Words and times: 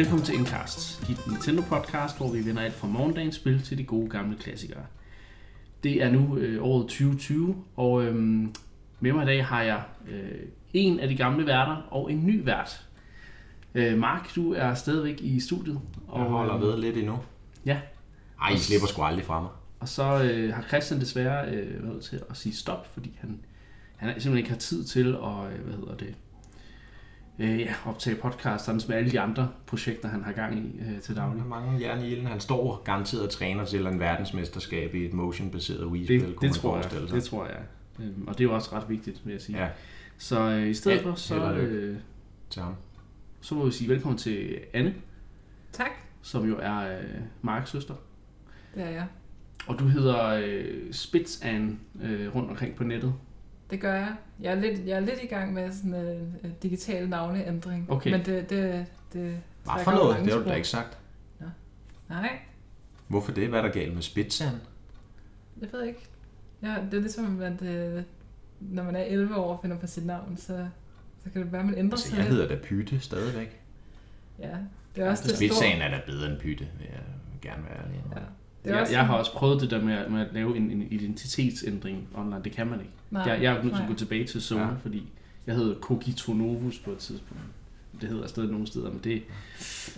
Velkommen 0.00 0.26
til 0.26 0.34
Incast, 0.34 1.08
dit 1.08 1.26
Nintendo 1.26 1.62
podcast, 1.62 2.16
hvor 2.16 2.32
vi 2.32 2.46
vender 2.46 2.62
alt 2.62 2.74
fra 2.74 2.88
morgendagens 2.88 3.36
spil 3.36 3.62
til 3.62 3.78
de 3.78 3.84
gode 3.84 4.10
gamle 4.10 4.36
klassikere. 4.36 4.84
Det 5.82 6.02
er 6.02 6.10
nu 6.10 6.36
øh, 6.36 6.64
året 6.64 6.82
2020, 6.82 7.56
og 7.76 8.04
øh, 8.04 8.14
med 9.00 9.12
mig 9.12 9.22
i 9.22 9.26
dag 9.26 9.46
har 9.46 9.62
jeg 9.62 9.82
øh, 10.08 10.42
en 10.72 11.00
af 11.00 11.08
de 11.08 11.16
gamle 11.16 11.46
værter 11.46 11.76
og 11.90 12.12
en 12.12 12.26
ny 12.26 12.44
vært. 12.44 12.86
Øh, 13.74 13.98
Mark, 13.98 14.34
du 14.34 14.52
er 14.52 14.74
stadigvæk 14.74 15.20
i 15.20 15.40
studiet. 15.40 15.80
Jeg 16.16 16.22
holder 16.22 16.54
øh, 16.54 16.62
ved 16.62 16.78
lidt 16.78 16.96
endnu. 16.96 17.18
Ja, 17.66 17.80
Ej, 18.42 18.50
I 18.50 18.58
slipper 18.58 18.86
sgu 18.86 19.02
aldrig 19.02 19.24
fra 19.24 19.40
mig. 19.40 19.50
og 19.80 19.88
så 19.88 20.22
øh, 20.22 20.54
har 20.54 20.62
Christian 20.62 21.00
desværre 21.00 21.48
øh, 21.48 21.88
været 21.88 22.02
til 22.02 22.22
at 22.30 22.36
sige 22.36 22.54
stop, 22.54 22.94
fordi 22.94 23.18
han, 23.20 23.40
han 23.96 24.08
simpelthen 24.08 24.36
ikke 24.36 24.50
har 24.50 24.58
tid 24.58 24.84
til 24.84 25.08
at, 25.08 25.52
øh, 25.52 25.64
hvad 25.64 25.74
hedder 25.74 25.96
det, 25.96 26.14
øh, 27.38 27.60
ja, 27.60 27.74
optage 27.86 28.16
podcast, 28.16 28.64
sådan 28.64 28.80
med 28.88 28.96
alle 28.96 29.10
de 29.10 29.20
andre 29.20 29.48
projekter, 29.66 30.08
han 30.08 30.24
har 30.24 30.32
gang 30.32 30.58
i 30.58 30.80
øh, 30.80 31.00
til 31.00 31.16
daglig. 31.16 31.40
er 31.40 31.46
mange 31.46 31.80
jern 31.80 32.02
i 32.04 32.08
ilden. 32.10 32.26
Han 32.26 32.40
står 32.40 32.82
garanteret 32.84 33.22
og 33.22 33.30
træner 33.30 33.64
til 33.64 33.86
en 33.86 34.00
verdensmesterskab 34.00 34.94
i 34.94 35.04
et 35.06 35.12
motion-baseret 35.12 35.84
Wii-spil, 35.86 36.20
Det, 36.20 36.40
det, 36.40 36.52
tror 36.52 36.76
jeg, 36.76 36.84
sig. 36.90 37.10
det 37.10 37.24
tror 37.24 37.46
jeg. 37.46 37.60
Øhm, 38.00 38.24
Og 38.28 38.38
det 38.38 38.44
er 38.44 38.48
jo 38.48 38.54
også 38.54 38.76
ret 38.76 38.88
vigtigt, 38.88 39.20
vil 39.24 39.32
jeg 39.32 39.40
sige. 39.40 39.58
Ja, 39.62 39.68
Så 40.18 40.40
øh, 40.50 40.68
i 40.68 40.74
stedet 40.74 40.96
Ja, 40.96 41.10
for, 41.10 41.14
så, 41.14 41.52
øh, 41.54 41.96
til 42.50 42.62
ham. 42.62 42.74
så 43.40 43.54
må 43.54 43.64
vi 43.64 43.70
sige 43.70 43.88
velkommen 43.88 44.18
til 44.18 44.58
Anne, 44.72 44.94
Tak, 45.72 45.90
som 46.22 46.48
jo 46.48 46.58
er 46.62 46.98
øh, 46.98 47.04
Marks 47.42 47.70
søster. 47.70 47.94
det 48.74 48.82
er 48.82 48.90
jeg. 48.90 49.06
Og 49.66 49.78
du 49.78 49.84
hedder 49.84 50.24
øh, 50.46 50.92
Spitz 50.92 51.44
Anne 51.44 51.76
øh, 52.02 52.34
rundt 52.34 52.50
omkring 52.50 52.74
på 52.74 52.84
nettet. 52.84 53.14
Det 53.70 53.80
gør 53.80 53.94
jeg. 53.94 54.14
Jeg 54.40 54.52
er 54.52 54.60
lidt, 54.60 54.86
jeg 54.86 54.96
er 54.96 55.00
lidt 55.00 55.22
i 55.22 55.26
gang 55.26 55.52
med 55.52 55.72
sådan 55.72 55.94
en 55.94 56.36
uh, 56.44 56.50
digital 56.62 57.08
navneændring. 57.08 57.90
Okay. 57.90 58.10
Men 58.10 58.24
det, 58.24 58.50
det, 58.50 58.86
det 59.12 59.38
Hvad 59.64 59.84
for 59.84 59.90
noget? 59.90 60.24
Det 60.24 60.32
har 60.32 60.40
du 60.40 60.48
da 60.48 60.54
ikke 60.54 60.68
sagt. 60.68 60.98
Nej, 62.08 62.38
Hvorfor 63.08 63.32
det? 63.32 63.48
Hvad 63.48 63.58
er 63.58 63.62
der 63.62 63.72
galt 63.72 63.94
med 63.94 64.02
Spitzan? 64.02 64.54
jeg 65.60 65.68
ved 65.72 65.82
ikke. 65.84 66.00
Ja, 66.62 66.74
det 66.90 66.94
er 66.94 67.00
ligesom, 67.00 67.40
at 67.42 67.62
øh, 67.62 68.02
når 68.60 68.82
man 68.82 68.96
er 68.96 69.02
11 69.02 69.36
år 69.36 69.54
og 69.54 69.58
finder 69.62 69.78
på 69.78 69.86
sit 69.86 70.06
navn, 70.06 70.36
så, 70.36 70.68
så 71.24 71.30
kan 71.30 71.42
det 71.42 71.52
være, 71.52 71.60
at 71.60 71.66
man 71.66 71.78
ændrer 71.78 71.94
Altså, 71.96 72.08
sig 72.08 72.16
jeg 72.16 72.24
lidt. 72.24 72.34
hedder 72.34 72.48
da 72.48 72.60
Pytte 72.62 73.00
stadigvæk. 73.00 73.60
Ja, 74.38 74.56
det 74.96 75.04
er 75.04 75.10
også 75.10 75.28
det 75.28 75.52
store. 75.52 75.68
Er 75.68 75.90
da 75.90 76.00
bedre 76.06 76.30
end 76.30 76.40
Pytte, 76.40 76.68
vil 76.78 76.86
jeg 76.92 77.02
gerne 77.42 77.64
være 77.64 77.78
ærlig. 77.84 78.04
Ja. 78.16 78.20
Det 78.64 78.70
er 78.70 78.74
Jeg, 78.74 78.80
også 78.80 78.92
jeg 78.92 79.06
har 79.06 79.14
også 79.14 79.32
prøvet 79.32 79.60
det 79.60 79.70
der 79.70 79.82
med, 79.84 79.94
at- 79.94 80.10
med 80.12 80.20
at 80.20 80.28
lave 80.32 80.56
en, 80.56 80.70
en 80.70 80.82
identitetsændring 80.90 82.08
online. 82.14 82.40
Det 82.44 82.52
kan 82.52 82.66
man 82.66 82.78
ikke. 82.80 82.92
Nej, 83.10 83.22
jeg, 83.22 83.42
jeg 83.42 83.56
er 83.56 83.62
nødt 83.62 83.74
til 83.74 83.82
at 83.82 83.88
gå 83.88 83.94
tilbage 83.94 84.24
til 84.26 84.42
Sony, 84.42 84.58
Ja. 84.60 84.66
ja. 84.66 84.72
fordi 84.82 85.08
jeg 85.46 85.54
hed 85.54 85.76
Kogito 85.80 86.32
Novus 86.32 86.78
på 86.78 86.90
et 86.90 86.98
tidspunkt. 86.98 87.42
Det 88.00 88.08
hedder 88.08 88.26
stadig 88.26 88.50
nogle 88.50 88.66
steder, 88.66 88.90
men 88.90 89.00
det, 89.04 89.22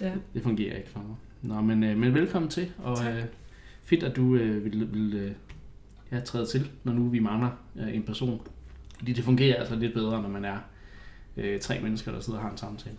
Ja. 0.01 0.13
det 0.35 0.43
fungerer 0.43 0.77
ikke 0.77 0.91
for 0.91 0.99
mig. 0.99 1.17
Nå, 1.43 1.61
men, 1.61 1.85
øh, 1.85 1.97
men 1.99 2.15
velkommen 2.15 2.51
til, 2.51 2.71
og 2.79 2.97
Tak. 2.97 3.15
øh, 3.15 3.23
fedt, 3.85 4.03
at 4.03 4.17
du 4.17 4.35
øh, 4.35 4.65
vil, 4.65 4.93
vil 4.95 5.15
øh, 5.15 5.33
ja, 6.13 6.21
træde 6.21 6.47
til, 6.47 6.71
når 6.85 6.93
nu 6.93 7.09
vi 7.09 7.19
mangler 7.19 7.51
øh, 7.77 7.95
en 7.95 8.03
person. 8.03 8.41
Fordi 8.99 9.13
det 9.13 9.25
fungerer 9.25 9.57
altså 9.61 9.77
lidt 9.77 9.95
bedre, 9.95 10.23
når 10.23 10.29
man 10.29 10.45
er 10.45 10.59
øh, 11.37 11.61
tre 11.61 11.81
mennesker, 11.81 12.13
der 12.13 12.21
sidder 12.21 12.39
og 12.39 12.45
har 12.45 12.51
en 12.51 12.57
samtale. 12.59 12.97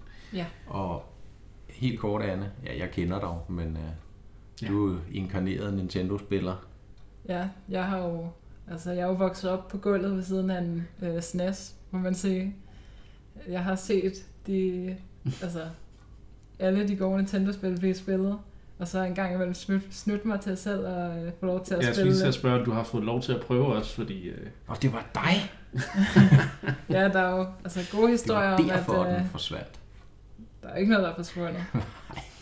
Og 0.67 1.13
helt 1.69 1.99
kort, 1.99 2.21
Anne. 2.21 2.51
Ja, 2.65 2.77
jeg 2.79 2.91
kender 2.91 3.19
dig, 3.19 3.55
men 3.55 3.67
uh, 3.71 3.79
Ja. 4.61 4.67
du 4.67 4.87
er 4.87 4.91
jo 4.93 4.99
inkarneret 5.13 5.73
Nintendo-spiller. 5.73 6.55
Ja, 7.29 7.47
jeg 7.69 7.85
har 7.85 7.97
jo, 7.97 8.27
altså 8.71 8.91
jeg 8.91 9.01
er 9.01 9.05
jo 9.07 9.13
vokset 9.13 9.49
op 9.49 9.67
på 9.67 9.77
gulvet 9.77 10.15
ved 10.15 10.23
siden 10.23 10.49
af 10.49 10.61
en 10.61 10.87
øh, 11.01 11.21
SNES, 11.21 11.75
må 11.91 11.99
man 11.99 12.15
sige. 12.15 12.55
Jeg 13.47 13.63
har 13.63 13.75
set 13.75 14.13
de, 14.47 14.97
altså 15.41 15.59
alle 16.59 16.87
de 16.87 16.95
gode 16.95 17.17
Nintendo-spil 17.17 17.79
blive 17.79 17.95
spillet, 17.95 18.39
og 18.79 18.87
så 18.87 18.99
en 19.03 19.15
gang 19.15 19.33
imellem 19.33 19.53
snydt, 19.53 19.83
snydt 19.95 20.25
mig 20.25 20.39
til 20.39 20.57
selv 20.57 20.85
at 20.87 21.25
øh, 21.25 21.31
få 21.39 21.45
lov 21.45 21.65
til 21.65 21.73
at 21.73 21.81
Jeg 21.85 21.95
spille. 21.95 22.11
lige 22.11 22.19
til 22.21 22.27
at 22.27 22.33
spørge, 22.33 22.59
om 22.59 22.65
du 22.65 22.71
har 22.71 22.83
fået 22.83 23.03
lov 23.03 23.21
til 23.21 23.33
at 23.33 23.41
prøve 23.41 23.67
os, 23.67 23.93
fordi 23.93 24.23
øh, 24.27 24.47
Og 24.67 24.81
det 24.81 24.93
var 24.93 25.05
dig! 25.13 25.51
Ja, 26.89 27.07
der 27.09 27.19
er 27.19 27.35
jo 27.37 27.45
altså 27.63 27.79
gode 27.91 28.03
Det 28.03 28.11
historier 28.11 28.47
var 28.49 28.57
om, 28.57 28.69
at 28.69 28.75
derfor, 28.77 29.03
øh, 29.03 29.15
den 29.15 29.25
forsvandt. 29.29 29.79
der 30.63 30.69
er 30.69 30.75
ikke 30.75 30.91
noget, 30.91 31.03
der 31.03 31.11
er 31.11 31.15
forsvundet. 31.15 31.63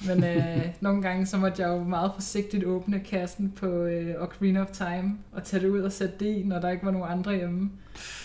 Men 0.07 0.23
øh, 0.23 0.57
nogle 0.81 1.01
gange 1.01 1.25
så 1.25 1.37
måtte 1.37 1.61
jeg 1.61 1.69
jo 1.69 1.83
meget 1.83 2.11
forsigtigt 2.15 2.63
åbne 2.63 2.99
kassen 2.99 3.51
på 3.55 3.65
øh, 3.67 4.15
Ocarina 4.21 4.61
of 4.61 4.67
Time 4.71 5.17
og 5.31 5.43
tage 5.43 5.63
det 5.63 5.69
ud 5.69 5.79
og 5.79 5.91
sætte 5.91 6.15
det 6.19 6.25
i, 6.37 6.43
når 6.43 6.59
der 6.59 6.69
ikke 6.69 6.85
var 6.85 6.91
nogen 6.91 7.11
andre 7.11 7.35
hjemme. 7.35 7.71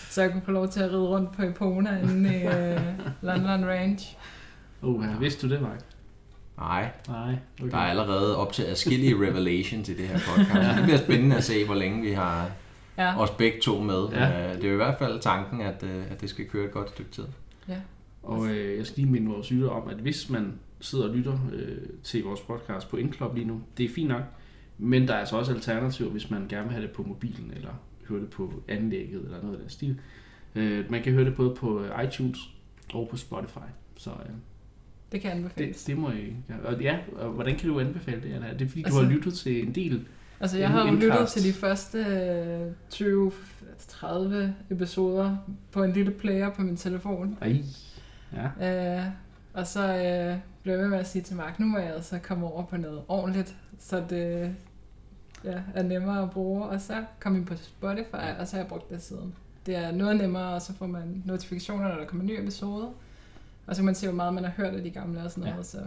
Så 0.09 0.21
jeg 0.21 0.31
kunne 0.31 0.41
få 0.45 0.51
lov 0.51 0.67
til 0.67 0.79
at 0.79 0.91
ride 0.91 1.07
rundt 1.07 1.31
på 1.31 1.41
Epona 1.43 1.99
inde 2.01 2.29
i 2.39 2.43
øh, 2.43 2.81
London 3.27 3.65
Range. 3.65 3.99
oh, 4.81 5.05
ja. 5.05 5.17
vidste 5.19 5.47
du 5.47 5.53
det, 5.53 5.61
Mark? 5.61 5.79
Nej, 6.57 6.89
Nej, 7.07 7.35
okay. 7.61 7.71
Der 7.71 7.77
er 7.77 7.81
allerede 7.81 8.37
op 8.37 8.53
til 8.53 8.63
adskillige 8.63 9.15
revelations 9.27 9.89
i 9.89 9.93
det 9.97 10.07
her 10.07 10.19
podcast. 10.27 10.75
Det 10.75 10.83
bliver 10.83 10.97
spændende 10.97 11.35
at 11.35 11.43
se, 11.43 11.65
hvor 11.65 11.75
længe 11.75 12.01
vi 12.01 12.11
har 12.11 12.49
Ja, 12.97 13.19
os 13.21 13.29
begge 13.29 13.57
to 13.63 13.79
med. 13.81 14.07
Ja. 14.11 14.49
Øh, 14.49 14.55
Det 14.61 14.65
er 14.69 14.73
i 14.73 14.75
hvert 14.75 14.95
fald 14.99 15.19
tanken, 15.19 15.61
at, 15.61 15.83
øh, 15.83 16.03
at 16.11 16.21
det 16.21 16.29
skal 16.29 16.45
køre 16.49 16.65
et 16.65 16.71
godt 16.71 16.89
stykke 16.89 17.11
tid. 17.11 17.23
ja. 17.69 17.75
Og 18.23 18.47
øh, 18.47 18.77
jeg 18.77 18.85
skal 18.85 18.97
lige 19.03 19.11
minde 19.11 19.27
vores 19.31 19.51
lytter 19.51 19.69
om, 19.69 19.89
at 19.89 19.95
hvis 19.97 20.29
man 20.29 20.53
sidder 20.79 21.09
og 21.09 21.15
lytter 21.15 21.39
øh, 21.53 21.77
til 22.03 22.23
vores 22.23 22.41
podcast 22.41 22.89
på 22.89 22.97
Indklub 22.97 23.35
lige 23.35 23.47
nu, 23.47 23.61
det 23.77 23.85
er 23.85 23.89
fint 23.89 24.07
nok, 24.09 24.23
men 24.77 25.07
der 25.07 25.13
er 25.13 25.17
altså 25.19 25.37
også 25.37 25.53
alternativer, 25.53 26.09
hvis 26.09 26.29
man 26.31 26.47
gerne 26.49 26.63
vil 26.63 26.71
have 26.73 26.81
det 26.87 26.91
på 26.91 27.03
mobilen, 27.03 27.51
eller 27.55 27.71
høre 28.09 28.19
det 28.21 28.29
på 28.29 28.63
anlægget, 28.67 29.21
eller 29.21 29.41
noget 29.41 29.55
af 29.55 29.59
den 29.61 29.69
stil. 29.69 29.99
Øh, 30.55 30.91
man 30.91 31.03
kan 31.03 31.13
høre 31.13 31.25
det 31.25 31.35
både 31.35 31.55
på 31.55 31.81
øh, 31.83 32.03
iTunes 32.03 32.37
og 32.93 33.07
på 33.11 33.17
Spotify. 33.17 33.67
Så 33.97 34.09
øh, 34.09 34.29
det 35.11 35.21
kan 35.21 35.31
anbefales. 35.31 35.83
det, 35.83 35.87
det 35.87 35.97
må 36.01 36.11
I... 36.11 36.33
Ja, 36.49 36.55
og 36.73 36.81
ja, 36.81 36.97
og 37.15 37.29
hvordan 37.29 37.55
kan 37.57 37.69
du 37.69 37.79
anbefale 37.79 38.21
det? 38.21 38.33
Anna? 38.33 38.47
Er 38.47 38.57
det 38.57 38.67
fordi, 38.69 38.81
du 38.81 38.85
Altså- 38.87 39.03
har 39.03 39.09
lyttet 39.11 39.33
til 39.33 39.67
en 39.67 39.75
del? 39.75 40.05
Altså, 40.39 40.57
jeg 40.57 40.69
har 40.69 40.87
jo 40.87 40.93
lyttet 40.95 41.27
til 41.27 41.43
de 41.43 41.53
første 41.53 41.97
øh, 41.99 42.71
20-30 42.93 44.35
episoder 44.69 45.37
på 45.71 45.83
en 45.83 45.91
lille 45.93 46.11
player 46.11 46.49
på 46.49 46.61
min 46.61 46.75
telefon. 46.77 47.37
Ej, 47.41 47.61
ja. 48.59 48.97
Øh, 48.99 49.05
og 49.53 49.67
så 49.67 49.95
øh, 49.97 50.37
blev 50.67 50.79
ved 50.79 50.87
med 50.87 50.97
at 50.99 51.07
sige 51.07 51.21
til 51.21 51.35
Mark, 51.35 51.59
nu 51.59 51.65
må 51.65 51.77
jeg 51.77 51.93
altså 51.93 52.19
komme 52.19 52.47
over 52.47 52.63
på 52.65 52.77
noget 52.77 53.01
ordentligt, 53.07 53.55
så 53.79 54.03
det 54.09 54.55
ja, 55.43 55.59
er 55.75 55.83
nemmere 55.83 56.23
at 56.23 56.31
bruge. 56.31 56.63
Og 56.65 56.81
så 56.81 57.03
kom 57.19 57.35
jeg 57.35 57.45
på 57.45 57.55
Spotify, 57.55 58.15
og 58.39 58.47
så 58.47 58.55
har 58.55 58.61
jeg 58.63 58.67
brugt 58.69 58.89
det 58.89 59.01
siden. 59.01 59.33
Det 59.65 59.75
er 59.75 59.91
noget 59.91 60.15
nemmere, 60.17 60.53
og 60.53 60.61
så 60.61 60.73
får 60.73 60.87
man 60.87 61.23
notifikationer, 61.25 61.87
når 61.89 61.95
der 61.95 62.05
kommer 62.05 62.23
en 62.23 62.27
ny 62.27 62.41
episode. 62.41 62.85
Og 63.67 63.75
så 63.75 63.81
kan 63.81 63.85
man 63.85 63.95
se, 63.95 64.07
hvor 64.07 64.15
meget 64.15 64.33
man 64.33 64.43
har 64.43 64.51
hørt 64.51 64.73
af 64.73 64.83
de 64.83 64.89
gamle 64.89 65.23
og 65.23 65.31
sådan 65.31 65.43
noget. 65.43 65.57
Ja. 65.57 65.63
Så, 65.63 65.77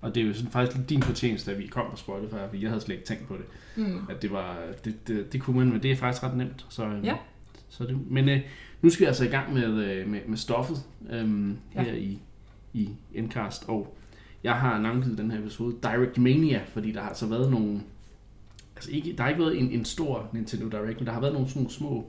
Og 0.00 0.14
det 0.14 0.22
er 0.22 0.26
jo 0.26 0.34
sådan 0.34 0.50
faktisk 0.50 0.76
lidt 0.76 0.88
din 0.90 1.02
fortjeneste, 1.02 1.52
at 1.52 1.58
vi 1.58 1.66
kom 1.66 1.86
på 1.90 1.96
Spotify, 1.96 2.34
fordi 2.48 2.62
jeg 2.62 2.70
havde 2.70 2.80
slet 2.80 2.94
ikke 2.94 3.06
tænkt 3.06 3.28
på 3.28 3.36
det. 3.36 3.44
mm, 3.86 4.06
at 4.10 4.22
det 4.22 4.32
var 4.32 4.58
det, 4.84 5.08
det, 5.08 5.32
det 5.32 5.40
kunne 5.42 5.58
man, 5.58 5.70
men 5.72 5.82
det 5.82 5.90
er 5.92 5.96
faktisk 5.96 6.22
ret 6.22 6.36
nemt. 6.36 6.66
Så, 6.68 6.84
øhm, 6.84 7.04
Ja. 7.04 7.16
så 7.68 7.84
det, 7.84 8.10
men 8.10 8.28
øh, 8.28 8.40
nu 8.82 8.90
skal 8.90 9.00
vi 9.00 9.06
altså 9.06 9.24
i 9.24 9.28
gang 9.28 9.52
med, 9.54 9.64
øh, 9.84 10.08
med, 10.08 10.20
med 10.26 10.36
stoffet 10.36 10.76
øhm, 11.10 11.58
Ja. 11.74 11.82
her 11.82 11.92
i, 11.92 12.18
i 12.72 12.88
Endcast, 13.14 13.68
og 13.68 13.96
jeg 14.44 14.54
har 14.54 14.80
navngivet 14.80 15.18
den 15.18 15.30
her 15.30 15.38
episode 15.38 15.76
Direct 15.82 16.18
Mania, 16.18 16.60
fordi 16.72 16.92
der 16.92 17.00
har 17.00 17.08
altså 17.08 17.26
været 17.26 17.50
nogle, 17.50 17.80
altså 18.76 18.90
ikke, 18.90 19.14
der 19.16 19.22
har 19.22 19.30
ikke 19.30 19.42
været 19.42 19.58
en, 19.58 19.70
en 19.70 19.84
stor 19.84 20.28
Nintendo 20.32 20.68
Direct, 20.68 20.98
men 20.98 21.06
der 21.06 21.12
har 21.12 21.20
været 21.20 21.32
nogle 21.32 21.48
sådan 21.48 21.62
nogle 21.62 21.74
små 21.74 22.06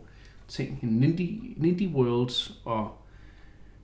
ting, 0.48 0.80
en 0.84 0.90
Nindy, 0.90 1.54
Nindy 1.58 1.88
Worlds 1.94 2.62
og 2.66 2.92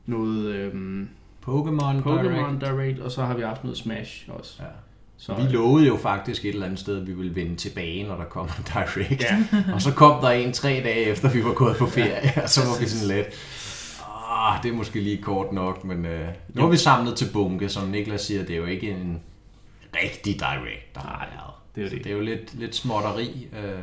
noget 0.06 0.56
øhm, 0.56 1.10
Pokémon, 1.48 2.02
Pokémon 2.04 2.60
Direct, 2.60 3.00
og 3.00 3.12
så 3.12 3.26
har 3.26 3.36
vi 3.36 3.42
haft 3.42 3.64
noget 3.64 3.78
Smash 3.78 4.30
også. 4.30 4.64
Ja. 4.64 4.68
Så, 5.18 5.34
Vi 5.34 5.42
lovede 5.42 5.88
jo 5.88 5.98
faktisk 5.98 6.46
et 6.46 6.50
eller 6.50 6.66
andet 6.66 6.80
sted, 6.80 7.02
at 7.02 7.08
vi 7.08 7.14
ville 7.14 7.36
vende 7.36 7.56
tilbage, 7.56 8.08
når 8.08 8.18
der 8.18 8.26
kom 8.26 8.46
en 8.46 8.64
direct. 8.74 9.24
Ja. 9.24 9.46
Og 9.74 9.82
så 9.82 9.94
kom 9.94 10.22
der 10.22 10.30
en 10.30 10.54
tre 10.54 10.70
dage 10.70 11.06
efter, 11.06 11.30
vi 11.30 11.44
var 11.44 11.54
gået 11.54 11.78
på 11.78 11.86
ferie, 11.86 12.32
og 12.44 12.50
så 12.50 12.62
var 12.62 12.80
vi 12.80 12.86
sådan 12.86 13.16
lidt... 13.16 13.28
Ah, 14.42 14.64
det 14.64 14.72
er 14.72 14.76
måske 14.76 15.02
lige 15.02 15.18
kort 15.18 15.54
nok, 15.54 15.84
men 15.84 16.06
øh, 16.06 16.28
nu 16.54 16.62
har 16.62 16.70
vi 16.70 16.78
samlet 16.78 17.16
til 17.16 17.28
bunke, 17.34 17.70
som 17.70 17.88
Niklas 17.88 18.22
siger, 18.22 18.42
det 18.46 18.54
er 18.54 18.58
jo 18.58 18.66
ikke 18.66 18.92
en 18.92 19.20
rigtig 20.04 20.34
direct, 20.40 20.96
der 20.96 21.02
har 21.02 21.28
været. 21.32 21.54
det 21.76 21.84
er 21.84 21.90
Så 21.90 21.96
det. 21.96 22.04
det 22.04 22.12
er 22.12 22.16
jo 22.16 22.22
lidt, 22.22 22.60
lidt 22.60 22.76
småtteri, 22.76 23.48
øh, 23.54 23.80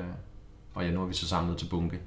og 0.75 0.85
ja, 0.85 0.91
nu 0.91 0.99
har 1.01 1.07
vi 1.07 1.15
så 1.15 1.29
samlet 1.29 1.57
til 1.57 1.67
bunke. 1.67 1.99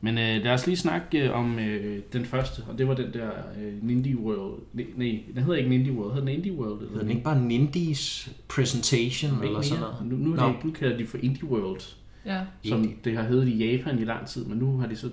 Men 0.00 0.18
øh, 0.18 0.44
lad 0.44 0.52
os 0.52 0.66
lige 0.66 0.76
snakke 0.76 1.18
øh, 1.28 1.38
om 1.38 1.58
øh, 1.58 1.98
den 2.12 2.24
første, 2.24 2.62
og 2.68 2.78
det 2.78 2.88
var 2.88 2.94
den 2.94 3.12
der 3.12 3.30
øh, 3.60 3.72
Nindy 3.82 4.16
World. 4.16 4.60
Nej, 4.72 5.18
den 5.34 5.42
hedder 5.42 5.54
ikke 5.58 5.70
Nindy 5.70 5.90
World, 5.90 6.12
hedder 6.14 6.26
den 6.26 6.34
Indie 6.38 6.52
World? 6.52 6.72
Eller 6.78 6.88
Hedder 6.88 7.02
den 7.02 7.10
ikke 7.10 7.22
bare 7.22 7.40
Nindies 7.40 8.28
Presentation, 8.48 9.32
Ikke 9.32 9.46
eller 9.46 9.60
sådan 9.62 9.80
noget? 9.80 9.96
Nu, 10.06 10.16
nu, 10.16 10.32
er 10.32 10.36
Nå. 10.36 10.46
det, 10.46 10.64
nu 10.64 10.70
kalder 10.70 10.96
de 10.96 11.06
for 11.06 11.18
Indie 11.22 11.44
World, 11.44 11.80
ja. 12.26 12.40
som 12.64 12.78
Indie. 12.82 12.96
det 13.04 13.16
har 13.16 13.22
heddet 13.22 13.48
i 13.48 13.66
Japan 13.66 13.98
i 13.98 14.04
lang 14.04 14.26
tid, 14.26 14.44
men 14.44 14.58
nu 14.58 14.78
har 14.78 14.86
de 14.86 14.96
så 14.96 15.10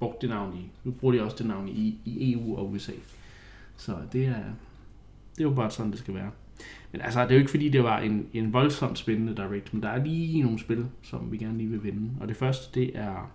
brugt 0.00 0.22
det 0.22 0.28
navn 0.30 0.56
i, 0.56 0.70
nu 0.84 0.90
bruger 0.90 1.14
de 1.14 1.22
også 1.22 1.36
det 1.36 1.46
navn 1.46 1.68
i, 1.68 1.98
i 2.04 2.32
EU 2.32 2.56
og 2.56 2.70
USA. 2.70 2.92
Så 3.76 3.96
det 4.12 4.26
er, 4.26 4.42
det 5.32 5.40
er 5.40 5.44
jo 5.44 5.54
bare 5.54 5.70
sådan, 5.70 5.90
det 5.90 5.98
skal 5.98 6.14
være. 6.14 6.30
Men 6.92 7.00
altså, 7.00 7.22
det 7.22 7.30
er 7.30 7.34
jo 7.34 7.38
ikke 7.38 7.50
fordi, 7.50 7.68
det 7.68 7.84
var 7.84 7.98
en, 7.98 8.26
en 8.32 8.52
voldsomt 8.52 8.98
spændende 8.98 9.36
direct, 9.36 9.74
men 9.74 9.82
der 9.82 9.88
er 9.88 10.04
lige 10.04 10.42
nogle 10.42 10.58
spil, 10.58 10.86
som 11.02 11.32
vi 11.32 11.36
gerne 11.36 11.58
lige 11.58 11.70
vil 11.70 11.84
vinde. 11.84 12.10
Og 12.20 12.28
det 12.28 12.36
første, 12.36 12.80
det 12.80 12.98
er 12.98 13.30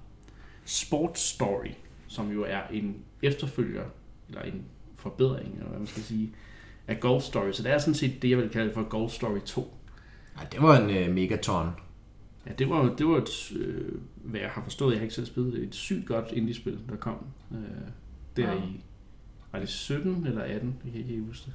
Sports 0.66 1.22
Story, 1.22 1.72
som 2.08 2.32
jo 2.32 2.46
er 2.48 2.62
en 2.72 2.96
efterfølger, 3.22 3.84
eller 4.28 4.42
en 4.42 4.64
forbedring, 4.96 5.54
eller 5.54 5.68
hvad 5.68 5.78
man 5.78 5.88
skal 5.88 6.04
sige, 6.04 6.32
af 6.88 7.00
Golf 7.00 7.24
Story. 7.24 7.52
Så 7.52 7.64
det 7.64 7.72
er 7.72 7.78
sådan 7.78 7.94
set 7.94 8.22
det, 8.22 8.30
jeg 8.30 8.38
vil 8.38 8.50
kalde 8.50 8.74
for 8.74 8.84
Golf 8.84 9.12
Story 9.12 9.40
2. 9.46 9.74
Ja, 10.40 10.46
det 10.52 10.62
var 10.62 10.80
en 10.80 10.90
øh, 10.90 11.16
megaton. 11.16 11.70
Ja, 12.48 12.52
det 12.60 12.70
var, 12.70 12.96
det 12.96 13.08
var 13.08 13.18
et, 13.18 13.52
øh, 13.56 13.92
hvad 14.24 14.40
jeg 14.40 14.50
har 14.50 14.64
forstået, 14.64 14.92
jeg 14.92 15.00
har 15.00 15.04
ikke 15.04 15.16
selv 15.16 15.26
spillet 15.28 15.54
det, 15.54 15.64
et 15.64 15.76
sygt 15.76 16.06
godt 16.06 16.26
indie-spil, 16.34 16.80
der 16.90 16.96
kom 16.96 17.18
øh, 17.52 17.58
der 18.38 18.52
Ja. 18.52 18.58
i, 18.58 18.84
var 19.52 19.60
det 19.60 19.70
17 19.70 20.28
eller 20.28 20.42
18? 20.42 20.76
Jeg 20.84 20.92
kan 20.92 21.00
ikke 21.02 21.14
helt 21.14 21.26
huske 21.28 21.46
det. 21.46 21.54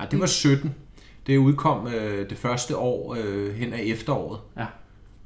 Ja, 0.00 0.06
det 0.10 0.20
var 0.20 0.26
17. 0.26 0.74
Det 1.26 1.36
udkom 1.36 1.86
øh, 1.86 2.30
det 2.30 2.38
første 2.38 2.76
år 2.76 3.16
øh, 3.18 3.54
hen 3.54 3.72
af 3.72 3.80
efteråret. 3.82 4.40
Ja. 4.56 4.66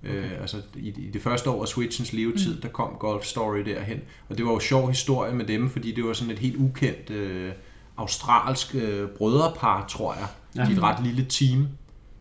Øh, 0.03 0.41
altså 0.41 0.57
i, 0.77 0.89
i 0.89 1.11
det 1.11 1.23
første 1.23 1.51
år 1.51 1.63
af 1.63 1.69
Switchens 1.69 2.13
levetid, 2.13 2.55
mm. 2.55 2.61
der 2.61 2.69
kom 2.69 2.97
Golf 2.99 3.25
Story 3.25 3.59
derhen. 3.59 4.01
Og 4.29 4.39
det 4.39 4.47
var 4.47 4.53
jo 4.53 4.59
sjov 4.61 4.89
historie 4.89 5.35
med 5.35 5.45
dem, 5.45 5.71
fordi 5.71 5.93
det 5.93 6.05
var 6.05 6.13
sådan 6.13 6.33
et 6.33 6.39
helt 6.39 6.57
ukendt 6.57 7.11
øh, 7.11 7.53
australsk 7.97 8.75
øh, 8.75 9.09
brødrepar, 9.09 9.87
tror 9.87 10.15
jeg. 10.15 10.27
Ja. 10.57 10.65
De 10.65 10.73
er 10.73 10.77
et 10.77 10.83
ret 10.83 11.05
lille 11.05 11.25
team, 11.29 11.69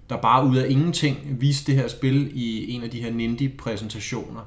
der 0.10 0.18
bare 0.18 0.48
ud 0.48 0.58
af 0.58 0.70
ingenting 0.70 1.18
viste 1.42 1.72
det 1.72 1.82
her 1.82 1.88
spil 1.88 2.32
i 2.34 2.72
en 2.72 2.84
af 2.84 2.90
de 2.90 3.02
her 3.02 3.12
Nindy-præsentationer. 3.12 4.42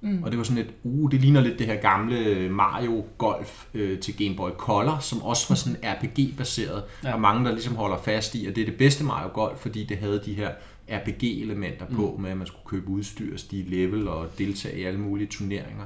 Mm. 0.00 0.22
Og 0.22 0.30
det 0.30 0.38
var 0.38 0.44
sådan 0.44 0.62
et, 0.62 0.70
uh, 0.82 1.10
det 1.10 1.20
ligner 1.20 1.40
lidt 1.40 1.58
det 1.58 1.66
her 1.66 1.76
gamle 1.76 2.48
Mario 2.50 3.04
Golf 3.18 3.66
øh, 3.74 3.98
til 3.98 4.16
Game 4.16 4.36
Boy 4.36 4.50
Color, 4.50 4.98
som 4.98 5.22
også 5.22 5.46
var 5.48 5.56
sådan 5.56 5.76
RPG-baseret. 5.84 6.82
Ja. 7.04 7.14
Og 7.14 7.20
mange, 7.20 7.44
der 7.44 7.52
ligesom 7.52 7.76
holder 7.76 7.98
fast 7.98 8.34
i, 8.34 8.46
at 8.46 8.56
det 8.56 8.60
er 8.62 8.66
det 8.66 8.76
bedste 8.76 9.04
Mario 9.04 9.28
Golf, 9.34 9.58
fordi 9.58 9.84
det 9.84 9.96
havde 9.96 10.22
de 10.24 10.34
her 10.34 10.50
RPG-elementer 10.90 11.86
på, 11.86 12.16
med 12.20 12.30
at 12.30 12.36
man 12.36 12.46
skulle 12.46 12.64
købe 12.66 12.88
udstyr, 12.88 13.36
stige 13.36 13.70
level 13.70 14.08
og 14.08 14.38
deltage 14.38 14.78
i 14.78 14.84
alle 14.84 15.00
mulige 15.00 15.28
turneringer. 15.28 15.84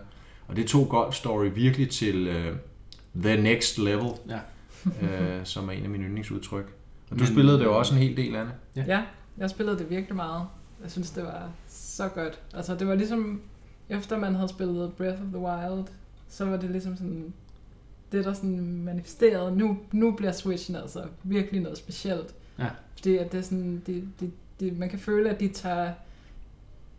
Og 0.49 0.57
det 0.57 0.67
tog 0.67 0.89
Golf 0.89 1.15
Story 1.15 1.47
virkelig 1.55 1.91
til 1.91 2.29
øh, 2.29 2.57
the 3.23 3.43
next 3.43 3.79
level, 3.79 4.11
Ja. 4.29 4.39
øh, 5.03 5.41
som 5.45 5.69
er 5.69 5.73
en 5.73 5.85
af 5.85 5.91
mine 5.91 6.05
yndlingsudtryk. 6.05 6.75
Og 7.13 7.19
du 7.19 7.25
Men- 7.25 7.33
spillede 7.33 7.59
det 7.59 7.65
jo 7.65 7.79
også 7.79 7.95
en 7.95 8.01
hel 8.01 8.17
del, 8.17 8.37
Anne. 8.37 8.53
Ja, 8.77 9.03
jeg 9.39 9.51
spillede 9.51 9.79
det 9.79 9.91
virkelig 9.91 10.17
meget. 10.17 10.47
Jeg 10.83 10.91
synes, 10.91 11.11
det 11.11 11.23
var 11.25 11.51
så 11.69 12.09
godt. 12.09 12.41
Altså, 12.55 12.75
det 12.75 12.87
var 12.87 12.95
ligesom, 12.95 13.41
efter 13.89 14.19
man 14.19 14.35
havde 14.35 14.49
spillet 14.49 14.93
Breath 14.93 15.23
of 15.23 15.27
the 15.29 15.39
Wild, 15.39 15.85
så 16.29 16.45
var 16.45 16.57
det 16.57 16.71
ligesom 16.71 16.97
sådan, 16.97 17.33
det 18.13 18.25
der 18.25 18.33
sådan 18.33 18.61
manifesterede, 18.85 19.57
nu, 19.57 19.79
nu 19.93 20.11
bliver 20.11 20.33
Switchen 20.33 20.77
altså 20.77 21.05
virkelig 21.23 21.61
noget 21.61 21.79
specielt. 21.79 22.35
Ja. 22.59 22.69
Fordi 22.97 23.17
at 23.17 23.33
det 23.33 23.39
er 23.39 23.43
sådan, 23.43 23.83
de, 23.87 24.09
de, 24.21 24.31
de, 24.61 24.71
man 24.71 24.89
kan 24.91 24.99
føle, 24.99 25.31
at 25.31 25.41
de 25.41 25.49
tager 25.49 25.93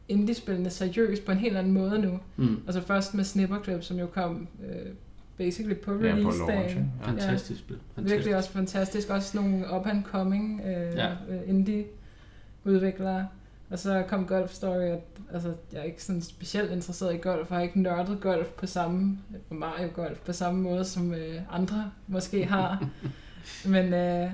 indie-spillene 0.07 0.69
seriøst 0.69 1.25
på 1.25 1.31
en 1.31 1.37
helt 1.37 1.57
anden 1.57 1.73
måde 1.73 1.99
nu. 2.01 2.19
Mm. 2.37 2.57
Altså 2.65 2.81
først 2.81 3.13
med 3.13 3.23
Snipperclip, 3.23 3.83
som 3.83 3.97
jo 3.99 4.05
kom 4.07 4.47
øh, 4.65 4.91
basically 5.37 5.75
på 5.75 5.91
Ja, 5.91 5.97
på 5.97 6.03
launch, 6.17 6.41
release-dagen. 6.41 6.91
ja. 7.01 7.07
Fantastisk 7.07 7.59
spil. 7.59 7.77
Fantastisk. 7.95 8.13
Virkelig 8.15 8.35
også 8.37 8.49
fantastisk. 8.51 9.09
Også 9.09 9.37
nogle 9.37 9.65
up-and-coming 9.75 10.61
øh, 10.65 10.95
Ja. 10.95 11.07
ja. 11.07 11.15
indie-udviklere. 11.45 13.27
Og 13.69 13.79
så 13.79 14.03
kom 14.07 14.25
Golf 14.25 14.51
Story, 14.51 14.91
og, 14.91 15.03
altså 15.33 15.53
jeg 15.73 15.79
er 15.79 15.83
ikke 15.83 16.03
sådan 16.03 16.21
specielt 16.21 16.71
interesseret 16.71 17.13
i 17.13 17.17
golf, 17.17 17.51
og 17.51 17.55
har 17.57 17.63
ikke 17.63 17.81
nørdet 17.81 18.21
golf 18.21 18.47
på 18.47 18.65
samme, 18.65 19.17
og 19.49 19.55
Mario 19.55 19.87
Golf 19.93 20.19
på 20.19 20.33
samme 20.33 20.61
måde, 20.61 20.85
som 20.85 21.13
øh, 21.13 21.41
andre 21.51 21.91
måske 22.07 22.45
har. 22.45 22.87
Men 23.65 23.93
øh, 23.93 24.31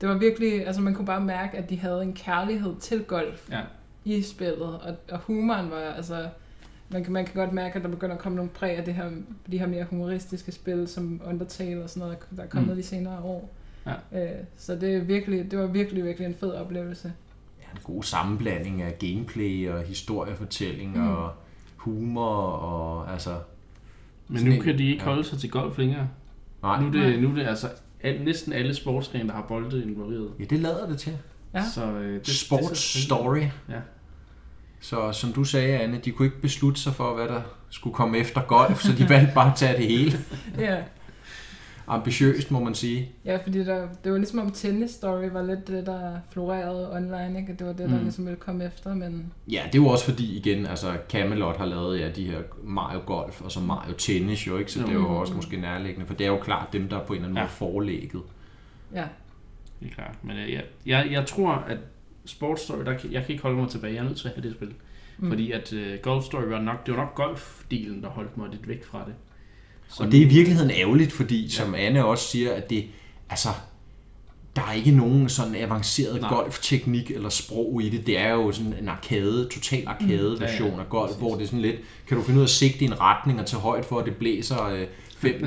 det 0.00 0.08
var 0.08 0.18
virkelig, 0.18 0.66
altså 0.66 0.82
man 0.82 0.94
kunne 0.94 1.06
bare 1.06 1.20
mærke, 1.20 1.58
at 1.58 1.70
de 1.70 1.78
havde 1.78 2.02
en 2.02 2.12
kærlighed 2.12 2.74
til 2.80 3.02
golf 3.04 3.50
Ja. 3.50 3.60
i 4.04 4.22
spillet, 4.22 4.62
og, 4.80 4.94
og 5.10 5.18
humoren 5.18 5.70
var, 5.70 5.76
altså, 5.76 6.26
man 6.92 7.04
kan, 7.04 7.12
man 7.12 7.24
kan 7.24 7.34
godt 7.34 7.52
mærke, 7.52 7.76
at 7.76 7.82
der 7.82 7.88
begynder 7.88 8.14
at 8.14 8.20
komme 8.20 8.36
nogle 8.36 8.50
præg 8.50 8.76
af 8.76 8.84
det 8.84 8.94
her, 8.94 9.10
de 9.50 9.58
her 9.58 9.66
mere 9.66 9.84
humoristiske 9.84 10.52
spil, 10.52 10.88
som 10.88 11.20
Undertale 11.26 11.82
og 11.84 11.90
sådan 11.90 12.00
noget, 12.00 12.18
der 12.36 12.42
er 12.42 12.46
kommet 12.46 12.70
Mm. 12.70 12.76
de 12.76 12.82
senere 12.82 13.18
år. 13.22 13.50
Ja. 13.86 14.24
Øh, 14.24 14.44
så 14.56 14.74
det, 14.76 14.94
er 14.94 15.00
virkelig, 15.00 15.50
det 15.50 15.58
var 15.58 15.66
virkelig, 15.66 16.04
virkelig 16.04 16.26
en 16.26 16.34
fed 16.34 16.50
oplevelse. 16.52 17.12
Ja, 17.60 17.64
en 17.72 17.78
god 17.94 18.02
sammenblanding 18.02 18.82
af 18.82 18.98
gameplay 18.98 19.68
og 19.68 19.82
historiefortælling 19.82 20.96
Mm. 20.98 21.08
og 21.08 21.32
humor 21.76 22.34
og 22.46 23.12
altså... 23.12 23.36
Men 24.28 24.44
nu 24.44 24.50
en- 24.52 24.62
kan 24.62 24.78
de 24.78 24.86
ikke 24.90 25.02
ja. 25.02 25.08
holde 25.08 25.24
sig 25.24 25.38
til 25.38 25.50
golf 25.50 25.78
længere. 25.78 26.08
Nej, 26.62 26.80
Nu 26.80 26.86
er 26.86 26.92
det, 26.92 27.22
nu 27.22 27.30
er 27.30 27.34
det 27.34 27.46
altså 27.46 27.68
al, 28.02 28.24
næsten 28.24 28.52
alle 28.52 28.74
sportsgrene, 28.74 29.28
der 29.28 29.34
har 29.34 29.44
bolde 29.48 29.82
involveret. 29.82 30.30
ja, 30.40 30.44
det 30.44 30.58
lader 30.58 30.88
det 30.88 30.98
til. 30.98 31.18
Ja. 31.54 31.64
Så, 31.74 31.84
øh, 31.92 32.14
det, 32.14 32.26
Sports 32.26 32.62
det, 32.62 32.70
det, 32.70 32.78
story. 32.78 33.38
Ja. 33.68 33.80
Så 34.82 35.12
som 35.12 35.32
du 35.32 35.44
sagde, 35.44 35.78
Anne, 35.78 35.98
de 36.04 36.10
kunne 36.10 36.26
ikke 36.26 36.40
beslutte 36.40 36.80
sig 36.80 36.92
for, 36.94 37.14
hvad 37.14 37.24
der 37.28 37.42
skulle 37.70 37.94
komme 37.94 38.18
efter 38.18 38.40
golf, 38.42 38.80
så 38.82 38.92
de 38.92 39.08
valgte 39.08 39.32
bare 39.34 39.50
at 39.50 39.56
tage 39.56 39.76
det 39.76 39.86
hele. 39.86 40.12
Ja, 40.58 40.76
Ambitiøst, 41.86 42.50
må 42.50 42.60
man 42.64 42.74
sige. 42.74 43.10
ja 43.24 43.38
fordi 43.44 43.64
der, 43.64 43.88
det 44.04 44.12
var 44.12 44.18
ligesom 44.18 44.38
om 44.38 44.50
Tennis 44.50 44.90
Story 44.90 45.28
var 45.32 45.42
lidt 45.42 45.68
det, 45.68 45.86
der 45.86 46.12
florerede 46.32 46.92
online, 46.92 47.38
ikke? 47.40 47.52
Det 47.58 47.66
var 47.66 47.72
det, 47.72 47.88
der 47.90 47.96
Mm. 47.96 48.02
ligesom 48.02 48.24
ville 48.26 48.36
komme 48.38 48.64
efter, 48.64 48.94
men 48.94 49.32
Ja, 49.50 49.62
det 49.66 49.74
er 49.78 49.82
jo 49.82 49.86
også 49.88 50.04
fordi, 50.04 50.36
igen, 50.36 50.66
altså 50.66 50.96
Camelot 51.10 51.56
har 51.56 51.66
lavet 51.66 52.00
ja, 52.00 52.08
de 52.10 52.24
her 52.24 52.38
Mario 52.64 53.00
Golf 53.06 53.40
og 53.40 53.52
så 53.52 53.60
Mario 53.60 53.94
Tennis 53.98 54.46
jo, 54.46 54.56
ikke? 54.56 54.72
Så 54.72 54.80
det 54.80 54.88
er 54.88 54.92
jo 54.92 54.98
Mm. 55.08 55.14
også 55.16 55.34
måske 55.34 55.56
nærliggende, 55.56 56.06
for 56.06 56.14
det 56.14 56.24
er 56.26 56.30
jo 56.30 56.38
klart 56.38 56.72
dem, 56.72 56.88
der 56.88 56.98
er 57.00 57.04
på 57.04 57.12
en 57.12 57.16
eller 57.16 57.24
anden 57.28 57.36
Ja. 57.36 57.42
måde 57.42 57.50
forlægget. 57.52 58.22
ja. 58.94 59.04
Det 59.80 59.90
er 59.90 59.94
klart. 59.94 60.14
Men 60.22 60.36
øh, 60.36 60.52
jeg, 60.52 60.62
jeg, 60.86 61.08
jeg 61.10 61.26
tror, 61.26 61.52
at 61.68 61.78
Sports 62.26 62.62
Story, 62.62 62.84
der, 62.84 62.92
jeg 63.10 63.22
kan 63.22 63.30
ikke 63.30 63.42
holde 63.42 63.56
mig 63.56 63.68
tilbage. 63.70 63.94
Jeg 63.94 64.00
er 64.00 64.04
nødt 64.04 64.18
til 64.18 64.28
at 64.28 64.34
have 64.34 64.48
det 64.48 64.54
spil. 64.56 64.72
Mm. 65.18 65.28
Fordi 65.28 65.52
at 65.52 65.72
uh, 65.72 65.80
Golf 66.02 66.24
Story 66.24 66.44
var 66.44 66.60
nok, 66.60 66.86
det 66.86 66.94
var 66.96 67.00
nok 67.00 67.14
golfdelen, 67.14 68.02
der 68.02 68.08
holdt 68.08 68.38
mig 68.38 68.48
lidt 68.50 68.68
væk 68.68 68.84
fra 68.84 69.04
det. 69.06 69.14
Så 69.88 70.02
Og 70.02 70.12
det 70.12 70.20
er 70.20 70.24
i 70.24 70.28
virkeligheden 70.28 70.70
ærgerligt, 70.70 71.12
fordi 71.12 71.50
som 71.50 71.74
Anne 71.74 72.04
også 72.04 72.28
siger, 72.28 72.52
at 72.52 72.70
det, 72.70 72.84
altså, 73.30 73.48
der 74.56 74.62
er 74.62 74.72
ikke 74.72 74.90
nogen 74.90 75.28
sådan 75.28 75.54
avanceret 75.54 76.20
Nej. 76.20 76.30
golfteknik 76.34 77.10
eller 77.10 77.28
sprog 77.28 77.82
i 77.82 77.88
det. 77.88 78.06
Det 78.06 78.18
er 78.18 78.32
jo 78.32 78.52
sådan 78.52 78.74
en 78.80 78.88
arcade, 78.88 79.48
total 79.48 79.84
arcade 79.86 80.36
Ja, 80.40 80.44
version 80.44 80.74
ja, 80.74 80.80
af 80.80 80.88
golf, 80.88 81.08
præcis. 81.08 81.20
hvor 81.20 81.34
det 81.34 81.42
er 81.42 81.46
sådan 81.46 81.60
lidt, 81.60 81.76
kan 82.08 82.16
du 82.16 82.22
finde 82.22 82.38
ud 82.38 82.42
af 82.42 82.46
at 82.46 82.50
sigte 82.50 82.78
i 82.80 82.84
en 82.84 83.00
retning 83.00 83.40
og 83.40 83.46
tage 83.46 83.60
højt 83.60 83.84
for, 83.84 83.98
at 83.98 84.06
det 84.06 84.16
blæser 84.16 84.86
5 85.16 85.40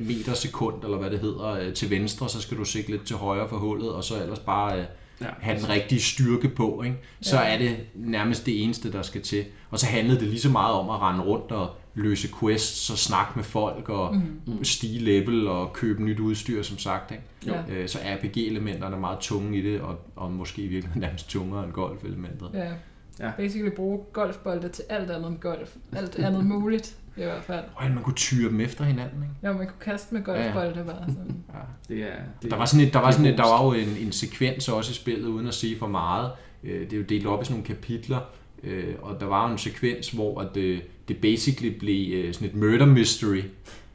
meter 0.08 0.34
sekund, 0.34 0.84
eller 0.84 0.98
hvad 0.98 1.10
det 1.10 1.18
hedder, 1.20 1.50
øh, 1.50 1.72
til 1.74 1.90
venstre, 1.90 2.28
så 2.28 2.40
skal 2.40 2.56
du 2.56 2.64
sigte 2.64 2.90
lidt 2.90 3.06
til 3.06 3.16
højre 3.16 3.48
for 3.48 3.56
hullet, 3.56 3.92
og 3.92 4.04
så 4.04 4.22
ellers 4.22 4.38
bare 4.38 4.78
øh, 4.78 4.84
ja, 5.20 5.26
have 5.40 5.58
den 5.58 5.68
rigtige 5.68 6.00
styrke 6.00 6.48
på, 6.48 6.82
ikke? 6.82 6.96
så 7.20 7.36
Ja. 7.36 7.54
er 7.54 7.58
det 7.58 7.76
nærmest 7.94 8.46
det 8.46 8.64
eneste, 8.64 8.92
der 8.92 9.02
skal 9.02 9.22
til. 9.22 9.44
Og 9.70 9.78
så 9.78 9.86
handlede 9.86 10.20
det 10.20 10.28
lige 10.28 10.40
så 10.40 10.50
meget 10.50 10.74
om 10.74 10.90
at 10.90 11.00
rende 11.00 11.24
rundt 11.24 11.52
og 11.52 11.70
løse 11.94 12.28
quests 12.40 12.90
og 12.90 12.98
snakke 12.98 13.32
med 13.36 13.44
folk 13.44 13.88
og 13.88 14.14
mm. 14.46 14.64
stige 14.64 14.98
level 14.98 15.48
og 15.48 15.72
købe 15.72 16.02
nyt 16.02 16.20
udstyr, 16.20 16.62
som 16.62 16.78
sagt. 16.78 17.10
Ikke? 17.10 17.22
Jo. 17.46 17.54
Øh, 17.74 17.88
Så 17.88 17.98
RPG-elementerne 17.98 18.96
er 18.96 19.00
meget 19.00 19.18
tunge 19.18 19.58
i 19.58 19.62
det, 19.62 19.80
og, 19.80 19.98
og 20.16 20.32
måske 20.32 20.62
i 20.62 20.66
virkeligheden 20.66 21.00
nærmest 21.00 21.28
tungere 21.28 21.64
end 21.64 21.72
golf-elementet. 21.72 22.50
Ja. 22.54 22.58
Ja. 22.64 22.72
ja. 23.20 23.30
Basically 23.36 23.74
bruge 23.76 23.98
golfbolde 24.12 24.68
til 24.68 24.84
alt 24.88 25.10
andet 25.10 25.28
end 25.28 25.38
golf. 25.38 25.76
Alt 25.92 26.18
andet 26.18 26.44
muligt, 26.46 26.96
i 27.16 27.22
hvert 27.22 27.42
fald. 27.44 27.64
Og 27.74 27.90
man 27.90 28.02
kunne 28.02 28.14
tyre 28.14 28.48
dem 28.48 28.60
efter 28.60 28.84
hinanden. 28.84 29.22
Ikke? 29.22 29.34
Ja, 29.42 29.52
man 29.52 29.66
kunne 29.66 29.80
kaste 29.80 30.14
med 30.14 30.22
golfbolde 30.24 30.84
bare 30.84 31.04
sådan. 31.08 31.36
Ja. 31.54 31.94
det 31.94 32.02
er, 32.02 32.16
det, 32.42 32.50
Der 32.50 32.56
var 32.56 32.64
sådan 32.64 32.86
et, 32.86 32.92
der 32.92 32.98
var 32.98 33.10
sådan 33.10 33.26
et, 33.26 33.38
der 33.38 33.44
var 33.44 33.64
jo 33.64 33.72
en, 33.72 33.96
en 34.00 34.12
sekvens 34.12 34.68
også 34.68 34.90
i 34.90 34.94
spillet, 34.94 35.28
uden 35.28 35.46
at 35.46 35.54
sige 35.54 35.78
for 35.78 35.86
meget. 35.88 36.30
Øh, 36.64 36.80
Det 36.80 36.92
er 36.92 36.96
jo 36.96 37.02
delt 37.02 37.26
op 37.26 37.42
i 37.42 37.44
sådan 37.44 37.54
nogle 37.54 37.66
kapitler, 37.66 38.18
øh, 38.64 38.94
og 39.02 39.20
der 39.20 39.26
var 39.26 39.46
jo 39.46 39.52
en 39.52 39.58
sekvens, 39.58 40.10
hvor 40.10 40.40
at 40.40 40.48
det, 40.54 40.82
det 41.08 41.16
basically 41.16 41.78
blev 41.78 42.24
øh, 42.24 42.34
sådan 42.34 42.48
et 42.48 42.54
murder 42.54 42.86
mystery, 42.86 43.42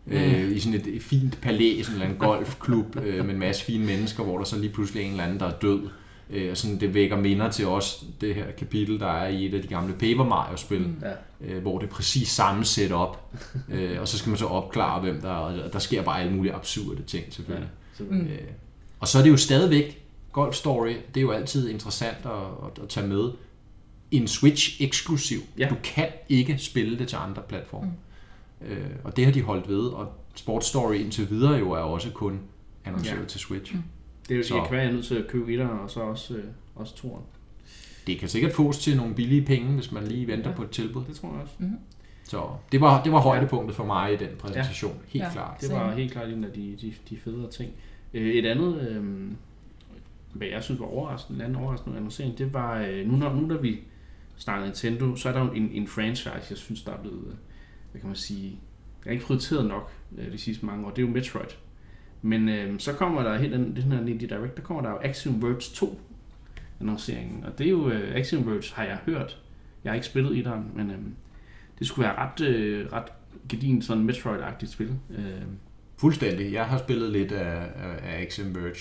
øh, 0.08 0.52
i 0.52 0.60
sådan 0.60 0.80
et, 0.80 1.02
fint 1.02 1.42
palæ, 1.42 1.82
sådan 1.84 2.10
en 2.10 2.16
golfklub 2.18 2.96
øh, 3.04 3.26
med 3.26 3.34
en 3.34 3.40
masse 3.40 3.66
fine 3.66 3.86
mennesker, 3.86 4.24
hvor 4.24 4.38
der 4.38 4.46
så 4.46 4.60
lige 4.60 4.74
pludselig 4.74 5.02
er 5.02 5.06
en 5.06 5.12
eller 5.12 5.24
anden, 5.24 5.40
der 5.40 5.46
er 5.46 5.60
død. 5.60 5.80
Øh, 6.29 6.51
og 6.51 6.58
sådan, 6.58 6.79
det 6.79 6.94
vækker 6.94 7.17
minder 7.17 7.51
til 7.51 7.67
os, 7.67 8.03
det 8.22 8.36
her 8.36 8.51
kapitel, 8.51 9.00
der 9.00 9.08
er 9.08 9.27
i 9.27 9.46
et 9.46 9.53
af 9.53 9.62
de 9.62 9.67
gamle 9.67 9.94
Paper 9.94 10.24
Mario-spil, 10.25 10.82
Mm. 10.82 10.96
Ja. 11.01 11.55
øh, 11.55 11.62
hvor 11.62 11.79
det 11.79 11.86
er 11.88 11.91
præcis 11.91 12.27
samme 12.29 12.65
setup, 12.65 13.17
øh, 13.70 14.01
og 14.01 14.08
så 14.08 14.17
skal 14.17 14.29
man 14.29 14.38
så 14.38 14.46
opklare, 14.46 15.01
hvem 15.01 15.22
der 15.22 15.29
er, 15.29 15.63
og 15.63 15.74
der 15.74 15.79
sker 15.79 16.03
bare 16.03 16.22
alle 16.22 16.34
mulige 16.34 16.53
absurde 16.53 17.03
ting 17.03 17.25
selvfølgelig. 17.34 17.70
Så, 17.94 18.03
Mm. 18.10 18.22
Øh, 18.22 18.39
og 19.00 19.08
så 19.08 19.20
er 19.20 19.24
det 19.24 19.29
jo 19.29 19.38
stadigvæk, 19.38 20.01
Golf 20.32 20.55
Story, 20.55 20.89
det 21.13 21.17
er 21.17 21.22
jo 21.22 21.32
altid 21.32 21.70
interessant 21.70 22.17
at, 22.25 22.32
at, 22.32 22.84
at 22.84 22.89
tage 22.89 23.08
med. 23.08 23.32
En 24.12 24.27
Switch 24.27 24.82
eksklusiv. 24.82 25.39
Ja. 25.58 25.67
Du 25.70 25.75
kan 25.84 26.08
ikke 26.29 26.58
spille 26.58 27.00
det 27.00 27.08
til 27.08 27.15
andre 27.15 27.41
platforme. 27.50 27.91
Mm. 28.62 28.67
Øh, 28.67 28.86
og 29.03 29.15
det 29.17 29.25
har 29.25 29.32
de 29.32 29.41
holdt 29.41 29.70
ved, 29.70 29.88
og 29.88 30.08
Sports 30.36 30.67
Story 30.67 30.94
indtil 30.96 31.29
videre 31.29 31.53
jo 31.53 31.72
er 31.72 31.77
også 31.79 32.10
kun 32.10 32.39
annonceret 32.86 33.15
Ja. 33.15 33.22
ja. 33.22 33.27
til 33.27 33.39
Switch. 33.39 33.74
Mm. 33.75 33.82
Det 34.29 34.51
er 34.51 34.55
jo, 34.55 34.63
kan 34.63 34.72
være, 34.72 34.82
jeg 34.82 34.89
er 34.89 34.94
nødt 34.94 35.05
til 35.05 35.15
at 35.15 35.27
købe 35.27 35.53
etteren, 35.53 35.79
og 35.79 35.89
så 35.89 36.00
også, 36.00 36.36
øh, 36.36 36.44
også 36.75 36.96
toeren. 36.96 37.24
Det 38.08 38.20
kan 38.20 38.29
sikkert 38.29 38.53
fås 38.53 38.77
til 38.79 38.98
nogle 38.98 39.15
billige 39.15 39.41
penge, 39.46 39.74
hvis 39.74 39.91
man 39.91 40.03
lige 40.08 40.27
venter 40.27 40.50
Ja. 40.50 40.55
på 40.55 40.63
et 40.63 40.70
tilbud. 40.70 41.03
Det 41.08 41.15
tror 41.15 41.32
jeg 41.34 41.41
også. 41.41 41.53
Så 42.24 42.48
det 42.72 42.82
var, 42.82 43.03
det 43.03 43.12
var 43.12 43.20
højdepunktet 43.20 43.75
for 43.75 43.86
mig 43.86 44.13
i 44.13 44.17
den 44.17 44.29
præsentation. 44.39 44.91
Ja. 44.94 45.10
Helt 45.20 45.24
Ja. 45.25 45.32
klart. 45.32 45.62
Det 45.62 45.72
var 45.72 45.91
helt 45.96 46.12
klart 46.12 46.29
en 46.29 46.44
af 46.44 46.51
de, 46.51 46.75
de, 46.82 46.94
de 47.10 47.17
federe 47.17 47.51
ting. 47.51 47.72
Øh, 48.13 48.27
Et 48.36 48.46
andet, 48.46 48.88
øh, 48.89 49.32
hvad 50.34 50.48
jeg 50.48 50.63
synes 50.63 50.79
var 50.79 50.86
overraskende, 50.86 51.39
en 51.39 51.46
anden 51.46 51.63
overraskende 51.63 51.98
annoncering, 51.98 52.38
det 52.38 52.53
var, 52.53 52.79
øh, 52.82 53.08
nu 53.08 53.17
når, 53.17 53.34
nu 53.34 53.41
når 53.48 53.58
vi 53.58 53.79
snakker 54.38 54.65
Nintendo, 54.65 55.15
så 55.15 55.29
er 55.29 55.34
der 55.34 55.46
jo 55.46 55.51
en, 55.51 55.70
en 55.72 55.88
franchise, 55.88 56.29
jeg 56.50 56.58
synes, 56.58 56.82
der 56.84 56.91
er 56.91 57.01
blevet, 57.01 57.24
øh, 57.27 57.34
hvad 57.91 58.01
kan 58.01 58.08
man 58.08 58.15
sige, 58.15 58.48
jeg 58.50 59.10
har 59.10 59.12
ikke 59.12 59.25
prioriteret 59.25 59.65
nok 59.65 59.91
øh, 60.17 60.32
de 60.32 60.38
sidste 60.38 60.65
mange 60.65 60.86
år, 60.86 60.89
det 60.89 60.98
er 61.03 61.08
jo 61.08 61.13
Metroid. 61.13 61.46
Men 62.22 62.50
øh, 62.50 62.80
så 62.80 62.94
kommer 62.94 63.24
der 63.24 63.38
helt 63.38 63.54
den, 63.54 63.76
den 63.76 63.92
her 63.92 64.00
Indie 64.00 64.28
Direct, 64.28 64.56
der 64.58 64.62
kommer 64.64 64.84
der 64.84 64.90
jo 64.90 64.98
Axiom 65.04 65.42
Verge 65.44 65.60
2 65.74 66.00
annonceringen. 66.82 67.44
Og 67.44 67.58
det 67.58 67.66
er 67.68 67.70
jo, 67.72 67.90
øh, 67.90 68.16
Axiom 68.16 68.46
Verge 68.48 68.64
har 68.74 68.84
jeg 68.84 68.98
hørt. 69.06 69.38
Jeg 69.84 69.92
har 69.92 69.96
ikke 69.96 70.08
spillet 70.08 70.36
i 70.38 70.42
den, 70.42 70.64
men 70.76 70.90
øh, 70.90 70.98
det 71.80 71.88
skulle 71.88 72.08
være 72.08 72.16
ret, 72.18 72.42
øh, 72.42 72.86
ret 72.94 73.06
gedin 73.50 73.82
sådan 73.82 74.10
Metroid-agtigt 74.10 74.72
spil. 74.72 74.90
Øh, 75.18 75.24
Fuldstændig. 75.98 76.54
Jeg 76.54 76.66
har 76.66 76.78
spillet 76.78 77.12
lidt 77.12 77.32
af, 77.32 77.62
af, 78.04 78.22
Axiom 78.22 78.56
Verge. 78.56 78.76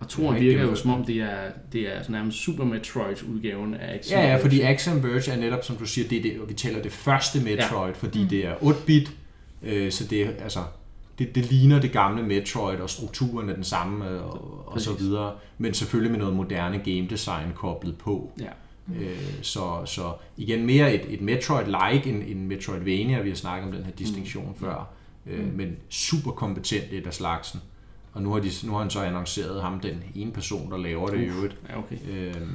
og 0.00 0.08
toren 0.08 0.40
virker 0.40 0.62
jo 0.62 0.74
som 0.74 0.90
om, 0.90 1.04
det 1.04 1.16
er, 1.16 1.38
det 1.72 1.80
er 1.96 2.02
sådan 2.02 2.12
nærmest 2.12 2.38
Super 2.38 2.64
Metroid-udgaven 2.64 3.74
af 3.74 3.94
Axiom 3.94 4.20
Ja, 4.20 4.28
ja, 4.28 4.36
fordi 4.42 4.60
Axiom 4.60 5.02
Verge 5.02 5.32
er 5.32 5.36
netop, 5.40 5.64
som 5.64 5.76
du 5.76 5.86
siger, 5.86 6.08
det 6.08 6.18
er 6.18 6.22
det, 6.22 6.48
vi 6.48 6.54
tæller 6.54 6.82
det 6.82 6.92
første 6.92 7.40
Metroid, 7.44 7.88
ja. 7.92 7.98
fordi 7.98 8.22
Mm. 8.22 8.28
det 8.28 8.46
er 8.46 8.54
8-bit, 8.54 9.12
øh, 9.62 9.90
så 9.92 10.06
det 10.10 10.22
er, 10.22 10.30
altså, 10.42 10.60
det, 11.18 11.34
det 11.34 11.50
ligner 11.50 11.80
det 11.80 11.92
gamle 11.92 12.22
Metroid, 12.22 12.78
og 12.78 12.90
strukturen 12.90 13.48
er 13.48 13.54
den 13.54 13.64
samme, 13.64 14.08
øh, 14.10 14.26
og, 14.26 14.62
og 14.66 14.80
så 14.80 14.92
videre, 14.92 15.32
men 15.58 15.74
selvfølgelig 15.74 16.10
med 16.10 16.18
noget 16.18 16.36
moderne 16.36 16.78
game 16.78 17.06
design 17.10 17.52
koblet 17.54 17.98
på. 17.98 18.32
Ja. 18.40 18.50
Øh, 19.00 19.18
så, 19.42 19.82
så 19.84 20.12
igen 20.36 20.66
mere 20.66 20.94
et, 20.94 21.14
et 21.14 21.20
Metroid-like 21.20 22.08
end 22.08 22.22
en 22.26 22.46
Metroidvania, 22.48 23.20
vi 23.20 23.28
har 23.28 23.36
snakket 23.36 23.66
om 23.68 23.72
den 23.72 23.84
her 23.84 23.92
distinktion 23.92 24.46
mm. 24.48 24.54
før, 24.60 24.88
øh, 25.26 25.44
Mm. 25.46 25.52
men 25.56 25.76
super 25.88 26.30
kompetent 26.30 26.84
et 26.92 27.06
af 27.06 27.14
slagsen. 27.14 27.60
Og 28.12 28.22
nu 28.22 28.32
har, 28.32 28.40
de, 28.40 28.50
nu 28.64 28.72
har 28.72 28.78
han 28.78 28.90
så 28.90 29.00
annonceret 29.02 29.62
ham, 29.62 29.80
den 29.80 30.02
ene 30.14 30.32
person, 30.32 30.70
der 30.70 30.76
laver 30.78 31.08
det 31.08 31.20
i 31.20 31.24
øvrigt. 31.24 31.56
Ja, 31.68 31.78
okay. 31.78 31.96
Øhm, 32.10 32.52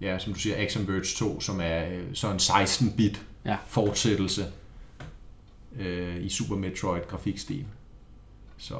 ja, 0.00 0.18
som 0.18 0.32
du 0.32 0.38
siger, 0.38 0.56
Action 0.58 0.88
Verge 0.88 1.04
2, 1.16 1.40
som 1.40 1.60
er 1.62 1.84
øh, 1.92 2.02
så 2.12 2.30
en 2.30 2.36
16-bit 2.36 3.22
Ja. 3.44 3.56
fortsættelse 3.66 4.44
øh, 5.78 6.24
i 6.24 6.28
Super 6.28 6.56
Metroid 6.56 7.02
grafikstil. 7.08 7.66
Så 8.56 8.76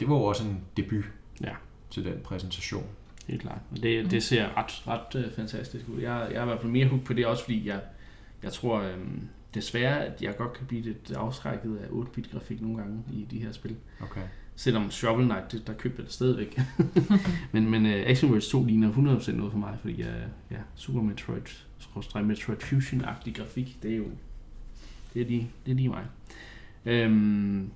det 0.00 0.08
var 0.08 0.14
jo 0.16 0.22
også 0.22 0.44
en 0.44 0.60
debut 0.76 1.04
Ja. 1.44 1.54
til 1.90 2.04
den 2.04 2.14
præsentation. 2.24 2.86
Helt 3.26 3.42
klart. 3.42 3.58
Det, 3.82 4.10
det 4.10 4.22
ser 4.22 4.56
ret, 4.58 4.82
ret 4.88 5.24
uh, 5.24 5.32
fantastisk 5.36 5.84
ud. 5.88 6.00
Jeg, 6.00 6.28
jeg 6.30 6.38
er 6.38 6.42
i 6.42 6.46
hvert 6.46 6.60
fald 6.60 6.72
mere 6.72 6.86
hooked 6.88 7.06
på 7.06 7.12
det, 7.12 7.26
også 7.26 7.44
fordi 7.44 7.68
jeg, 7.68 7.80
jeg 8.42 8.52
tror 8.52 8.80
øhm, 8.80 9.20
desværre, 9.54 10.04
at 10.04 10.22
jeg 10.22 10.36
godt 10.36 10.52
kan 10.52 10.66
blive 10.66 10.82
lidt 10.82 11.12
afskrækket 11.16 11.76
af 11.76 11.86
8-bit 11.86 12.30
grafik 12.32 12.60
nogle 12.60 12.76
gange 12.76 13.02
i 13.12 13.26
de 13.30 13.38
her 13.38 13.52
spil. 13.52 13.76
Okay. 14.02 14.20
Selvom 14.56 14.90
Shovel 14.90 15.24
Knight, 15.26 15.52
det, 15.52 15.66
der 15.66 15.72
købte 15.72 15.98
jeg 15.98 16.06
det 16.06 16.14
stadigvæk. 16.14 16.60
men 17.52 17.70
men 17.70 17.86
uh, 17.86 17.92
Action 17.92 18.30
Verge 18.30 18.40
2 18.40 18.64
ligner 18.64 18.92
100% 18.92 19.32
noget 19.32 19.52
for 19.52 19.58
mig, 19.58 19.76
fordi 19.80 20.02
uh, 20.02 20.08
ja, 20.50 20.56
Super 20.74 21.02
Metroid, 21.02 21.42
Metroid 22.24 22.58
Fusion-agtig 22.62 23.32
grafik, 23.34 23.78
det 23.82 23.92
er 23.92 23.96
jo 23.96 24.04
det 25.14 25.22
er 25.22 25.26
lige, 25.26 25.50
det 25.66 25.72
er 25.72 25.76
lige 25.76 25.88
mig. 25.88 26.04
Øhm, 26.86 27.70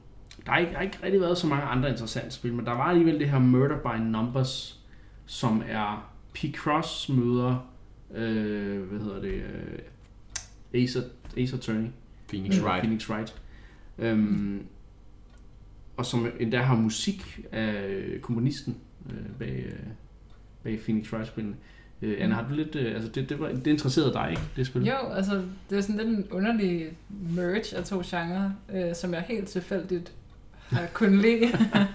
der 0.46 0.52
har, 0.52 0.58
ikke, 0.58 0.70
der 0.70 0.76
har 0.76 0.84
ikke 0.84 0.98
rigtig 1.02 1.20
været 1.20 1.38
så 1.38 1.46
mange 1.46 1.64
andre 1.64 1.90
interessante 1.90 2.30
spil, 2.30 2.54
men 2.54 2.66
der 2.66 2.72
var 2.72 2.84
alligevel 2.84 3.20
det 3.20 3.30
her 3.30 3.38
Murder 3.38 3.78
by 3.78 4.00
Numbers, 4.00 4.80
som 5.26 5.62
er 5.68 6.12
P-Cross 6.38 7.12
møder, 7.12 7.70
øh, 8.14 8.82
hvad 8.82 9.00
hedder 9.00 9.20
det, 9.20 9.34
øh, 9.34 9.78
Ace, 10.82 11.02
Ace 11.36 11.56
Attorney. 11.56 11.88
Phoenix 12.28 12.58
Øh, 12.58 12.64
Wright. 12.64 12.80
Phoenix 12.82 13.10
Wright. 13.10 13.42
Øhm, 13.98 14.66
og 15.96 16.06
som 16.06 16.26
endda 16.40 16.62
har 16.62 16.76
musik 16.76 17.40
af 17.52 18.04
komponisten 18.22 18.76
øh, 19.10 19.38
bag, 19.38 19.64
øh, 19.66 19.86
bag 20.62 20.80
Phoenix 20.80 21.12
Wright-spillene. 21.12 21.56
Øh, 22.04 22.16
Anna, 22.20 22.34
har 22.34 22.46
du 22.48 22.54
lidt... 22.54 22.76
Øh, 22.76 22.94
altså, 22.94 23.08
det, 23.08 23.28
det, 23.28 23.40
var, 23.40 23.48
det 23.48 23.66
interesserede 23.66 24.12
dig, 24.12 24.26
ikke, 24.30 24.42
det 24.56 24.66
spil? 24.66 24.84
Jo, 24.84 24.94
altså, 25.14 25.42
det 25.70 25.78
er 25.78 25.82
sådan 25.82 25.96
lidt 25.96 26.08
en 26.08 26.26
underlig 26.30 26.86
merge 27.30 27.76
af 27.76 27.84
to 27.84 28.02
genrer, 28.04 28.50
øh, 28.74 28.94
som 28.94 29.14
jeg 29.14 29.20
helt 29.28 29.48
tilfældigt 29.48 30.12
har 30.68 30.86
kunnet 30.92 31.18
lide. 31.20 31.46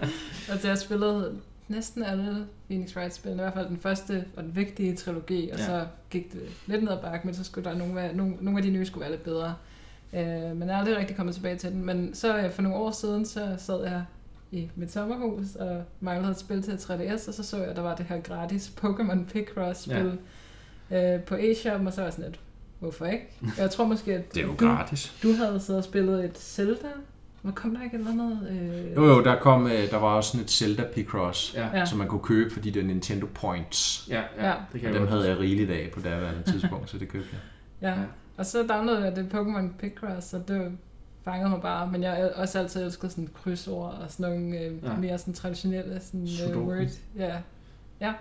altså, 0.52 0.68
jeg 0.68 0.72
har 0.72 0.76
spillet 0.76 1.38
næsten 1.68 2.04
alle 2.04 2.46
Phoenix 2.68 2.96
Wright-spil, 2.96 3.32
i 3.32 3.36
hvert 3.36 3.54
fald 3.54 3.68
den 3.68 3.78
første 3.78 4.26
og 4.36 4.44
den 4.44 4.56
vigtige 4.56 4.96
trilogi, 4.96 5.50
og 5.54 5.60
Ja. 5.60 5.66
så 5.66 5.86
gik 6.10 6.34
det 6.34 6.42
lidt 6.68 6.84
ned 6.84 6.92
ad 6.92 6.98
bakke, 7.02 7.28
men 7.28 7.36
så 7.36 7.44
skulle 7.44 7.70
der 7.70 7.78
nogle, 7.78 8.12
nogle, 8.14 8.34
nogle 8.42 8.60
af 8.60 8.64
de 8.64 8.70
nye 8.72 8.86
skulle 8.86 9.02
være 9.02 9.12
lidt 9.12 9.24
bedre. 9.24 9.56
Øh, 10.14 10.22
men 10.58 10.62
jeg 10.62 10.70
er 10.76 10.78
aldrig 10.78 10.98
rigtig 10.98 11.16
kommet 11.16 11.36
tilbage 11.36 11.56
til 11.58 11.72
den. 11.72 11.86
Men 11.86 12.14
så 12.14 12.38
øh, 12.38 12.52
for 12.52 12.62
nogle 12.62 12.78
år 12.78 12.92
siden, 12.92 13.26
så 13.26 13.56
sad 13.58 13.84
jeg 13.84 14.04
i 14.52 14.70
mit 14.76 14.92
sommerhus 14.92 15.56
og 15.56 15.84
manglede 16.00 16.32
et 16.32 16.40
spil 16.40 16.62
til 16.64 16.72
3DS, 16.72 17.28
og 17.28 17.34
så 17.34 17.44
så 17.44 17.58
jeg, 17.58 17.66
at 17.68 17.76
der 17.76 17.82
var 17.82 17.96
det 17.96 18.06
her 18.06 18.22
gratis 18.22 18.72
Pokémon 18.84 19.26
Picross-spil 19.34 20.18
ja. 20.92 21.16
øh, 21.16 21.22
på 21.24 21.36
eShop, 21.40 21.86
og 21.86 21.94
så 21.94 22.02
var 22.02 22.06
jeg 22.06 22.14
sådan 22.14 22.26
lidt, 22.32 22.40
hvorfor 22.80 23.06
ikke? 23.06 23.28
Jeg 23.58 23.72
tror 23.72 23.86
måske, 23.86 24.14
at 24.14 24.34
Det 24.34 24.42
er 24.42 24.46
jo 24.48 24.54
du, 24.60 24.66
gratis. 24.68 25.14
du 25.24 25.34
havde 25.34 25.60
siddet 25.60 25.78
og 25.78 25.84
spillet 25.84 26.26
et 26.26 26.38
Zelda. 26.38 26.88
Hvor 27.42 27.52
kom 27.52 27.76
der 27.76 27.84
ikke 27.84 27.96
et 27.96 28.00
eller 28.00 28.12
andet? 28.12 28.48
Øh... 28.50 28.96
Jo, 28.96 29.06
jo, 29.06 29.24
der, 29.24 29.40
kom, 29.40 29.66
øh, 29.68 29.90
der 29.92 29.98
var 29.98 30.08
også 30.16 30.32
sådan 30.32 30.44
et 30.44 30.52
Zelda 30.52 30.84
Picross, 30.96 31.56
Ja, 31.56 31.86
som 31.86 31.98
man 31.98 32.08
kunne 32.08 32.22
købe, 32.24 32.54
fordi 32.54 32.70
det 32.70 32.82
er 32.82 32.86
Nintendo 32.88 33.28
Points. 33.34 34.08
ja, 34.10 34.22
ja, 34.38 34.48
Ja. 34.48 34.54
det 34.74 34.82
kan 34.82 34.90
Og 34.90 34.96
dem 35.00 35.08
havde 35.08 35.28
jeg 35.30 35.40
rigeligt 35.40 35.72
af 35.72 35.90
på 35.94 36.00
daværende 36.00 36.52
tidspunkt, 36.52 36.90
så 36.90 36.98
det 36.98 37.08
købte 37.10 37.30
jeg. 37.32 37.40
Ja. 37.90 38.00
Ja. 38.00 38.06
Og 38.38 38.46
så 38.46 38.64
downloadede 38.68 39.06
jeg 39.06 39.16
det 39.16 39.30
Pokémon 39.34 39.78
Picross, 39.80 40.34
og 40.34 40.48
det 40.48 40.72
fangede 41.24 41.50
mig 41.50 41.62
bare. 41.62 41.92
Men 41.92 42.04
jeg 42.04 42.12
har 42.12 42.30
også 42.36 42.60
altid 42.60 42.84
elsket 42.84 43.12
sådan 43.12 43.30
krydsord 43.44 43.94
og 43.94 44.12
sådan 44.12 44.32
nogle 44.32 44.58
øh, 44.60 44.84
Ja. 44.84 44.90
ja. 44.92 44.98
mere 44.98 45.18
sådan 45.18 45.34
traditionelle 45.34 46.00
sådan, 46.00 46.22
øh, 46.22 46.28
Sudoku. 46.28 46.60
word. 46.60 46.88
Ja. 47.18 47.38
ja. 48.02 48.14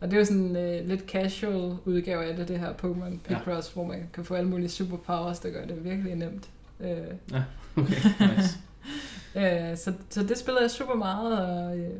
Og 0.00 0.08
det 0.08 0.14
er 0.16 0.18
jo 0.20 0.24
sådan 0.24 0.56
øh, 0.56 0.88
lidt 0.88 1.10
casual 1.10 1.76
udgave 1.84 2.24
af 2.24 2.36
det, 2.36 2.48
det 2.48 2.58
her 2.60 2.72
Pokémon 2.72 3.18
Picross, 3.24 3.68
ja. 3.68 3.72
hvor 3.74 3.84
man 3.84 4.10
kan 4.12 4.24
få 4.24 4.34
alle 4.34 4.50
mulige 4.50 4.68
superpowers, 4.68 5.38
der 5.38 5.50
gør 5.50 5.64
det 5.66 5.84
virkelig 5.84 6.14
nemt. 6.14 6.48
Øh, 6.80 6.96
Okay, 7.76 7.94
nice. 8.20 8.58
øh, 9.70 9.76
så, 9.76 9.92
så 10.10 10.22
det 10.22 10.38
spillede 10.38 10.62
jeg 10.62 10.70
super 10.70 10.94
meget, 10.94 11.38
og 11.48 11.78
øh, 11.78 11.90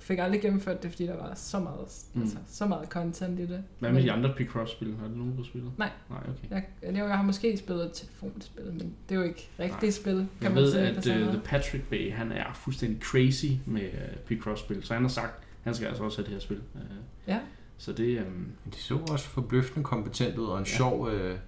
fik 0.00 0.18
aldrig 0.18 0.42
gennemført 0.42 0.82
det, 0.82 0.90
fordi 0.90 1.06
der 1.06 1.16
var 1.16 1.32
så 1.34 1.58
meget, 1.58 1.88
Mm. 2.14 2.22
altså, 2.22 2.36
så 2.48 2.66
meget 2.66 2.88
content 2.88 3.40
i 3.40 3.46
det. 3.46 3.64
Hvad 3.78 3.92
med 3.92 4.02
de 4.02 4.12
andre 4.12 4.34
Picross-spil? 4.36 4.96
Har 5.00 5.08
du 5.08 5.14
nogen, 5.14 5.36
du 5.36 5.44
spillet? 5.44 5.72
Nej. 5.78 5.90
Nej, 6.10 6.18
okay. 6.18 6.50
Jeg, 6.50 6.64
jeg, 6.82 6.94
jeg 6.94 7.16
har 7.16 7.22
måske 7.24 7.56
spillet 7.56 7.84
et 7.84 7.92
telefonspil, 7.92 8.64
men 8.64 8.94
det 9.08 9.14
er 9.14 9.18
jo 9.20 9.26
ikke 9.26 9.48
rigtigt 9.60 9.94
spil, 9.94 10.14
kan 10.14 10.28
Jeg 10.42 10.50
man 10.52 10.62
ved, 10.62 10.72
sige. 11.02 11.16
at 11.16 11.26
uh. 11.26 11.32
The 11.32 11.40
Patrick 11.44 11.84
Bay, 11.90 12.12
han 12.12 12.32
er 12.32 12.52
fuldstændig 12.54 13.02
crazy 13.02 13.46
med 13.66 13.82
uh, 13.82 14.18
Picross-spil, 14.26 14.84
så 14.84 14.94
han 14.94 15.02
har 15.02 15.08
sagt, 15.08 15.32
han 15.62 15.74
skal 15.74 15.86
altså 15.88 16.04
også 16.04 16.18
have 16.18 16.24
det 16.24 16.32
her 16.32 16.40
spil. 16.40 16.60
Uh, 16.74 16.80
Ja. 17.26 17.38
Så 17.78 17.92
det, 17.92 18.18
um, 18.26 18.46
de 18.72 18.76
så 18.78 18.98
også 19.10 19.28
forbløffende 19.28 19.84
kompetent 19.84 20.38
ud, 20.38 20.46
og 20.46 20.58
en 20.58 20.64
Ja. 20.64 20.70
ja. 20.70 20.76
sjov, 20.76 21.08
øh, 21.08 21.38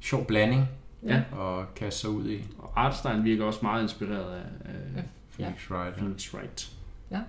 sjov 0.00 0.26
blanding 0.26 0.64
Ja. 1.02 1.22
at 1.40 1.74
kaste 1.74 2.00
sig 2.00 2.10
ud 2.10 2.28
i. 2.30 2.44
og 2.58 2.72
Artstein 2.84 3.24
virker 3.24 3.44
også 3.44 3.58
meget 3.62 3.82
inspireret 3.82 4.34
af 4.34 4.42
Ja. 4.94 4.98
uh, 5.00 5.04
Phoenix 5.36 5.70
Wright. 5.70 5.96
Ja. 5.96 6.00
Phoenix 6.00 6.34
Wright. 6.34 6.72
Ja. 7.10 7.20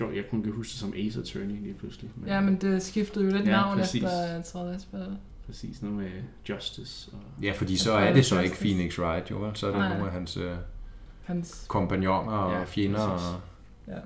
Sjovt, 0.00 0.16
jeg 0.16 0.24
kunne 0.30 0.40
ikke 0.40 0.56
huske 0.56 0.70
det 0.70 0.78
som 0.78 0.92
Ace 0.96 1.20
Attorney 1.20 1.62
lige 1.62 1.74
pludselig. 1.74 2.10
Ja, 2.26 2.40
men 2.40 2.56
det 2.56 2.82
skiftede 2.82 3.24
jo 3.24 3.30
lidt 3.30 3.44
Ja, 3.46 3.50
ja, 3.50 3.56
navn 3.56 3.78
præcis. 3.78 4.02
efter 4.02 4.42
tredje 4.42 4.78
spil. 4.80 5.16
Præcis, 5.46 5.82
noget 5.82 5.96
med 5.96 6.10
Justice. 6.48 7.10
Og, 7.12 7.18
Ja, 7.44 7.52
fordi 7.52 7.76
så 7.76 7.92
er 7.92 8.12
det 8.12 8.26
så 8.26 8.40
ikke. 8.40 8.56
Phoenix 8.56 8.98
Wright, 8.98 9.30
jo. 9.30 9.54
Så 9.54 9.66
er 9.66 9.70
det 9.70 9.78
Nej. 9.80 9.88
nogle 9.88 10.06
af 10.06 10.12
hans 10.12 10.36
øh, 10.36 10.52
Hans, 11.24 11.64
kompagnoner 11.68 12.32
og 12.32 12.52
Ja, 12.52 12.64
fjender. 12.64 13.00
Og, 13.00 13.40
ja. 13.88 13.98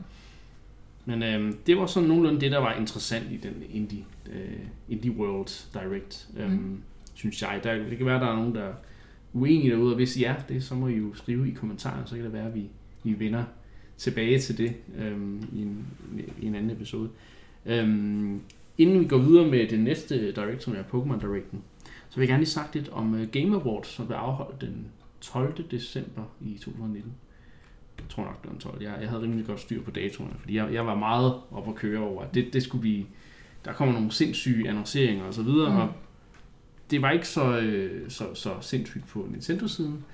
Men 1.04 1.22
øhm, 1.22 1.58
det 1.66 1.76
var 1.76 1.86
sådan 1.86 2.08
nogenlunde 2.08 2.40
det, 2.40 2.52
der 2.52 2.58
var 2.58 2.72
interessant 2.74 3.32
i 3.32 3.36
den 3.36 3.54
Indie, 3.70 4.04
øh, 4.32 4.58
Indie 4.88 5.10
World 5.10 5.66
Direct, 5.74 6.28
øhm, 6.36 6.52
Mm. 6.52 6.82
synes 7.14 7.42
jeg. 7.42 7.60
Der, 7.64 7.74
det 7.74 7.96
kan 7.96 8.06
være, 8.06 8.20
der 8.20 8.26
er 8.26 8.36
nogen, 8.36 8.54
der 8.54 8.62
er 8.62 8.72
uenige 9.32 9.70
derude, 9.70 9.92
og 9.92 9.96
hvis 9.96 10.16
I 10.16 10.24
er 10.24 10.34
det, 10.48 10.64
så 10.64 10.74
må 10.74 10.88
I 10.88 10.96
jo 10.96 11.14
skrive 11.14 11.48
i 11.48 11.52
kommentarerne, 11.52 12.02
så 12.06 12.14
kan 12.14 12.24
det 12.24 12.32
være, 12.32 12.46
at 12.46 12.54
vi, 12.54 12.68
vi 13.02 13.18
vender 13.18 13.44
tilbage 13.96 14.38
til 14.38 14.58
det 14.58 14.74
øhm, 14.98 15.48
i, 15.52 15.62
en, 15.62 15.86
i 16.40 16.46
en 16.46 16.54
anden 16.54 16.70
episode. 16.70 17.08
Øhm, 17.66 18.40
inden 18.78 19.00
vi 19.00 19.04
går 19.04 19.18
videre 19.18 19.46
med 19.46 19.68
det 19.68 19.80
næste 19.80 20.32
Direct, 20.32 20.62
som 20.62 20.74
er 20.74 20.82
Pokémon 20.82 21.26
Directen, 21.26 21.62
så 22.08 22.16
vil 22.16 22.22
jeg 22.22 22.28
gerne 22.28 22.40
lige 22.40 22.50
sagt 22.50 22.74
lidt 22.74 22.88
om 22.88 23.14
uh, 23.14 23.28
Game 23.32 23.56
Awards, 23.56 23.88
som 23.88 24.06
blev 24.06 24.16
afholdt 24.16 24.60
den 24.60 24.86
12. 25.20 25.64
december 25.70 26.22
i 26.40 26.58
2019. 26.58 27.12
Jeg 27.98 28.08
tror 28.08 28.24
nok, 28.24 28.42
det 28.42 28.46
var 28.46 28.52
den 28.52 28.60
12. 28.60 28.82
Jeg, 28.82 28.98
jeg 29.00 29.08
havde 29.08 29.22
rimelig 29.22 29.46
godt 29.46 29.60
styr 29.60 29.82
på 29.82 29.90
datoerne, 29.90 30.34
fordi 30.40 30.56
jeg, 30.56 30.72
jeg 30.72 30.86
var 30.86 30.94
meget 30.94 31.34
op 31.50 31.68
at 31.68 31.74
køre 31.74 32.00
over, 32.00 32.22
at 32.22 32.34
det, 32.34 32.52
det 32.52 32.62
skulle 32.62 32.80
blive... 32.80 33.04
Der 33.64 33.72
kommer 33.72 33.94
nogle 33.94 34.12
sindssyge 34.12 34.68
annonceringer 34.68 35.24
og 35.24 35.34
så 35.34 35.42
videre, 35.42 35.68
mm. 35.68 35.74
Mm. 35.74 35.80
og 35.80 35.92
det 36.90 37.02
var 37.02 37.10
ikke 37.10 37.28
så, 37.28 37.58
øh, 37.58 38.10
så, 38.10 38.34
så 38.34 38.54
sindssygt 38.60 39.06
på 39.06 39.28
Nintendo-siden, 39.30 40.04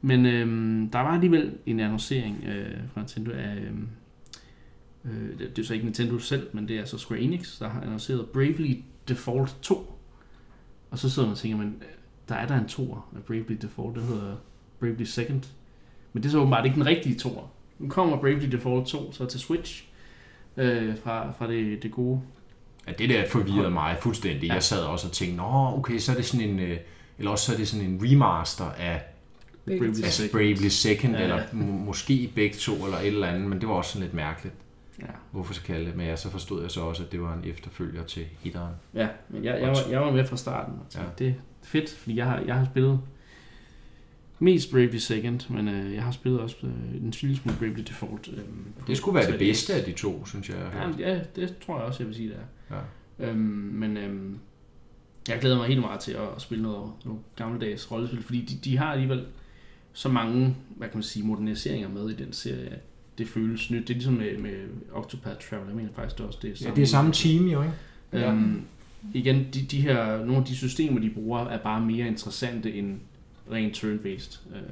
men 0.00 0.26
øh, 0.26 0.46
der 0.92 0.98
var 0.98 1.14
alligevel 1.14 1.54
en 1.66 1.80
annoncering 1.80 2.44
øh, 2.44 2.78
fra 2.92 3.00
Nintendo 3.00 3.30
af... 3.30 3.56
Øh, 3.56 3.72
øh, 5.04 5.38
det, 5.38 5.56
det 5.56 5.62
er 5.62 5.66
så 5.66 5.74
ikke 5.74 5.86
Nintendo 5.86 6.18
selv, 6.18 6.48
men 6.52 6.68
det 6.68 6.78
er 6.78 6.84
så 6.84 6.98
Square 6.98 7.20
Enix, 7.20 7.58
der 7.58 7.68
har 7.68 7.80
annonceret 7.80 8.26
Bravely 8.28 8.74
Default 9.08 9.56
2. 9.62 9.98
Og 10.90 10.98
så 10.98 11.10
sidder 11.10 11.28
man 11.28 11.32
og 11.32 11.38
tænker, 11.38 11.58
men 11.58 11.68
øh, 11.80 11.88
der 12.28 12.34
er 12.34 12.46
der 12.46 12.58
en 12.58 12.68
toer 12.68 13.08
af 13.16 13.22
Bravely 13.22 13.56
Default, 13.62 13.96
der 13.96 14.02
hedder 14.02 14.36
Bravely 14.80 15.04
Second. 15.04 15.42
Men 16.12 16.22
det 16.22 16.28
er 16.28 16.32
så 16.32 16.38
åbenbart 16.38 16.64
ikke 16.64 16.74
den 16.74 16.86
rigtige 16.86 17.14
toer. 17.14 17.50
Nu 17.78 17.88
kommer 17.88 18.16
Bravely 18.16 18.52
Default 18.52 18.86
2 18.86 19.12
så 19.12 19.26
til 19.26 19.40
Switch 19.40 19.84
øh, 20.56 20.96
fra, 20.96 21.32
fra 21.32 21.48
det, 21.48 21.82
det 21.82 21.92
gode. 21.92 22.20
ja, 22.86 22.92
det 22.92 23.08
der 23.08 23.28
forvirrede 23.28 23.70
mig 23.70 23.96
fuldstændig. 24.00 24.46
Ja. 24.46 24.54
Jeg 24.54 24.62
sad 24.62 24.82
også 24.82 25.06
og 25.06 25.12
tænkte, 25.12 25.36
nå, 25.36 25.72
okay, 25.78 25.98
så 25.98 26.12
er 26.12 26.16
det 26.16 26.24
sådan 26.24 26.48
en... 26.48 26.60
Øh, 26.60 26.78
eller 27.18 27.30
også 27.30 27.46
så 27.46 27.52
er 27.52 27.56
det 27.56 27.68
sådan 27.68 27.86
en 27.86 28.00
remaster 28.02 28.64
af 28.64 29.02
Bravely. 29.78 29.86
Altså 29.88 30.10
Second. 30.22 30.32
Bravely 30.32 30.68
Second, 30.68 31.14
Ja, 31.16 31.22
eller 31.22 31.42
må- 31.52 31.72
måske 31.72 32.32
begge 32.34 32.56
to, 32.56 32.72
eller 32.84 32.98
et 32.98 33.06
eller 33.06 33.26
andet, 33.26 33.48
men 33.48 33.60
det 33.60 33.68
var 33.68 33.74
også 33.74 33.90
sådan 33.92 34.02
lidt 34.02 34.14
mærkeligt, 34.14 34.54
Ja. 35.00 35.04
hvorfor 35.30 35.54
så 35.54 35.62
kalde 35.62 35.86
det. 35.86 35.96
Men 35.96 36.06
ja, 36.06 36.16
så 36.16 36.30
forstod 36.30 36.62
jeg 36.62 36.70
så 36.70 36.80
også, 36.80 37.02
at 37.04 37.12
det 37.12 37.20
var 37.20 37.34
en 37.34 37.50
efterfølger 37.50 38.04
til 38.04 38.24
etteren. 38.44 38.74
Ja, 38.94 39.08
men 39.28 39.44
jeg, 39.44 39.60
jeg, 39.60 39.68
var, 39.70 39.78
jeg 39.90 40.00
var 40.00 40.12
med 40.12 40.26
fra 40.26 40.36
starten. 40.36 40.74
Og 40.74 40.86
Ja. 40.94 41.00
Det 41.18 41.28
er 41.28 41.32
fedt, 41.62 41.90
fordi 41.90 42.16
jeg 42.16 42.26
har, 42.26 42.38
jeg 42.46 42.54
har 42.54 42.64
spillet 42.64 43.00
mest 44.38 44.70
Bravely 44.70 44.96
Second, 44.96 45.40
men 45.50 45.68
øh, 45.68 45.94
jeg 45.94 46.02
har 46.02 46.10
spillet 46.12 46.40
også 46.40 46.56
øh, 46.62 46.94
en 47.04 47.14
lille 47.22 47.36
smule 47.36 47.56
Bravely 47.58 47.82
Default. 47.88 48.28
Øh, 48.32 48.38
Det 48.86 48.96
skulle 48.96 49.14
være 49.14 49.30
det 49.30 49.38
bedste 49.38 49.74
af 49.74 49.84
de 49.84 49.92
to, 49.92 50.26
synes 50.26 50.48
jeg. 50.48 50.56
jeg 50.58 50.66
har 50.66 50.86
hørt. 50.88 51.00
Ja, 51.00 51.14
ja, 51.14 51.20
det 51.36 51.54
tror 51.66 51.76
jeg 51.78 51.84
også, 51.86 52.02
jeg 52.02 52.06
vil 52.06 52.16
sige, 52.16 52.28
det 52.28 52.36
er. 52.70 52.76
Ja. 52.76 52.80
Øhm, 53.30 53.38
men 53.74 53.96
øhm, 53.96 54.38
jeg 55.28 55.38
glæder 55.40 55.56
mig 55.56 55.66
helt 55.66 55.80
meget 55.80 56.00
til 56.00 56.12
at, 56.12 56.22
at 56.36 56.42
spille 56.42 56.62
noget, 56.62 56.92
noget 57.04 57.20
gammeldags 57.36 57.92
rollespil, 57.92 58.22
fordi 58.22 58.40
de, 58.44 58.56
de 58.70 58.76
har 58.78 58.92
alligevel 58.92 59.24
så 59.92 60.08
mange, 60.08 60.56
hvad 60.76 60.88
kan 60.88 60.96
man 60.96 61.02
sige, 61.02 61.26
moderniseringer 61.26 61.88
med 61.88 62.10
i 62.10 62.14
den 62.14 62.32
serie, 62.32 62.68
at 62.68 62.80
det 63.18 63.28
føles 63.28 63.70
nyt. 63.70 63.80
Det 63.80 63.90
er 63.90 63.94
ligesom 63.94 64.14
med, 64.14 64.38
med 64.38 64.66
Octopath 64.92 65.48
Traveler, 65.48 65.68
jeg 65.68 65.76
mener 65.76 65.90
faktisk 65.94 66.16
det 66.16 66.24
er 66.24 66.26
også 66.26 66.38
det. 66.42 66.62
Ja, 66.62 66.70
det 66.70 66.82
er 66.82 66.86
samme 66.86 67.12
team 67.12 67.46
jo, 67.46 67.62
ikke? 67.62 68.26
Øhm, 68.26 68.62
igen, 69.14 69.46
de, 69.54 69.62
de 69.62 69.80
her, 69.80 70.18
nogle 70.18 70.36
af 70.36 70.44
de 70.44 70.56
systemer, 70.56 71.00
de 71.00 71.10
bruger, 71.10 71.40
er 71.40 71.58
bare 71.58 71.80
mere 71.80 72.06
interessante 72.06 72.74
end 72.74 73.00
rent 73.52 73.76
turn-based. 73.76 74.40
Øh, 74.54 74.62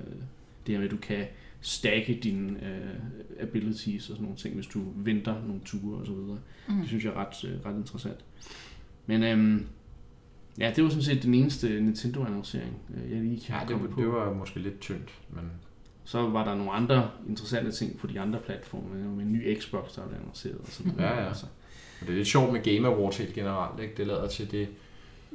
det 0.66 0.75
her 0.75 0.78
med, 0.78 0.85
at 0.85 0.90
du 0.90 0.96
kan 0.96 1.26
stacke 1.61 2.18
dine 2.23 2.50
øh, 2.50 3.40
abilities 3.40 4.02
og 4.02 4.16
sådan 4.16 4.23
nogle 4.23 4.37
ting, 4.37 4.54
hvis 4.54 4.66
du 4.66 4.82
venter 4.96 5.35
nogle 5.46 5.61
ture 5.64 5.99
og 5.99 6.06
så 6.06 6.12
videre. 6.12 6.38
Mm. 6.68 6.78
Det 6.78 6.88
synes 6.88 7.04
jeg 7.04 7.12
er 7.12 7.16
ret, 7.16 7.44
øh, 7.44 7.66
ret 7.66 7.76
interessant. 7.76 8.18
Men 9.06 9.23
øhm, 9.23 9.66
ja, 10.58 10.72
det 10.76 10.84
var 10.84 10.90
sådan 10.90 11.02
set 11.04 11.22
den 11.22 11.34
eneste 11.34 11.80
Nintendo-annoncering, 11.80 12.72
øh, 12.94 13.12
jeg 13.12 13.20
lige 13.22 13.40
kan 13.46 13.54
Ja, 13.54 13.60
det, 13.60 13.68
komme 13.70 13.88
var- 13.88 13.94
på. 13.94 14.00
det 14.00 14.08
var 14.08 14.32
måske 14.34 14.58
lidt 14.60 14.80
tyndt, 14.80 15.12
men 15.30 15.44
Så 16.04 16.28
var 16.28 16.44
der 16.44 16.54
nogle 16.54 16.72
andre 16.72 17.10
interessante 17.28 17.72
ting 17.72 17.98
på 17.98 18.06
de 18.06 18.20
andre 18.20 18.38
platforme. 18.46 19.04
Med 19.08 19.25
en 19.25 19.32
ny 19.32 19.58
Xbox, 19.60 19.94
der 19.94 20.06
blev 20.08 20.18
annonceret. 20.18 20.56
Og 20.56 20.66
sådan 20.68 20.92
noget. 20.96 21.10
Ja, 21.10 21.20
ja. 21.22 21.28
Altså, 21.28 21.46
og 22.00 22.06
det 22.06 22.12
er 22.12 22.16
lidt 22.16 22.28
sjovt 22.28 22.52
med 22.52 22.62
Game 22.62 22.88
Awards 22.88 23.16
helt 23.16 23.34
generelt. 23.34 23.80
Ikke? 23.82 23.94
Det 23.96 24.06
lader 24.06 24.28
til 24.28 24.50
det 24.50 24.68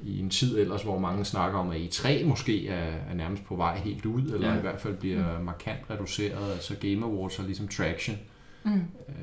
i 0.04 0.20
en 0.20 0.30
tid 0.30 0.58
ellers, 0.60 0.84
hvor 0.84 1.00
mange 1.00 1.26
snakker 1.26 1.60
om, 1.60 1.70
at 1.70 1.78
E3 1.82 2.26
måske 2.26 2.68
er, 2.68 2.94
er 3.10 3.14
nærmest 3.14 3.44
på 3.46 3.56
vej 3.56 3.78
helt 3.78 4.06
ud, 4.06 4.22
eller 4.22 4.52
Ja. 4.52 4.58
i 4.58 4.62
hvert 4.62 4.82
fald 4.82 4.98
bliver 4.98 5.42
markant 5.42 5.80
reduceret. 5.90 6.52
Altså 6.54 6.76
Game 6.82 7.06
Awards 7.06 7.38
har 7.38 7.44
ligesom 7.46 7.68
traction. 7.68 8.18
Mm. 8.64 8.72
Øh, 9.10 9.16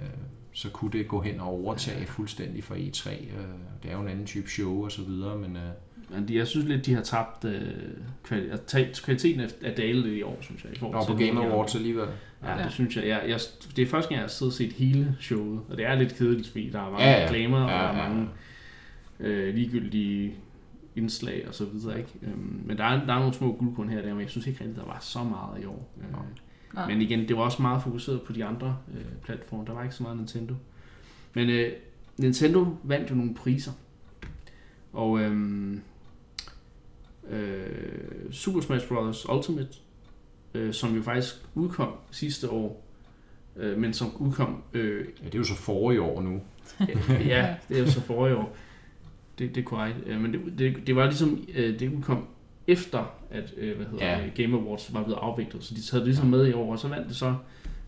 så 0.52 0.70
kunne 0.70 0.90
det 0.92 1.08
gå 1.08 1.20
hen 1.20 1.40
og 1.40 1.46
overtage 1.46 2.06
fuldstændig 2.06 2.64
for 2.64 2.74
E3. 2.74 3.10
Øh, 3.10 3.44
det 3.82 3.90
er 3.90 3.94
jo 3.94 4.00
en 4.02 4.08
anden 4.08 4.26
type 4.26 4.50
show 4.50 4.84
og 4.84 4.92
så 4.92 5.02
videre, 5.02 5.36
men 5.38 5.56
øh, 5.56 5.62
men 6.10 6.28
de, 6.28 6.36
jeg 6.36 6.46
synes 6.46 6.66
lidt, 6.68 6.86
de 6.86 6.94
har 6.94 7.02
tabt 7.02 7.44
øh, 7.44 7.60
tabt- 8.66 9.02
kvaliteten 9.04 9.40
af, 9.62 9.72
dalet 9.76 10.06
i 10.12 10.22
år, 10.22 10.38
synes 10.40 10.64
jeg. 10.64 10.72
I 10.72 10.78
Nå, 10.80 11.04
på 11.06 11.14
Game 11.14 11.46
Awards 11.46 11.74
alligevel. 11.74 12.08
Ja, 12.42 12.56
Ja. 12.58 12.64
det 12.64 12.72
synes 12.72 12.96
jeg. 12.96 13.06
jeg, 13.08 13.22
jeg 13.28 13.40
det 13.76 13.82
er 13.82 13.86
første 13.86 14.08
gang, 14.08 14.16
jeg 14.16 14.22
har 14.22 14.28
siddet 14.28 14.52
og 14.52 14.56
set 14.56 14.72
hele 14.72 15.16
showet, 15.20 15.60
og 15.70 15.76
det 15.76 15.84
er 15.86 15.94
lidt 15.94 16.14
kedeligt, 16.14 16.48
fordi 16.48 16.70
der 16.70 16.78
er 16.78 16.84
mange 16.90 17.02
Ja, 17.04 17.10
ja, 17.10 17.16
ja. 17.16 17.22
ja. 17.22 17.28
reklamer, 17.28 17.58
og 17.58 17.70
Ja, 17.70 17.74
der 17.76 17.80
er 17.82 18.02
ja. 18.02 18.08
mange 18.08 18.28
øh, 19.20 19.54
ligegyldige 19.54 20.34
indslag 20.96 21.44
og 21.48 21.54
så 21.54 21.64
videre. 21.64 21.98
Ikke? 21.98 22.10
Øhm, 22.22 22.62
men 22.64 22.76
der 22.78 22.84
er, 22.84 23.06
der 23.06 23.12
er 23.14 23.18
nogle 23.18 23.34
små 23.34 23.52
guldkorn 23.52 23.88
her 23.88 23.98
og 23.98 24.04
der, 24.04 24.12
men 24.12 24.20
jeg 24.22 24.30
synes 24.30 24.46
ikke 24.46 24.60
rigtig, 24.60 24.76
der 24.76 24.84
var 24.84 24.98
så 25.00 25.22
meget 25.24 25.62
i 25.62 25.66
år. 25.66 25.94
Øh, 25.98 26.04
Nej. 26.74 26.86
men 26.88 27.02
igen, 27.02 27.28
det 27.28 27.36
var 27.36 27.42
også 27.42 27.62
meget 27.62 27.82
fokuseret 27.82 28.22
på 28.22 28.32
de 28.32 28.44
andre 28.44 28.76
øh, 28.94 29.04
platforme. 29.24 29.64
Der 29.66 29.72
var 29.72 29.82
ikke 29.82 29.94
så 29.94 30.02
meget 30.02 30.16
Nintendo. 30.18 30.54
Men 31.34 31.50
øh, 31.50 31.72
Nintendo 32.18 32.66
vandt 32.82 33.10
jo 33.10 33.14
nogle 33.14 33.34
priser. 33.34 33.72
Og 34.92 35.20
øhm, 35.20 35.80
øh, 37.30 38.32
Super 38.32 38.60
Smash 38.60 38.88
Bros. 38.88 39.28
Ultimate, 39.28 39.68
øh, 40.54 40.72
som 40.74 40.96
jo 40.96 41.02
faktisk 41.02 41.34
udkom 41.54 41.92
sidste 42.10 42.50
år, 42.50 42.84
øh, 43.56 43.78
men 43.78 43.92
som 43.92 44.16
udkom 44.16 44.62
øh, 44.72 45.04
Ja, 45.22 45.26
det 45.26 45.34
er 45.34 45.38
jo 45.38 45.44
så 45.44 45.54
forrige 45.54 46.02
år 46.02 46.22
nu. 46.22 46.40
ja, 47.32 47.54
det 47.68 47.76
er 47.76 47.80
jo 47.80 47.90
så 47.90 48.00
forrige 48.00 48.36
år. 48.36 48.56
Det, 49.38 49.54
det 49.54 49.60
er 49.60 49.64
korrekt. 49.64 49.96
Øh, 50.06 50.20
Men 50.20 50.32
det, 50.32 50.58
det, 50.58 50.86
det 50.86 50.96
var 50.96 51.04
ligesom, 51.04 51.44
øh, 51.54 51.80
det 51.80 51.92
udkom 51.96 52.26
efter, 52.66 53.14
at 53.30 53.54
øh, 53.56 53.76
hvad 53.76 53.86
hedder 53.86 54.06
Ja. 54.06 54.28
Game 54.42 54.56
Awards 54.56 54.94
var 54.94 55.02
blevet 55.04 55.18
afviklet. 55.22 55.64
Så 55.64 55.74
de 55.74 55.80
tager 55.82 55.98
det 56.00 56.06
ligesom 56.06 56.26
med 56.28 56.46
i 56.48 56.52
år, 56.52 56.72
og 56.72 56.78
så 56.78 56.88
vandt 56.88 57.08
det 57.08 57.16
så 57.16 57.34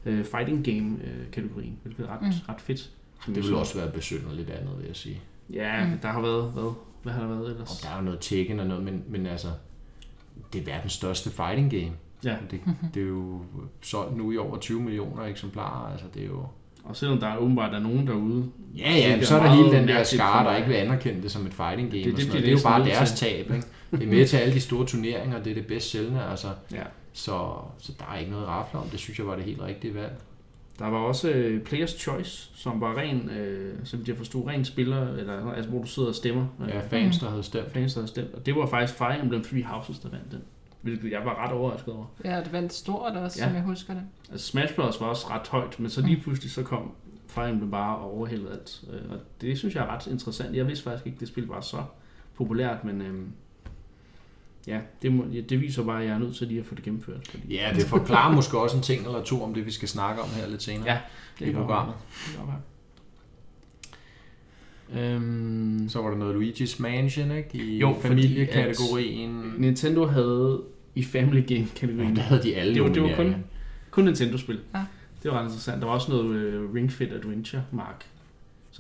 øh, 0.07 0.25
Fighting 0.25 0.65
Game-kategorien, 0.65 1.79
hvilket 1.83 2.05
er 2.07 2.09
ret, 2.13 2.23
Mm. 2.23 2.29
ret 2.49 2.61
fedt. 2.61 2.91
Det 3.27 3.35
ville 3.35 3.49
så- 3.49 3.55
også 3.57 3.79
være 3.79 3.91
besynderligt 3.91 4.51
andet, 4.51 4.79
vil 4.79 4.87
jeg 4.87 4.97
sige. 4.97 5.21
Ja, 5.53 5.85
Mm. 5.85 5.91
mm. 5.91 5.99
der 5.99 6.09
har 6.09 6.21
været, 6.21 6.53
hvad? 6.53 6.73
Hvad 7.03 7.13
har 7.13 7.21
der 7.21 7.29
været 7.29 7.45
Og 7.45 7.51
ellers? 7.51 7.71
der 7.83 7.89
er 7.91 7.97
jo 7.97 8.03
noget 8.03 8.21
Tekken 8.21 8.61
og 8.61 8.67
noget, 8.67 8.83
men, 8.85 9.03
men 9.09 9.27
altså, 9.27 9.49
det 10.53 10.61
er 10.61 10.65
verdens 10.65 10.93
største 10.93 11.31
fighting 11.31 11.71
game. 11.71 11.93
Ja, 12.25 12.37
Det, 12.51 12.61
det 12.95 13.03
er 13.03 13.07
jo 13.07 13.41
solgt 13.83 14.17
nu 14.17 14.33
i 14.33 14.37
over 14.37 14.57
20 14.59 14.81
millioner 14.83 15.23
eksemplarer, 15.25 15.91
altså 15.93 16.07
det 16.15 16.23
er 16.23 16.27
jo... 16.27 16.47
og 16.85 16.97
selvom 16.97 17.19
der 17.21 17.27
er 17.27 17.37
åbenbart 17.37 17.75
er 17.75 17.79
nogen 17.79 18.07
derude, 18.07 18.51
Ja, 18.79 18.93
ja, 18.93 19.17
Det 19.17 19.27
så 19.27 19.37
er 19.37 19.41
er 19.41 19.45
der 19.45 19.51
hele 19.65 19.79
den 19.79 19.89
der 19.89 20.03
skare, 20.05 20.45
der 20.51 20.57
ikke 20.57 20.69
vil 20.69 20.75
anerkende 20.77 21.23
det 21.23 21.31
som 21.31 21.47
et 21.47 21.55
fighting 21.55 21.91
game. 21.91 22.03
Det- 22.05 22.17
Det, 22.17 22.25
det 22.27 22.33
det, 22.33 22.49
er 22.49 22.53
jo 22.53 22.59
bare 22.65 22.85
deres 22.85 23.13
tab, 23.13 23.51
ikke? 23.51 23.67
Det 23.91 24.03
er 24.03 24.07
med 24.07 24.27
til 24.27 24.37
alle 24.37 24.55
de 24.55 24.61
store 24.61 24.87
turneringer, 24.87 25.43
det 25.43 25.51
er 25.51 25.55
det 25.55 25.67
bedst 25.67 25.91
sjældne, 25.91 26.25
altså. 26.25 26.49
ja. 26.73 26.83
Så, 27.13 27.55
så 27.79 27.93
der 27.99 28.05
er 28.15 28.19
ikke 28.19 28.31
noget 28.31 28.45
at 28.45 28.49
rafle 28.51 28.79
om. 28.79 28.87
Det 28.89 28.99
synes 29.01 29.19
jeg 29.19 29.27
var 29.27 29.37
det 29.37 29.45
helt 29.45 29.61
rigtige 29.63 29.95
valg. 29.95 30.13
Der 30.81 30.87
var 30.87 30.99
også 30.99 31.31
øh, 31.31 31.63
Players 31.63 31.91
Choice, 31.91 32.51
som 32.55 32.81
var 32.81 32.97
ren, 32.97 33.31
øh, 33.31 33.75
som 33.85 34.01
jeg 34.09 34.17
forstod, 34.17 34.47
ren 34.47 34.65
spiller, 34.65 35.09
eller, 35.09 35.53
altså, 35.53 35.71
hvor 35.71 35.81
du 35.83 35.87
sidder 35.87 36.09
og 36.09 36.15
stemmer. 36.15 36.47
Ja, 36.69 36.77
Øh, 36.77 36.89
fans, 36.91 37.19
der 37.19 37.31
havde 37.31 37.43
stemt. 37.43 37.73
fans, 37.73 37.95
der 37.95 38.01
havde 38.01 38.09
stemt. 38.09 38.35
Og 38.35 38.47
det 38.47 38.57
var 38.57 38.67
faktisk 38.67 38.99
Fire 38.99 39.21
Emblem 39.23 39.45
Three 39.45 39.65
Houses, 39.65 39.99
der 39.99 40.09
vandt 40.11 40.31
den. 40.33 40.41
Hvilket 40.83 41.11
jeg 41.11 41.21
var 41.25 41.45
ret 41.45 41.53
overrasket 41.53 41.95
over. 41.95 42.05
Ja, 42.25 42.41
det 42.45 42.53
vandt 42.53 42.73
stort 42.73 43.13
også, 43.17 43.39
Ja. 43.41 43.45
ja. 43.45 43.51
som 43.51 43.57
jeg 43.57 43.65
husker 43.65 43.95
det. 43.95 44.03
Altså 44.31 44.47
Smash 44.47 44.75
Bros. 44.75 45.01
var 45.01 45.07
også 45.07 45.27
ret 45.31 45.49
højt, 45.49 45.81
men 45.81 45.91
så 45.91 46.01
lige 46.03 46.21
pludselig 46.21 46.51
så 46.51 46.63
kom 46.63 46.93
Fire 47.27 47.51
Emblem 47.51 47.71
bare 47.71 47.97
og 47.97 48.17
overhældede 48.17 48.51
alt. 48.53 48.83
Øh, 48.93 49.11
Og 49.13 49.19
det 49.41 49.59
synes 49.59 49.75
jeg 49.75 49.85
er 49.85 49.95
ret 49.95 50.07
interessant. 50.07 50.57
Jeg 50.57 50.67
vidste 50.67 50.85
faktisk 50.85 51.07
ikke, 51.07 51.17
at 51.17 51.21
det 51.21 51.29
spil 51.29 51.47
var 51.47 51.61
så 51.61 51.83
populært, 52.37 52.85
men 52.85 53.03
øhm, 53.03 53.33
ja, 54.67 54.81
det, 55.03 55.13
må, 55.13 55.25
ja, 55.33 55.41
det 55.41 55.61
viser 55.61 55.85
bare, 55.85 56.01
at 56.03 56.07
jeg 56.09 56.15
er 56.15 56.19
nødt 56.19 56.37
til 56.37 56.47
lige 56.47 56.61
at 56.61 56.67
få 56.67 56.75
det 56.75 56.85
gennemført. 56.85 57.29
Fordi 57.29 57.55
Ja, 57.55 57.73
det 57.75 57.83
forklarer 57.85 58.35
måske 58.35 58.59
også 58.59 58.77
en 58.77 58.83
ting 58.83 59.07
eller 59.07 59.23
to 59.25 59.43
om 59.43 59.55
det, 59.55 59.67
vi 59.67 59.71
skal 59.71 59.89
snakke 59.89 60.23
om 60.23 60.29
her 60.29 60.49
lidt 60.49 60.63
senere. 60.63 60.85
Ja, 60.87 60.99
i 61.41 61.45
kan 61.45 61.53
godt 61.55 61.67
programmet. 61.67 61.95
Det 62.27 62.37
godt. 62.47 62.57
Øhm, 65.01 65.89
Så 65.89 66.03
var 66.03 66.11
der 66.11 66.17
noget 66.17 66.35
Luigi's 66.37 66.83
Mansion, 66.83 67.31
ikke? 67.31 67.59
I 67.59 67.79
Jo, 67.79 67.97
familiekategorien. 68.03 69.55
Nintendo 69.59 70.07
havde 70.07 70.63
i 70.95 71.03
Family 71.05 71.41
Ja, 71.51 71.55
Game-kategorien, 71.55 72.17
der 72.17 72.23
havde 72.23 72.43
de 72.43 72.57
alle 72.57 72.75
det 72.75 72.83
var, 72.83 72.89
det 72.89 73.03
var 73.03 73.17
kun, 73.17 73.35
kun 73.91 74.05
Nintendo-spil. 74.05 74.59
Ja. 74.75 74.85
Det 75.23 75.31
var 75.31 75.39
ret 75.39 75.45
interessant. 75.45 75.81
Der 75.81 75.87
var 75.87 75.95
også 75.95 76.11
noget 76.13 76.35
øh, 76.37 76.75
Ring 76.75 76.93
Fit 76.93 77.13
Adventure, 77.13 77.63
Mark, 77.73 78.07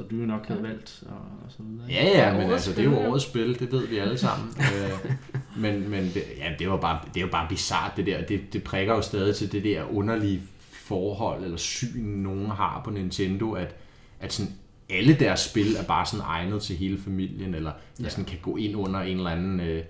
som 0.00 0.08
du 0.10 0.16
jo 0.16 0.26
nok 0.26 0.46
havde 0.46 0.60
Ja. 0.60 0.66
valgt, 0.68 1.02
og, 1.06 1.16
og 1.46 1.52
så 1.52 1.56
videre. 1.62 1.86
Ja, 1.88 2.04
ja, 2.28 2.38
men 2.38 2.50
altså, 2.50 2.70
det 2.70 2.78
er 2.78 2.84
jo 2.84 2.98
årets 2.98 3.24
spil, 3.24 3.58
det 3.58 3.72
ved 3.72 3.86
vi 3.86 3.98
alle 3.98 4.18
sammen. 4.18 4.48
Øh, 4.58 5.10
men 5.56 5.90
men 5.90 6.04
det, 6.04 6.22
ja, 6.38 6.52
det, 6.58 6.70
var 6.70 6.76
bare, 6.76 7.00
det 7.14 7.16
er 7.20 7.24
jo 7.24 7.30
bare 7.32 7.48
bizart 7.48 7.92
det 7.96 8.06
der. 8.06 8.22
Det, 8.24 8.52
det 8.52 8.62
prikker 8.64 8.94
jo 8.94 9.02
stadig 9.02 9.36
til 9.36 9.52
det 9.52 9.64
der 9.64 9.84
underlige 9.94 10.42
forhold 10.70 11.44
eller 11.44 11.56
syn, 11.56 12.02
nogen 12.04 12.46
har 12.50 12.80
på 12.84 12.90
Nintendo, 12.90 13.52
at, 13.52 13.74
at 14.20 14.32
sådan 14.32 14.52
alle 14.90 15.14
deres 15.14 15.40
spil 15.40 15.76
er 15.76 15.84
bare 15.84 16.06
sådan 16.06 16.24
egnet 16.26 16.62
til 16.62 16.76
hele 16.76 16.98
familien, 16.98 17.54
eller 17.54 17.72
ja. 18.02 18.08
Sådan 18.08 18.24
kan 18.24 18.38
gå 18.42 18.56
ind 18.56 18.76
under 18.76 19.00
en 19.00 19.16
eller 19.16 19.30
anden 19.30 19.60
øh, 19.60 19.82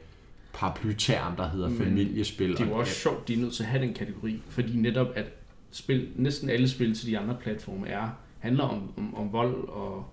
paraplyterm, 0.52 1.36
der 1.36 1.48
hedder 1.50 1.68
Men 1.68 1.78
familiespil. 1.78 2.50
Det 2.52 2.60
er 2.60 2.64
jo 2.66 2.72
Og- 2.72 2.78
også 2.78 2.94
sjovt, 2.94 3.28
de 3.28 3.34
er 3.34 3.38
nødt 3.38 3.52
til 3.54 3.62
at 3.62 3.68
have 3.68 3.82
den 3.86 3.94
kategori, 3.94 4.42
fordi 4.48 4.76
netop 4.76 5.06
at 5.14 5.24
spil, 5.70 6.08
næsten 6.16 6.50
alle 6.50 6.68
spil 6.68 6.94
til 6.94 7.06
de 7.08 7.18
andre 7.18 7.36
platforme 7.42 7.88
er, 7.88 8.08
handler 8.40 8.64
om, 8.64 8.82
om, 8.96 9.14
om 9.14 9.32
vold 9.32 9.68
og, 9.68 10.04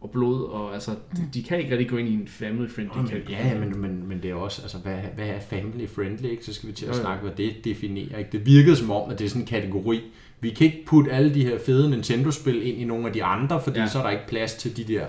og 0.00 0.10
blod, 0.10 0.44
og 0.44 0.74
altså, 0.74 0.90
de, 1.16 1.28
de 1.34 1.42
kan 1.42 1.58
ikke 1.58 1.70
rigtig 1.70 1.88
gå 1.88 1.96
ind 1.96 2.08
i 2.08 2.12
en 2.14 2.28
family-friendly 2.28 2.96
Jamen, 2.96 3.08
kategori. 3.08 3.32
Ja, 3.32 3.58
men, 3.58 3.80
men, 3.80 4.08
men 4.08 4.22
det 4.22 4.30
er 4.30 4.34
også, 4.34 4.62
altså, 4.62 4.78
hvad, 4.78 4.96
hvad 5.14 5.26
er 5.28 5.40
family 5.40 5.86
friendly, 5.88 6.26
ikke? 6.26 6.44
Så 6.44 6.52
skal 6.54 6.68
vi 6.68 6.72
til 6.74 6.86
at 6.86 6.96
jo. 6.96 7.00
snakke, 7.00 7.22
hvad 7.22 7.32
det 7.36 7.64
definerer, 7.64 8.18
ikke? 8.18 8.30
Det 8.32 8.46
virkede 8.46 8.76
som 8.76 8.90
om, 8.90 9.10
at 9.10 9.18
det 9.18 9.24
er 9.24 9.28
sådan 9.28 9.42
en 9.42 9.46
kategori. 9.46 10.02
Vi 10.40 10.50
kan 10.50 10.66
ikke 10.66 10.84
putte 10.86 11.10
alle 11.12 11.34
de 11.34 11.44
her 11.44 11.58
fede 11.66 11.90
Nintendo-spil 11.90 12.66
ind 12.68 12.78
i 12.78 12.84
nogle 12.84 13.06
af 13.06 13.12
de 13.12 13.24
andre, 13.24 13.60
fordi 13.62 13.76
ja. 13.78 13.82
Ja. 13.84 13.88
så 13.90 13.98
er 13.98 14.02
der 14.02 14.10
ikke 14.10 14.26
plads 14.28 14.54
til 14.54 14.76
de 14.76 14.84
der 14.84 15.06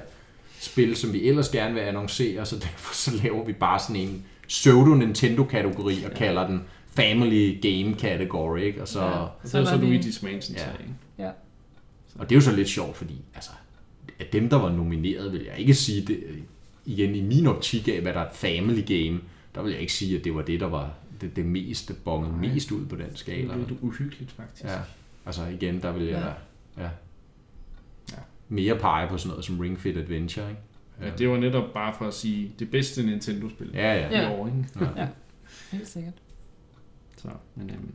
spil, 0.60 0.95
som 0.95 1.13
vi 1.13 1.27
ellers 1.27 1.49
gerne 1.49 1.73
vil 1.73 1.82
annoncere, 1.82 2.45
så 2.45 2.56
derfor 2.56 2.93
så 2.95 3.12
laver 3.23 3.45
vi 3.45 3.53
bare 3.53 3.80
sådan 3.80 3.95
en 4.01 4.25
pseudo-Nintendo-kategori 4.47 5.93
og 5.95 6.01
ja. 6.01 6.08
Ja. 6.10 6.13
kalder 6.15 6.47
den 6.47 6.62
Family 6.95 7.62
Game 7.62 7.95
Category, 7.99 8.60
ikke? 8.60 8.82
Og, 8.82 8.88
så, 8.88 8.99
Ja. 9.01 9.06
ja. 9.08 9.13
Og 9.17 9.30
så 9.43 9.49
Så 9.51 9.60
det 9.60 9.67
så 9.67 9.77
lige- 9.77 9.99
Luigi's 9.99 10.25
Mansion 10.25 10.56
Ja. 10.58 10.63
ja. 10.63 10.71
ikke? 10.80 10.93
Ja. 11.19 11.30
Og 12.19 12.30
det 12.30 12.36
er 12.36 12.38
jo 12.38 12.41
så 12.41 12.56
lidt 12.56 12.69
sjovt, 12.69 12.97
fordi 12.97 13.21
altså, 13.36 13.51
at 14.19 14.34
dem, 14.34 14.49
der 14.49 14.58
var 14.58 14.71
nomineret, 14.71 15.32
vil 15.32 15.43
jeg 15.43 15.58
ikke 15.60 15.73
sige, 15.73 16.06
det, 16.06 16.23
igen 16.86 17.15
i 17.15 17.21
min 17.21 17.47
optik 17.47 17.88
af, 17.88 18.01
hvad 18.01 18.13
der 18.13 18.19
er 18.19 18.30
et 18.30 18.36
family 18.36 18.82
game, 18.86 19.21
der 19.56 19.62
vil 19.63 19.71
jeg 19.71 19.82
ikke 19.82 19.93
sige, 19.93 20.17
at 20.17 20.23
det 20.23 20.36
var 20.36 20.41
det, 20.41 20.60
der 20.60 20.65
var 20.65 20.93
det, 21.21 21.36
det 21.36 21.45
mest, 21.45 21.88
det 21.88 21.97
bongede 21.97 22.32
Nej. 22.41 22.53
mest 22.53 22.71
ud 22.71 22.86
på 22.86 22.95
den 22.95 23.10
Det 23.10 23.17
skala. 23.19 23.53
er 23.53 23.58
lidt 23.58 23.71
uhyggeligt, 23.82 24.32
faktisk. 24.32 24.63
Ja, 24.63 24.80
altså 25.25 25.45
igen, 25.45 25.82
der 25.82 25.91
vil 25.91 26.03
jeg 26.08 26.36
Ja. 26.77 26.84
ja. 26.84 26.89
Ja. 28.12 28.17
Mere 28.49 28.75
pege 28.80 29.08
på 29.10 29.17
sådan 29.17 29.30
noget 29.30 29.45
som 29.45 29.60
Ring 29.60 29.80
Fit 29.80 29.97
Adventure, 29.97 30.49
ikke? 30.49 30.62
Ja, 31.01 31.10
det 31.17 31.30
var 31.30 31.38
netop 31.38 31.73
bare 31.73 31.95
for 31.97 32.06
at 32.08 32.13
sige, 32.13 32.51
det 32.60 32.71
bedste 32.71 33.03
Nintendo-spil 33.06 33.69
Ja, 33.73 33.93
ja. 33.93 34.10
i 34.10 34.13
Ja. 34.13 34.32
år, 34.32 34.47
ikke? 34.47 34.65
ja. 34.82 35.01
Ja. 35.01 35.08
Helt 35.71 35.88
sikkert. 35.88 36.13
Så, 37.17 37.27
men, 37.56 37.69
øhm, 37.69 37.91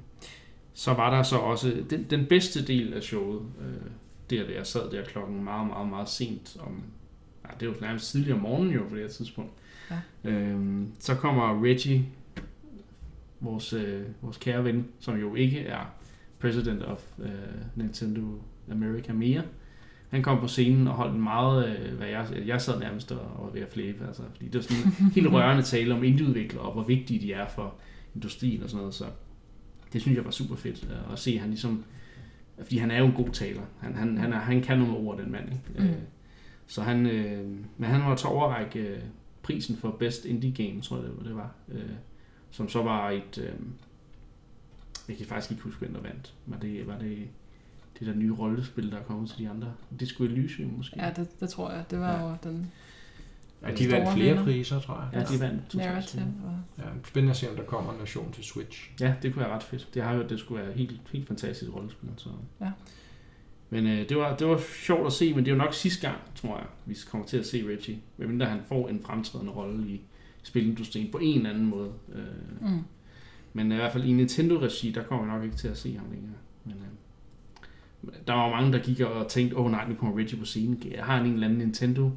så 0.74 0.92
var 0.92 1.16
der 1.16 1.22
så 1.22 1.36
også 1.36 1.82
den, 1.90 2.06
den 2.10 2.26
bedste 2.26 2.66
del 2.66 2.94
af 2.94 3.02
showet, 3.02 3.42
øh, 3.60 3.90
der, 4.32 4.46
der 4.46 4.54
jeg 4.54 4.66
sad 4.66 4.90
der 4.90 5.04
klokken 5.04 5.44
meget, 5.44 5.66
meget, 5.66 5.88
meget 5.88 6.08
sent 6.08 6.56
om, 6.60 6.82
ja, 7.44 7.50
det 7.60 7.68
var 7.68 7.74
nærmest 7.80 8.10
tidligere 8.10 8.36
om 8.36 8.42
morgenen 8.42 8.74
jo 8.74 8.82
på 8.88 8.94
det 8.94 9.02
her 9.02 9.10
tidspunkt. 9.10 9.52
Ja. 9.90 10.30
Øhm, 10.30 10.92
så 10.98 11.14
kommer 11.14 11.64
Reggie, 11.64 12.06
vores, 13.40 13.72
øh, 13.72 14.02
vores 14.22 14.36
kære 14.36 14.64
ven, 14.64 14.86
som 15.00 15.20
jo 15.20 15.34
ikke 15.34 15.60
er 15.60 15.94
president 16.38 16.82
of 16.82 17.02
øh, 17.18 17.30
Nintendo 17.76 18.20
America 18.70 19.12
mere. 19.12 19.42
Han 20.08 20.22
kom 20.22 20.40
på 20.40 20.48
scenen 20.48 20.88
og 20.88 20.94
holdt 20.94 21.14
en 21.14 21.22
meget, 21.22 21.68
øh, 21.68 21.96
hvad 21.96 22.08
jeg, 22.08 22.26
jeg 22.46 22.60
sad 22.60 22.80
nærmest 22.80 23.12
og, 23.12 23.44
og 23.44 23.54
ved 23.54 23.60
at 23.60 23.72
flæbe, 23.72 24.06
altså, 24.06 24.22
fordi 24.32 24.44
det 24.44 24.54
var 24.54 24.60
sådan 24.60 24.92
en 25.00 25.10
helt 25.10 25.32
rørende 25.32 25.62
tale 25.62 25.94
om 25.94 26.04
indieudviklere 26.04 26.62
og 26.62 26.72
hvor 26.72 26.82
vigtige 26.82 27.20
de 27.20 27.32
er 27.32 27.48
for 27.48 27.74
industrien 28.14 28.62
og 28.62 28.70
sådan 28.70 28.78
noget, 28.78 28.94
så 28.94 29.04
det 29.92 30.00
synes 30.00 30.16
jeg 30.16 30.24
var 30.24 30.30
super 30.30 30.56
fedt 30.56 30.88
øh, 30.90 31.12
at 31.12 31.18
se, 31.18 31.38
han 31.38 31.48
ligesom, 31.48 31.84
fordi 32.62 32.78
han 32.78 32.90
er 32.90 32.98
jo 32.98 33.06
en 33.06 33.12
god 33.12 33.28
taler, 33.32 33.62
han, 33.80 33.94
han, 33.94 34.18
han, 34.18 34.32
er, 34.32 34.38
han 34.38 34.62
kan 34.62 34.78
nogle 34.78 34.96
ord, 34.96 35.18
den 35.18 35.32
mand, 35.32 35.48
ikke? 35.52 35.62
Mm. 35.78 35.84
Øh, 35.84 35.96
så 36.66 36.82
han, 36.82 37.06
øh, 37.06 37.48
men 37.76 37.90
han 37.90 38.00
var 38.00 38.16
til 38.16 38.28
overrække 38.28 38.78
øh, 38.80 39.02
prisen 39.42 39.76
for 39.76 39.90
Best 39.90 40.24
Indie 40.24 40.66
Game, 40.66 40.80
tror 40.80 40.96
jeg 40.96 41.06
det, 41.06 41.24
det 41.24 41.36
var, 41.36 41.50
øh, 41.68 41.82
som 42.50 42.68
så 42.68 42.82
var 42.82 43.10
et, 43.10 43.38
øh, 43.38 43.54
jeg 45.08 45.16
kan 45.16 45.26
faktisk 45.26 45.50
ikke 45.50 45.62
huske, 45.62 45.78
hvem 45.80 45.94
der 45.94 46.00
vandt, 46.00 46.34
var 46.46 46.58
det, 46.58 46.86
var 46.86 46.98
det 46.98 47.18
det 47.98 48.06
der 48.06 48.14
nye 48.14 48.32
rollespil, 48.32 48.90
der 48.90 48.98
er 48.98 49.02
kommet 49.02 49.30
til 49.30 49.38
de 49.38 49.48
andre, 49.50 49.72
Disco 50.00 50.24
Elysium 50.24 50.70
måske? 50.76 50.96
Ja, 51.04 51.10
det, 51.16 51.40
det 51.40 51.48
tror 51.50 51.70
jeg. 51.70 51.84
Det 51.90 51.98
var 52.00 52.12
Ja. 52.18 52.30
jo 52.30 52.36
den 52.44 52.70
Ja, 53.66 53.74
de 53.74 53.90
vandt 53.90 54.12
flere 54.12 54.28
vinder. 54.28 54.44
priser, 54.44 54.80
tror 54.80 55.08
jeg. 55.12 55.20
Ja, 55.20 55.34
de 55.34 55.40
vandt 55.40 55.68
totalt. 55.68 56.18
Ja, 56.78 56.84
spændende 57.04 57.30
at 57.30 57.36
se, 57.36 57.50
om 57.50 57.56
der 57.56 57.62
kommer 57.62 57.92
en 57.92 57.98
version 57.98 58.32
til 58.32 58.44
Switch. 58.44 58.90
Ja, 59.00 59.14
det 59.22 59.32
kunne 59.32 59.44
være 59.44 59.54
ret 59.54 59.62
fedt. 59.62 59.88
Det 59.94 60.02
har 60.02 60.14
jo, 60.14 60.22
det 60.22 60.40
skulle 60.40 60.64
være 60.64 60.72
helt, 60.72 61.00
helt 61.12 61.28
fantastisk 61.28 61.74
rollespil. 61.74 62.08
Så. 62.16 62.28
Ja. 62.60 62.70
Men 63.70 63.86
øh, 63.86 64.08
det, 64.08 64.16
var, 64.16 64.36
det 64.36 64.46
var 64.46 64.60
sjovt 64.84 65.06
at 65.06 65.12
se, 65.12 65.34
men 65.34 65.44
det 65.44 65.50
er 65.50 65.54
jo 65.54 65.62
nok 65.62 65.74
sidste 65.74 66.06
gang, 66.08 66.18
tror 66.34 66.56
jeg, 66.56 66.66
vi 66.86 66.96
kommer 67.10 67.26
til 67.26 67.36
at 67.36 67.46
se 67.46 67.64
Reggie. 67.68 67.98
Medmindre 68.16 68.46
han 68.46 68.60
får 68.68 68.88
en 68.88 69.00
fremtrædende 69.04 69.52
rolle 69.52 69.88
i 69.88 70.00
spilindustrien 70.42 71.10
på 71.12 71.18
en 71.18 71.36
eller 71.36 71.50
anden 71.50 71.66
måde. 71.66 71.92
Øh, 72.14 72.70
mm. 72.70 72.80
men 73.52 73.72
i 73.72 73.74
hvert 73.74 73.92
fald 73.92 74.04
i 74.04 74.12
Nintendo-regi, 74.12 74.92
der 74.92 75.02
kommer 75.02 75.24
vi 75.24 75.30
nok 75.30 75.44
ikke 75.44 75.56
til 75.56 75.68
at 75.68 75.76
se 75.76 75.96
ham 75.96 76.06
længere. 76.10 76.34
Men, 76.64 76.74
øh, 76.74 78.12
der 78.26 78.32
var 78.32 78.50
mange, 78.50 78.72
der 78.72 78.78
gik 78.78 79.00
og 79.00 79.28
tænkte, 79.28 79.56
åh 79.56 79.64
oh, 79.64 79.70
nej, 79.70 79.88
nu 79.88 79.94
kommer 79.94 80.18
Reggie 80.18 80.38
på 80.38 80.44
scenen. 80.44 80.82
Jeg 80.96 81.04
har 81.04 81.20
en 81.20 81.32
eller 81.32 81.46
anden 81.46 81.58
Nintendo 81.58 82.10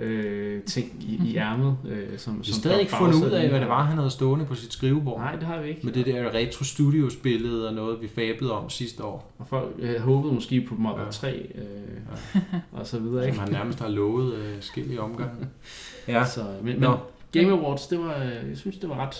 øh, 0.00 0.62
ting 0.62 0.96
i, 1.00 1.20
i 1.24 1.36
ærmet. 1.36 1.76
Øh, 1.88 2.18
som, 2.18 2.34
Vi 2.34 2.38
har 2.38 2.44
som 2.44 2.60
stadig 2.60 2.80
ikke 2.80 2.92
fundet 2.92 3.26
ud 3.26 3.30
af, 3.30 3.48
hvad 3.48 3.60
det 3.60 3.68
var, 3.68 3.82
han 3.84 3.96
havde 3.96 4.10
stående 4.10 4.46
på 4.46 4.54
sit 4.54 4.72
skrivebord. 4.72 5.18
Nej, 5.20 5.36
det 5.36 5.42
har 5.42 5.60
vi 5.60 5.68
ikke. 5.68 5.80
Med 5.84 5.92
det 5.92 6.06
der 6.06 6.34
retro 6.34 6.64
studios 6.64 7.16
billede 7.16 7.68
og 7.68 7.74
noget, 7.74 8.00
vi 8.00 8.08
fablede 8.08 8.52
om 8.52 8.70
sidste 8.70 9.04
år. 9.04 9.32
Og 9.38 9.46
folk 9.48 9.74
øh, 9.78 10.00
håbede 10.00 10.34
måske 10.34 10.60
på 10.68 10.74
Mother 10.74 10.98
Ja. 10.98 11.04
ja. 11.04 11.10
3 11.10 11.52
øh, 11.54 12.60
og 12.72 12.86
så 12.86 12.98
videre, 12.98 13.22
Som 13.22 13.28
ikke? 13.28 13.40
han 13.40 13.52
nærmest 13.52 13.80
har 13.80 13.88
lovet 13.88 14.34
øh, 14.34 14.56
skille 14.60 15.00
omgange. 15.00 15.46
Ja. 16.08 16.24
Så, 16.24 16.44
men, 16.62 16.64
men 16.64 16.80
Nå. 16.80 16.96
Game 17.32 17.50
Awards, 17.52 17.86
det 17.86 17.98
var, 17.98 18.16
øh, 18.16 18.48
jeg 18.50 18.56
synes, 18.58 18.76
det 18.78 18.88
var 18.88 19.06
ret... 19.06 19.14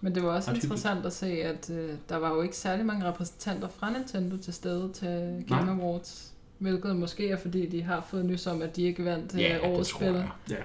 Men 0.00 0.14
det 0.14 0.22
var 0.22 0.28
også 0.28 0.54
interessant 0.54 1.06
at 1.06 1.12
se, 1.12 1.26
at 1.26 1.70
øh, 1.70 1.90
der 2.08 2.16
var 2.16 2.34
jo 2.34 2.42
ikke 2.42 2.56
særlig 2.56 2.86
mange 2.86 3.08
repræsentanter 3.08 3.68
fra 3.68 3.90
Nintendo 3.90 4.36
til 4.36 4.52
stede 4.52 4.90
til 4.92 5.44
Game 5.48 5.64
Nej. 5.64 5.74
Awards. 5.74 6.32
Hvilket 6.60 6.96
måske 6.96 7.30
er, 7.30 7.36
fordi 7.36 7.66
de 7.66 7.82
har 7.82 8.06
fået 8.10 8.24
nys 8.24 8.46
om, 8.46 8.62
at 8.62 8.76
de 8.76 8.82
ikke 8.82 9.04
vandt 9.04 9.34
Ja, 9.34 9.40
ja, 9.40 9.54
det 9.54 9.60
årets 9.76 9.90
tror 9.90 9.98
spil. 9.98 10.08
jeg. 10.14 10.30
Ja, 10.50 10.56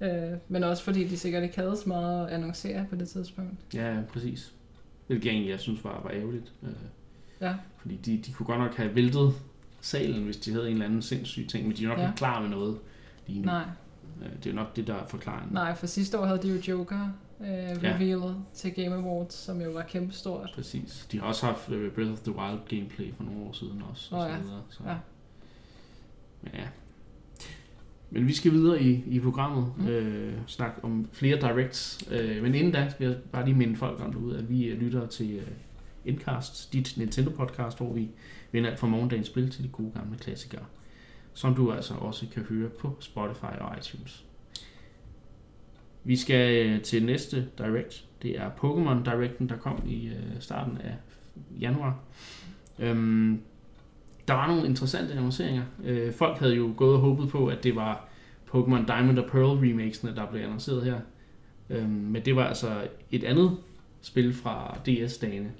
Øh, 0.00 0.38
men 0.48 0.64
også 0.64 0.82
fordi 0.84 1.04
de 1.08 1.16
sikkert 1.18 1.42
ikke 1.42 1.56
havde 1.58 1.76
så 1.76 1.88
meget 1.88 2.26
at 2.26 2.32
annoncere 2.32 2.86
på 2.90 2.96
det 2.96 3.08
tidspunkt. 3.08 3.52
ja 3.74 3.96
præcis. 4.12 4.52
Hvilket 5.06 5.24
jeg 5.26 5.32
egentlig, 5.32 5.50
jeg 5.50 5.60
synes 5.60 5.84
var, 5.84 6.00
var 6.02 6.10
ærgerligt. 6.10 6.52
Øh, 6.62 6.68
Ja, 7.40 7.54
fordi 7.76 7.96
de, 7.96 8.18
de 8.26 8.32
kunne 8.32 8.46
godt 8.46 8.58
nok 8.58 8.74
have 8.74 8.94
væltet 8.94 9.32
salen, 9.80 10.24
hvis 10.24 10.36
de 10.36 10.52
havde 10.52 10.66
en 10.66 10.72
eller 10.72 10.84
anden 10.86 11.02
sindssyg 11.02 11.46
ting, 11.48 11.68
men 11.68 11.76
de 11.76 11.84
er 11.84 11.88
nok 11.88 11.98
Ja. 11.98 12.02
ja. 12.02 12.08
ikke 12.08 12.16
klar 12.18 12.40
med 12.40 12.48
noget 12.48 12.78
lige 13.26 13.40
nu. 13.40 13.44
nej. 13.46 13.64
Øh, 14.22 14.28
Det 14.44 14.50
er 14.50 14.54
nok 14.54 14.76
det, 14.76 14.86
der 14.86 14.94
er 14.94 15.06
forklaringen. 15.06 15.54
Nej, 15.54 15.74
for 15.74 15.86
sidste 15.86 16.18
år 16.20 16.24
havde 16.26 16.42
de 16.42 16.48
jo 16.48 16.60
Joker 16.68 17.08
øh, 17.40 17.46
Ja. 17.48 17.72
revealet 17.82 18.36
til 18.54 18.72
Game 18.74 18.94
Awards, 18.96 19.34
som 19.34 19.60
jo 19.62 19.70
var 19.70 19.82
kæmpestort. 19.82 20.50
Præcis. 20.54 21.06
De 21.12 21.20
har 21.20 21.26
også 21.26 21.46
haft 21.46 21.70
øh, 21.70 21.92
Breath 21.92 22.12
of 22.12 22.20
the 22.20 22.32
Wild 22.36 22.58
gameplay 22.68 23.14
for 23.16 23.22
nogle 23.24 23.40
år 23.40 23.52
siden 23.52 23.82
også. 23.90 24.14
Og 24.16 24.22
så 24.26 24.28
ja. 24.34 24.38
videre, 24.40 24.62
så. 24.70 24.82
Ja. 24.86 24.96
Men 26.52 26.60
ja. 26.60 26.66
Men 28.10 28.26
vi 28.26 28.32
skal 28.32 28.52
videre 28.52 28.82
i, 28.82 29.04
i 29.06 29.20
programmet. 29.20 29.72
Mm. 29.76 29.82
Mm. 29.82 29.88
Øh, 29.88 30.32
snakke 30.46 30.84
om 30.84 31.08
flere 31.12 31.36
directs. 31.36 32.08
Øh, 32.10 32.42
men 32.42 32.54
inden 32.54 32.72
da 32.72 32.90
skal 32.90 33.06
jeg 33.06 33.16
bare 33.32 33.44
lige 33.44 33.56
minde 33.56 33.76
folk 33.76 34.00
om 34.00 34.12
derude, 34.12 34.38
at 34.38 34.50
vi 34.50 34.64
øh, 34.64 34.80
lytter 34.80 35.06
til 35.06 35.36
øh, 35.36 35.46
Endcast, 36.04 36.72
dit 36.72 36.96
Nintendo-podcast, 36.96 37.76
hvor 37.76 37.92
vi 37.92 38.08
vender 38.52 38.70
alt 38.70 38.78
fra 38.78 38.86
morgendagens 38.86 39.26
spil 39.26 39.50
til 39.50 39.64
de 39.64 39.68
gode 39.68 39.90
gamle 39.94 40.18
klassikere. 40.18 40.64
Som 41.34 41.54
du 41.54 41.72
altså 41.72 41.94
også 41.94 42.26
kan 42.32 42.42
høre 42.42 42.68
på 42.68 42.96
Spotify 43.00 43.44
og 43.60 43.78
iTunes. 43.78 44.24
Vi 46.04 46.16
skal 46.16 46.66
øh, 46.66 46.82
til 46.82 47.04
næste 47.04 47.48
direct. 47.58 48.04
Det 48.22 48.38
er 48.38 48.50
Pokémon 48.50 49.10
Directen, 49.10 49.48
der 49.48 49.56
kom 49.56 49.82
i 49.86 50.08
øh, 50.08 50.40
starten 50.40 50.78
af 50.78 50.94
januar. 51.60 51.98
Øhm, 52.78 53.40
der 54.28 54.34
var 54.34 54.46
nogle 54.46 54.66
interessante 54.66 55.14
annonceringer. 55.14 55.62
Øh, 55.84 56.12
folk 56.12 56.38
havde 56.38 56.54
jo 56.54 56.72
gået 56.76 56.94
og 56.94 57.00
håbet 57.00 57.28
på, 57.28 57.46
at 57.46 57.64
det 57.64 57.76
var 57.76 58.08
Pokémon 58.54 58.86
Diamond 58.86 59.18
og 59.18 59.30
Pearl 59.30 59.58
remakesene, 59.58 60.14
der 60.16 60.26
blev 60.30 60.42
annonceret 60.42 60.84
her. 60.84 61.00
Øhm, 61.70 61.88
men 61.90 62.24
det 62.24 62.36
var 62.36 62.44
altså 62.44 62.86
et 63.10 63.24
andet 63.24 63.56
spil 64.02 64.34
fra 64.34 64.78
DS-dagene. 64.86 65.50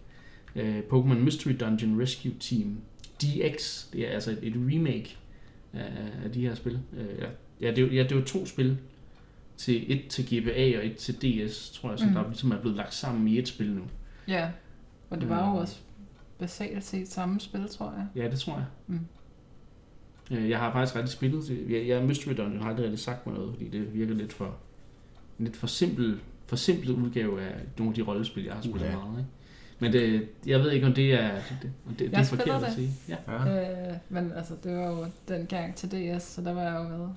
Øh, 0.56 0.78
Pokémon 0.92 1.14
Mystery 1.18 1.52
Dungeon 1.60 2.00
Rescue 2.02 2.32
Team 2.40 2.76
DX. 3.22 3.86
Det 3.92 4.08
er 4.08 4.10
altså 4.12 4.30
et, 4.30 4.38
et 4.42 4.54
remake 4.56 5.16
af, 5.72 5.92
af 6.24 6.32
de 6.32 6.40
her 6.40 6.54
spil. 6.54 6.78
Øh, 6.96 7.28
ja, 7.60 7.70
det, 7.70 7.94
ja, 7.94 8.02
det 8.02 8.16
var 8.16 8.22
to 8.24 8.46
spil. 8.46 8.78
Til 9.56 9.92
et 9.92 10.06
til 10.08 10.24
GBA 10.42 10.78
og 10.78 10.86
et 10.86 10.96
til 10.96 11.14
DS, 11.14 11.70
tror 11.70 11.90
jeg, 11.90 11.98
Mhm. 12.00 12.08
mm. 12.08 12.14
der 12.14 12.28
ligesom 12.28 12.50
er 12.52 12.60
blevet 12.60 12.76
lagt 12.76 12.94
sammen 12.94 13.28
i 13.28 13.38
et 13.38 13.48
spil 13.48 13.70
nu. 13.72 13.82
Ja, 14.28 14.48
og 15.10 15.20
det 15.20 15.28
var 15.28 15.46
jo 15.46 15.52
Mm. 15.52 15.58
også 15.58 15.76
basalt 16.38 16.84
set 16.84 17.08
samme 17.08 17.40
spil, 17.40 17.68
tror 17.68 17.92
jeg. 17.96 18.22
Ja, 18.24 18.30
det 18.30 18.38
tror 18.40 18.52
jeg. 18.54 18.64
Mm. 18.86 19.00
Øh, 20.30 20.50
Jeg 20.50 20.58
har 20.58 20.72
faktisk 20.72 20.96
rigtig 20.96 21.12
spillet 21.12 21.48
det. 21.48 21.66
Jeg, 21.70 21.88
jeg 21.88 22.04
Mystery 22.04 22.32
Dungeon 22.36 22.62
har 22.62 22.68
aldrig 22.68 22.84
rigtig 22.84 22.98
sagt 23.00 23.26
mig 23.26 23.34
noget, 23.34 23.52
fordi 23.54 23.68
det 23.68 23.94
virker 23.94 24.14
lidt 24.14 24.32
for 24.32 24.56
en 25.38 25.44
lidt 25.44 25.56
for 25.56 25.66
simpel, 25.66 26.20
for 26.46 26.56
simpel 26.56 26.90
udgave 26.90 27.42
af 27.42 27.54
nogle 27.78 27.90
af 27.90 27.94
de 27.94 28.02
rollespil, 28.02 28.44
jeg 28.44 28.54
har 28.54 28.62
spillet 28.62 28.80
Uha. 28.82 28.96
meget. 28.98 29.18
Ikke? 29.18 29.30
Men 29.80 29.92
det, 29.92 30.28
jeg 30.46 30.60
ved 30.60 30.70
ikke, 30.70 30.86
om 30.86 30.92
det 30.94 31.12
er, 31.14 31.30
det, 31.62 31.72
om 31.86 31.94
det, 31.94 32.10
det 32.10 32.18
er 32.18 32.22
forkert 32.22 32.60
det. 32.60 32.66
at 32.66 32.72
sige. 32.72 32.90
Ja. 33.08 33.16
Ja. 33.28 33.90
Øh, 33.90 33.96
men 34.08 34.32
altså, 34.32 34.54
det 34.64 34.76
var 34.76 34.86
jo 34.90 35.06
den 35.28 35.46
gang 35.46 35.74
til 35.74 35.88
DS, 35.90 36.22
så 36.22 36.42
der 36.42 36.52
var 36.52 36.62
jeg 36.62 36.74
jo 36.74 36.82
med 36.98 37.08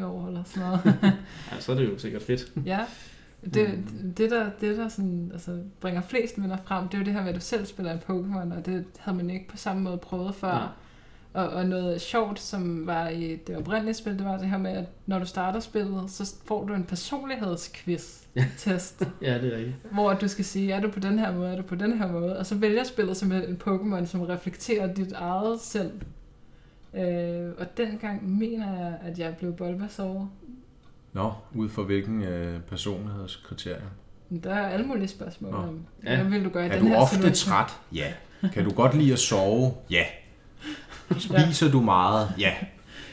10-11 0.00 0.04
år 0.04 0.26
eller 0.26 0.42
sådan 0.44 0.68
noget. 0.68 0.82
ja, 1.52 1.60
så 1.60 1.72
er 1.72 1.76
det 1.76 1.88
jo 1.92 1.98
sikkert 1.98 2.22
fedt. 2.22 2.52
ja, 2.66 2.84
det, 3.54 3.68
Mm. 4.02 4.12
det, 4.14 4.30
der, 4.30 4.50
det 4.60 4.76
der 4.78 4.88
sådan, 4.88 5.30
altså, 5.32 5.58
bringer 5.80 6.00
flest 6.00 6.38
minder 6.38 6.56
frem, 6.64 6.88
det 6.88 6.94
er 6.94 6.98
jo 6.98 7.04
det 7.04 7.12
her 7.12 7.20
med, 7.20 7.28
at 7.28 7.34
du 7.34 7.40
selv 7.40 7.66
spiller 7.66 7.92
en 7.92 7.98
Pokémon, 7.98 8.56
og 8.58 8.66
det 8.66 8.84
havde 8.98 9.16
man 9.16 9.30
ikke 9.30 9.48
på 9.48 9.56
samme 9.56 9.82
måde 9.82 9.98
prøvet 9.98 10.34
før. 10.34 10.54
Ja. 10.54 10.66
Og, 11.42 11.48
og 11.48 11.66
noget 11.66 12.00
sjovt, 12.00 12.40
som 12.40 12.86
var 12.86 13.08
i 13.08 13.36
det 13.46 13.56
oprindelige 13.56 13.94
spil, 13.94 14.18
det 14.18 14.24
var 14.24 14.38
det 14.38 14.48
her 14.48 14.58
med, 14.58 14.70
at 14.70 14.84
når 15.06 15.18
du 15.18 15.26
starter 15.26 15.60
spillet, 15.60 16.10
så 16.10 16.34
får 16.44 16.64
du 16.66 16.74
en 16.74 16.84
personlighedsquiz-test, 16.84 19.02
ja, 19.22 19.38
det 19.38 19.52
er 19.52 19.56
rigtigt. 19.56 19.76
hvor 19.92 20.14
du 20.14 20.28
skal 20.28 20.44
sige, 20.44 20.72
er 20.72 20.80
du 20.80 20.90
på 20.90 21.00
den 21.00 21.18
her 21.18 21.34
måde, 21.34 21.52
er 21.52 21.56
du 21.56 21.62
på 21.62 21.74
den 21.74 21.98
her 21.98 22.12
måde, 22.12 22.38
og 22.38 22.46
så 22.46 22.54
vælger 22.54 22.84
spillet 22.84 23.16
simpelthen 23.16 23.50
en 23.50 23.60
Pokémon, 23.66 24.06
som 24.06 24.20
reflekterer 24.20 24.94
dit 24.94 25.12
eget 25.12 25.60
selv. 25.60 25.90
Øh, 26.94 27.50
og 27.58 27.76
dengang 27.76 28.38
mener 28.38 28.72
jeg, 28.80 28.98
at 29.04 29.18
jeg 29.18 29.36
blev 29.36 29.52
Bulbasaur. 29.52 30.30
Nå, 31.16 31.32
ud 31.54 31.68
fra 31.68 31.82
hvilken 31.82 32.22
øh, 32.22 32.60
personlighedskriterium? 32.60 33.88
Der 34.44 34.54
er 34.54 34.66
alle 34.68 34.86
mulige 34.86 35.08
spørgsmål 35.08 35.50
Nå. 35.52 35.56
om, 35.58 35.78
Ja. 36.04 36.16
hvad 36.22 36.30
vil 36.30 36.44
du 36.44 36.48
gøre 36.50 36.66
i 36.66 36.68
Er 36.68 36.72
den 36.72 36.82
du 36.82 36.88
her 36.88 36.96
ofte 36.96 37.14
situation? 37.16 37.52
træt? 37.52 37.72
Ja. 37.94 38.12
Kan 38.52 38.64
du 38.64 38.70
godt 38.72 38.94
lide 38.94 39.12
at 39.12 39.18
sove? 39.18 39.72
Ja. 39.90 40.04
Spiser 41.18 41.70
du 41.70 41.80
meget? 41.80 42.28
Ja. 42.38 42.52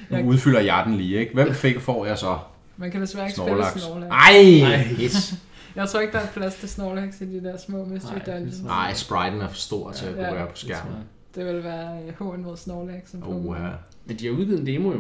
Nu 0.10 0.18
Jeg- 0.18 0.26
udfylder 0.26 0.60
jeg 0.60 0.84
den 0.86 0.96
lige, 0.96 1.20
ikke? 1.20 1.34
Hvem 1.34 1.54
fik 1.54 1.80
får 1.80 2.06
jeg 2.06 2.18
så? 2.18 2.38
Man 2.78 2.92
kan 2.92 3.02
desværre 3.02 3.26
ikke 3.26 3.36
Snorlax. 3.36 3.70
spille 3.70 3.86
Snorlax. 3.86 4.10
Ej! 4.12 4.74
Ej. 4.74 4.88
Yes. 5.04 5.34
Jeg 5.76 5.90
tror 5.90 6.00
ikke, 6.00 6.14
der 6.14 6.20
er 6.20 6.28
plads 6.28 6.56
til 6.56 6.70
Snorlax 6.70 7.22
i 7.22 7.26
de 7.26 7.44
der 7.44 7.58
små 7.58 7.86
Mystery 7.86 8.16
er 8.26 8.34
Dungeons. 8.34 8.62
Nej, 8.62 8.94
spriten 8.94 9.42
er 9.42 9.48
for 9.48 9.56
stor 9.56 9.92
til 9.92 10.06
at 10.06 10.14
kunne 10.16 10.26
Ja. 10.28 10.34
være 10.34 10.48
på 10.48 10.56
skærmen. 10.56 10.96
Det 11.36 11.46
vil 11.46 11.64
være 11.64 11.98
øh, 12.08 12.14
hån 12.20 12.42
mod 12.44 12.58
Snorlax 12.58 13.10
som 13.12 13.24
Oh, 13.48 13.58
ja. 13.62 13.70
Men 14.06 14.18
de 14.20 14.26
har 14.26 14.32
udgivet 14.34 14.60
en 14.60 14.68
demo 14.68 14.92
jo, 14.92 15.00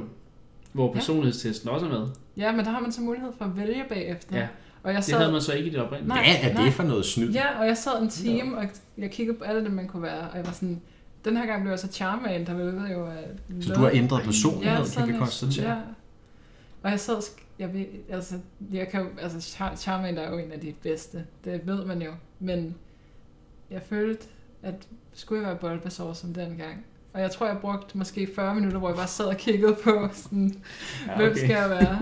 hvor 0.74 0.88
Ja. 0.88 0.94
personlighedstesten 0.94 1.70
også 1.70 1.86
er 1.86 1.90
med. 1.90 2.08
Ja, 2.38 2.52
men 2.52 2.66
der 2.66 2.72
har 2.72 2.80
man 2.80 2.92
så 2.92 3.02
mulighed 3.02 3.32
for 3.38 3.46
at 3.46 3.58
vælge 3.58 3.84
bagefter. 3.90 4.38
Ja. 4.38 4.48
Og 4.84 4.90
jeg 4.90 4.98
Det 4.98 5.06
sad, 5.06 5.18
havde 5.18 5.32
man 5.32 5.42
så 5.42 5.54
ikke 5.54 5.70
i 5.70 5.74
det 5.74 5.80
oprindelige. 5.82 6.08
Nej. 6.16 6.26
Hvad 6.42 6.52
er 6.62 6.64
det 6.66 6.74
for 6.74 6.84
noget 6.84 7.06
snyd? 7.06 7.32
Ja, 7.32 7.60
og 7.60 7.68
jeg 7.68 7.78
sad 7.78 8.02
en 8.02 8.10
time, 8.10 8.58
og 8.58 8.66
jeg 8.98 9.12
kiggede 9.12 9.38
på 9.38 9.44
alle 9.44 9.64
dem, 9.64 9.72
man 9.72 9.88
kunne 9.88 10.04
være, 10.04 10.30
og 10.30 10.38
jeg 10.38 10.46
var 10.46 10.52
sådan, 10.52 10.82
den 11.26 11.38
her 11.38 11.46
gang 11.46 11.62
blev 11.62 11.72
jeg 11.72 11.80
så 11.80 11.88
Charmander, 11.92 12.46
der 12.46 12.54
hvilket 12.54 12.94
jo 12.94 13.06
er... 13.06 13.12
Så 13.62 13.74
du 13.74 13.80
har 13.80 13.90
ændret 13.94 14.24
personlighed, 14.24 14.78
kan 14.78 14.86
sådan 14.86 15.14
vi 15.14 15.18
konstatere. 15.18 15.70
Ja. 15.72 15.78
Og 16.84 16.92
jeg 16.92 17.00
sad, 17.00 17.16
jeg 17.60 17.74
ved, 17.74 17.86
altså, 18.10 18.36
jeg 18.74 18.88
kan 18.88 19.02
jo, 19.02 19.08
altså 19.22 19.38
Char- 19.58 19.76
Charmander 19.76 20.22
er 20.22 20.32
jo 20.32 20.38
en 20.38 20.52
af 20.52 20.60
de 20.60 20.74
bedste, 20.84 21.26
det 21.46 21.62
ved 21.68 21.86
man 21.86 22.02
jo, 22.02 22.12
men 22.40 22.76
jeg 23.72 23.82
følte, 23.90 24.26
at 24.64 24.76
skulle 25.14 25.42
jeg 25.48 25.50
være 25.62 25.72
Bulbasaur 25.74 26.14
som 26.14 26.34
dengang. 26.34 26.86
Og 27.14 27.22
jeg 27.22 27.32
tror, 27.32 27.48
jeg 27.48 27.58
brugte 27.58 27.98
måske 27.98 28.30
40 28.36 28.56
minutter, 28.56 28.80
hvor 28.80 28.90
jeg 28.90 28.98
bare 28.98 29.08
sad 29.08 29.26
og 29.26 29.38
kiggede 29.38 29.76
på, 29.84 30.10
sådan, 30.14 30.56
ja, 31.08 31.14
okay. 31.14 31.24
hvem 31.24 31.36
skal 31.36 31.50
jeg 31.50 31.70
være? 31.70 32.00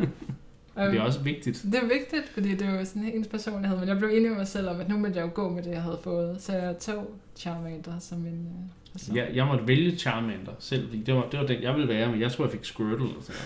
det 0.91 0.97
er 0.97 1.02
også 1.02 1.19
vigtigt. 1.19 1.63
Det 1.63 1.76
er 1.76 1.88
vigtigt, 1.88 2.30
fordi 2.34 2.56
det 2.56 2.67
var 2.67 2.84
sådan 2.84 3.04
ens 3.04 3.28
personlighed, 3.28 3.80
men 3.80 3.88
jeg 3.88 3.97
blev 3.97 4.10
enig 4.10 4.30
med 4.30 4.38
mig 4.38 4.47
selv 4.47 4.69
om, 4.69 4.80
at 4.80 4.89
nu 4.89 4.97
måtte 4.97 5.19
jeg 5.19 5.26
jo 5.26 5.32
gå 5.34 5.50
med 5.50 5.63
det, 5.63 5.71
jeg 5.71 5.82
havde 5.82 6.00
fået. 6.04 6.41
Så 6.41 6.54
jeg 6.54 6.78
tog 6.80 7.15
Charmander 7.36 8.00
som 8.00 8.19
min 8.19 8.34
øh, 8.34 8.91
person. 8.91 9.15
Ja, 9.15 9.26
jeg 9.34 9.45
måtte 9.45 9.67
vælge 9.67 9.97
Charmander 9.97 10.52
selv, 10.60 10.88
fordi 10.88 11.04
det 11.04 11.13
var, 11.13 11.30
det 11.30 11.39
var 11.39 11.45
den, 11.45 11.62
jeg 11.62 11.74
ville 11.74 11.88
være, 11.88 12.12
men 12.12 12.21
jeg 12.21 12.32
tror, 12.32 12.45
jeg 12.45 12.52
fik 12.52 12.65
Squirtle. 12.65 13.06
Og 13.17 13.24
sådan 13.24 13.41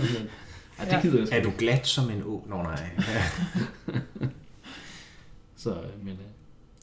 ja, 0.78 0.94
det 0.94 1.02
gider 1.02 1.18
jeg 1.30 1.38
Er 1.38 1.42
du 1.42 1.52
glat 1.58 1.86
som 1.86 2.10
en 2.10 2.22
å? 2.22 2.44
Nå, 2.48 2.62
nej. 2.62 2.90
så, 5.62 5.76
men, 6.02 6.12
øh, 6.12 6.28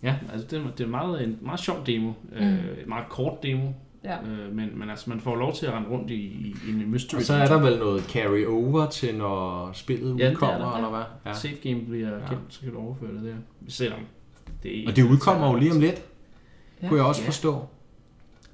ja, 0.04 0.16
altså 0.32 0.48
det, 0.48 0.78
det 0.78 0.84
er 0.84 0.88
meget, 0.88 1.24
en 1.24 1.38
meget 1.42 1.60
sjov 1.60 1.86
demo. 1.86 2.12
Mm. 2.32 2.38
Øh, 2.38 2.84
en 2.84 2.90
meget 2.90 3.10
kort 3.10 3.44
demo. 3.44 3.72
Ja. 4.04 4.18
Øh, 4.22 4.56
men, 4.56 4.80
men 4.80 4.90
altså, 4.90 5.10
man 5.10 5.20
får 5.20 5.36
lov 5.36 5.54
til 5.54 5.66
at 5.66 5.74
rende 5.74 5.90
rundt 5.90 6.12
i, 6.12 6.16
i, 6.16 6.56
i 6.68 6.70
en 6.70 6.92
mystery. 6.92 7.18
Og 7.18 7.24
så 7.24 7.34
er 7.34 7.48
der 7.48 7.62
vel 7.62 7.80
noget 7.80 8.04
carry 8.04 8.46
over 8.46 8.90
til, 8.90 9.16
når 9.16 9.72
spillet 9.74 10.20
ja, 10.20 10.32
udkommer, 10.32 10.70
der, 10.70 10.76
eller 10.76 10.90
hvad? 10.90 11.04
Ja. 11.26 11.34
Save 11.34 11.56
game 11.64 11.82
bliver 11.86 12.10
ja. 12.10 12.28
kendt, 12.28 12.42
så 12.50 12.62
kan 12.62 12.72
du 12.72 12.80
overføre 12.80 13.14
det 13.14 13.24
der. 13.24 13.36
Selvom 13.68 14.00
det 14.64 14.84
er 14.84 14.88
Og 14.90 14.96
det 14.96 15.04
udkommer 15.04 15.52
jo 15.52 15.56
lige 15.56 15.72
om 15.72 15.80
lidt, 15.80 16.04
ja. 16.82 16.88
kunne 16.88 17.00
jeg 17.00 17.08
også 17.08 17.22
ja. 17.22 17.28
forstå. 17.28 17.66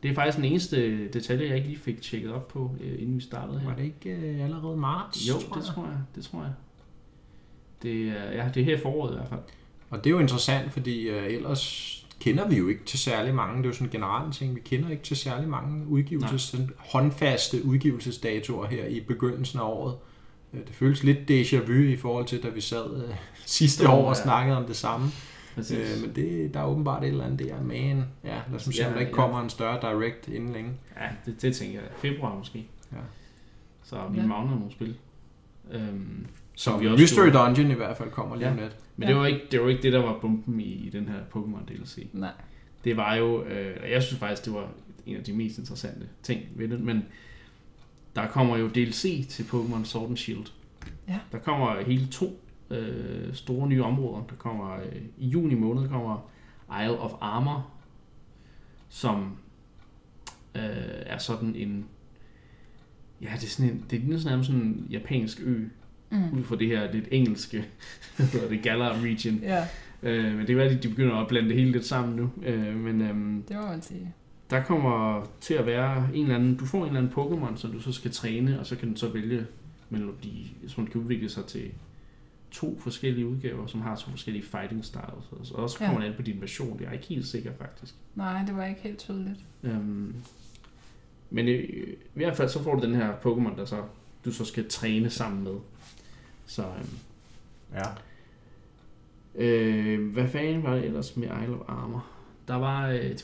Det 0.03 0.11
er 0.11 0.15
faktisk 0.15 0.37
den 0.37 0.45
eneste 0.45 1.07
detalje, 1.07 1.47
jeg 1.47 1.55
ikke 1.55 1.67
lige 1.67 1.79
fik 1.79 2.01
tjekket 2.01 2.33
op 2.33 2.47
på, 2.47 2.71
øh, 2.81 3.01
inden 3.01 3.15
vi 3.15 3.21
startede 3.21 3.59
her. 3.59 3.69
Var 3.69 3.75
det 3.75 3.83
ikke 3.83 4.09
øh, 4.09 4.43
allerede 4.43 4.77
marts? 4.77 5.29
Jo, 5.29 5.33
tror 5.33 5.55
det 5.55 5.67
jeg. 5.67 5.73
tror 5.73 5.83
jeg. 5.83 5.97
Det 6.15 6.23
tror 6.23 6.41
jeg. 6.41 6.53
Det 7.83 8.07
er, 8.07 8.31
ja, 8.31 8.49
det 8.53 8.61
er 8.61 8.65
her 8.65 8.77
i 8.77 8.79
foråret 8.79 9.11
i 9.11 9.15
hvert 9.15 9.27
fald. 9.27 9.39
Og 9.91 10.03
det 10.03 10.09
er 10.09 10.11
jo 10.11 10.19
interessant, 10.19 10.73
fordi 10.73 11.09
uh, 11.09 11.25
ellers 11.25 11.97
kender 12.19 12.47
vi 12.47 12.57
jo 12.57 12.67
ikke 12.67 12.85
til 12.85 12.99
særlig 12.99 13.35
mange. 13.35 13.57
Det 13.57 13.63
er 13.63 13.69
jo 13.69 13.73
sådan 13.73 13.87
en 13.87 13.91
generel 13.91 14.31
ting. 14.31 14.55
Vi 14.55 14.59
kender 14.59 14.89
ikke 14.89 15.03
til 15.03 15.17
særlig 15.17 15.49
mange 15.49 15.87
udgivelses, 15.87 16.41
sådan 16.41 16.69
håndfaste 16.77 17.65
udgivelsesdatoer 17.65 18.67
her 18.67 18.85
i 18.85 18.99
begyndelsen 18.99 19.59
af 19.59 19.63
året. 19.63 19.95
Øh, 20.53 20.59
det 20.59 20.75
føles 20.75 21.03
lidt 21.03 21.31
déjà 21.31 21.71
vu 21.71 21.73
i 21.73 21.97
forhold 21.97 22.25
til, 22.25 22.43
da 22.43 22.49
vi 22.49 22.61
sad 22.61 22.91
uh, 22.91 23.15
sidste 23.45 23.89
år 23.89 24.09
og 24.09 24.15
snakkede 24.15 24.57
om 24.57 24.65
det 24.65 24.75
samme. 24.75 25.07
Præcis. 25.55 25.77
Øh, 25.77 26.01
men 26.01 26.15
det, 26.15 26.53
der 26.53 26.59
er 26.59 26.65
åbenbart 26.65 27.03
et 27.03 27.07
eller 27.07 27.25
andet 27.25 27.39
der 27.39 27.57
en, 27.73 28.05
ja, 28.23 28.41
lad 28.51 28.55
os 28.55 28.61
se, 28.61 28.87
om 28.87 28.93
der 28.93 28.99
ikke 28.99 29.11
kommer 29.11 29.37
ja. 29.37 29.43
en 29.43 29.49
større 29.49 29.91
direct 29.93 30.27
inden 30.27 30.53
længe. 30.53 30.71
Ja, 30.99 31.07
det, 31.25 31.41
det 31.41 31.55
tænker 31.55 31.79
jeg. 31.79 31.89
Februar 31.97 32.35
måske. 32.35 32.67
Ja. 32.91 32.97
Så 33.83 33.97
vi 34.11 34.19
ja. 34.19 34.25
mangler 34.25 34.55
nogle 34.55 34.71
spil. 34.71 34.95
Øhm, 35.71 36.27
så 36.55 36.77
vi 36.77 36.87
også 36.87 37.01
Mystery 37.01 37.27
skulle... 37.27 37.39
Dungeon 37.39 37.71
i 37.71 37.73
hvert 37.73 37.97
fald 37.97 38.11
kommer 38.11 38.35
lige 38.35 38.47
ja. 38.47 38.53
om 38.53 38.59
lidt. 38.59 38.75
Men 38.97 39.07
ja. 39.07 39.13
det, 39.13 39.21
var 39.21 39.25
ikke, 39.25 39.41
det 39.51 39.61
var 39.61 39.69
ikke 39.69 39.81
det, 39.81 39.93
der 39.93 39.99
var 39.99 40.19
bumpen 40.19 40.59
i, 40.59 40.73
i 40.73 40.89
den 40.89 41.07
her 41.07 41.19
Pokémon 41.35 41.65
DLC. 41.65 42.07
Nej. 42.13 42.31
Det 42.83 42.97
var 42.97 43.15
jo, 43.15 43.43
øh, 43.43 43.91
jeg 43.91 44.03
synes 44.03 44.19
faktisk, 44.19 44.45
det 44.45 44.53
var 44.53 44.69
en 45.05 45.15
af 45.15 45.23
de 45.23 45.33
mest 45.33 45.57
interessante 45.57 46.09
ting 46.23 46.41
ved 46.55 46.67
det, 46.67 46.79
men 46.79 47.05
der 48.15 48.27
kommer 48.27 48.57
jo 48.57 48.67
DLC 48.67 49.27
til 49.29 49.43
Pokémon 49.43 49.83
Sword 49.83 50.09
and 50.09 50.17
Shield. 50.17 50.45
Ja. 51.07 51.19
Der 51.31 51.37
kommer 51.37 51.81
hele 51.81 52.07
to 52.07 52.39
øh, 52.69 53.33
store 53.33 53.67
nye 53.67 53.83
områder. 53.83 54.23
Der 54.29 54.35
kommer 54.35 54.75
øh, 54.75 55.01
i 55.17 55.27
juni 55.27 55.55
måned 55.55 55.89
kommer 55.89 56.29
Isle 56.83 56.99
of 56.99 57.11
Armor, 57.21 57.71
som 58.89 59.37
øh, 60.55 60.61
er 61.05 61.17
sådan 61.17 61.55
en 61.55 61.85
ja, 63.21 63.29
det 63.35 63.43
er 63.43 63.47
sådan 63.47 63.71
en, 63.71 63.85
det 63.89 64.13
er 64.13 64.17
sådan 64.19 64.61
en 64.61 64.87
japansk 64.89 65.39
ø, 65.43 65.65
mm. 66.11 66.39
ud 66.39 66.43
fra 66.43 66.55
det 66.55 66.67
her 66.67 66.91
lidt 66.91 67.07
engelske, 67.11 67.65
hedder 68.17 68.49
det 68.49 68.63
Galar 68.63 69.01
region. 69.01 69.35
Ja. 69.35 69.67
Øh, 70.03 70.37
men 70.37 70.47
det 70.47 70.57
er 70.57 70.63
at 70.63 70.83
de 70.83 70.89
begynder 70.89 71.15
at 71.15 71.27
blande 71.27 71.49
det 71.49 71.57
hele 71.57 71.71
lidt 71.71 71.85
sammen 71.85 72.15
nu. 72.15 72.29
Øh, 72.43 72.75
men, 72.75 73.01
øhm, 73.01 73.43
det 73.47 73.55
må 73.55 73.61
man 73.61 73.81
sige. 73.81 74.13
Der 74.49 74.63
kommer 74.63 75.25
til 75.41 75.53
at 75.53 75.65
være 75.65 76.07
en 76.13 76.23
eller 76.23 76.35
anden, 76.35 76.55
du 76.55 76.65
får 76.65 76.77
en 76.77 76.85
eller 76.85 76.99
anden 76.99 77.13
Pokémon, 77.13 77.57
som 77.57 77.71
du 77.71 77.79
så 77.79 77.91
skal 77.91 78.11
træne, 78.11 78.59
og 78.59 78.65
så 78.65 78.75
kan 78.75 78.93
du 78.93 78.99
så 78.99 79.09
vælge 79.09 79.45
mellem 79.89 80.17
de, 80.23 80.29
som 80.67 80.87
kan 80.87 81.01
udvikle 81.01 81.29
sig 81.29 81.45
til 81.45 81.71
to 82.51 82.79
forskellige 82.79 83.27
udgaver, 83.27 83.67
som 83.67 83.81
har 83.81 83.95
to 83.95 84.09
forskellige 84.09 84.45
fighting 84.45 84.85
styles. 84.85 85.51
Og 85.51 85.69
så 85.69 85.77
kommer 85.77 86.01
ja. 86.01 86.07
an 86.07 86.13
på 86.15 86.21
din 86.21 86.41
version. 86.41 86.79
Det 86.79 86.87
er 86.87 86.91
ikke 86.91 87.05
helt 87.05 87.27
sikker, 87.27 87.51
faktisk. 87.57 87.95
Nej, 88.15 88.45
det 88.45 88.55
var 88.55 88.65
ikke 88.65 88.81
helt 88.81 88.97
tydeligt. 88.97 89.39
Øhm, 89.63 90.15
men 91.29 91.47
i, 91.47 91.51
i 91.51 91.95
hvert 92.13 92.37
fald 92.37 92.49
så 92.49 92.63
får 92.63 92.75
du 92.75 92.85
den 92.85 92.95
her 92.95 93.13
Pokémon, 93.25 93.57
der 93.57 93.65
så, 93.65 93.83
du 94.25 94.31
så 94.31 94.45
skal 94.45 94.69
træne 94.69 95.09
sammen 95.09 95.43
med. 95.43 95.53
Så, 96.51 96.61
øhm, 96.61 96.97
ja. 97.73 97.83
Øh, 99.35 100.13
hvad 100.13 100.27
fanden 100.27 100.63
var 100.63 100.75
det 100.75 100.85
ellers 100.85 101.17
med 101.17 101.27
Isle 101.43 101.55
of 101.55 101.61
Armor? 101.67 102.05
Der 102.47 102.55
var 102.55 102.89
øh, 102.89 103.17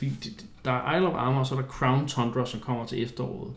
der 0.66 0.72
er 0.72 0.96
Isle 0.96 1.08
of 1.08 1.16
Armor, 1.16 1.40
og 1.40 1.48
så 1.48 1.56
er 1.56 1.62
der 1.62 1.68
Crown 1.68 2.08
Tundra, 2.08 2.46
som 2.46 2.60
kommer 2.60 2.86
til 2.86 3.04
efteråret. 3.04 3.54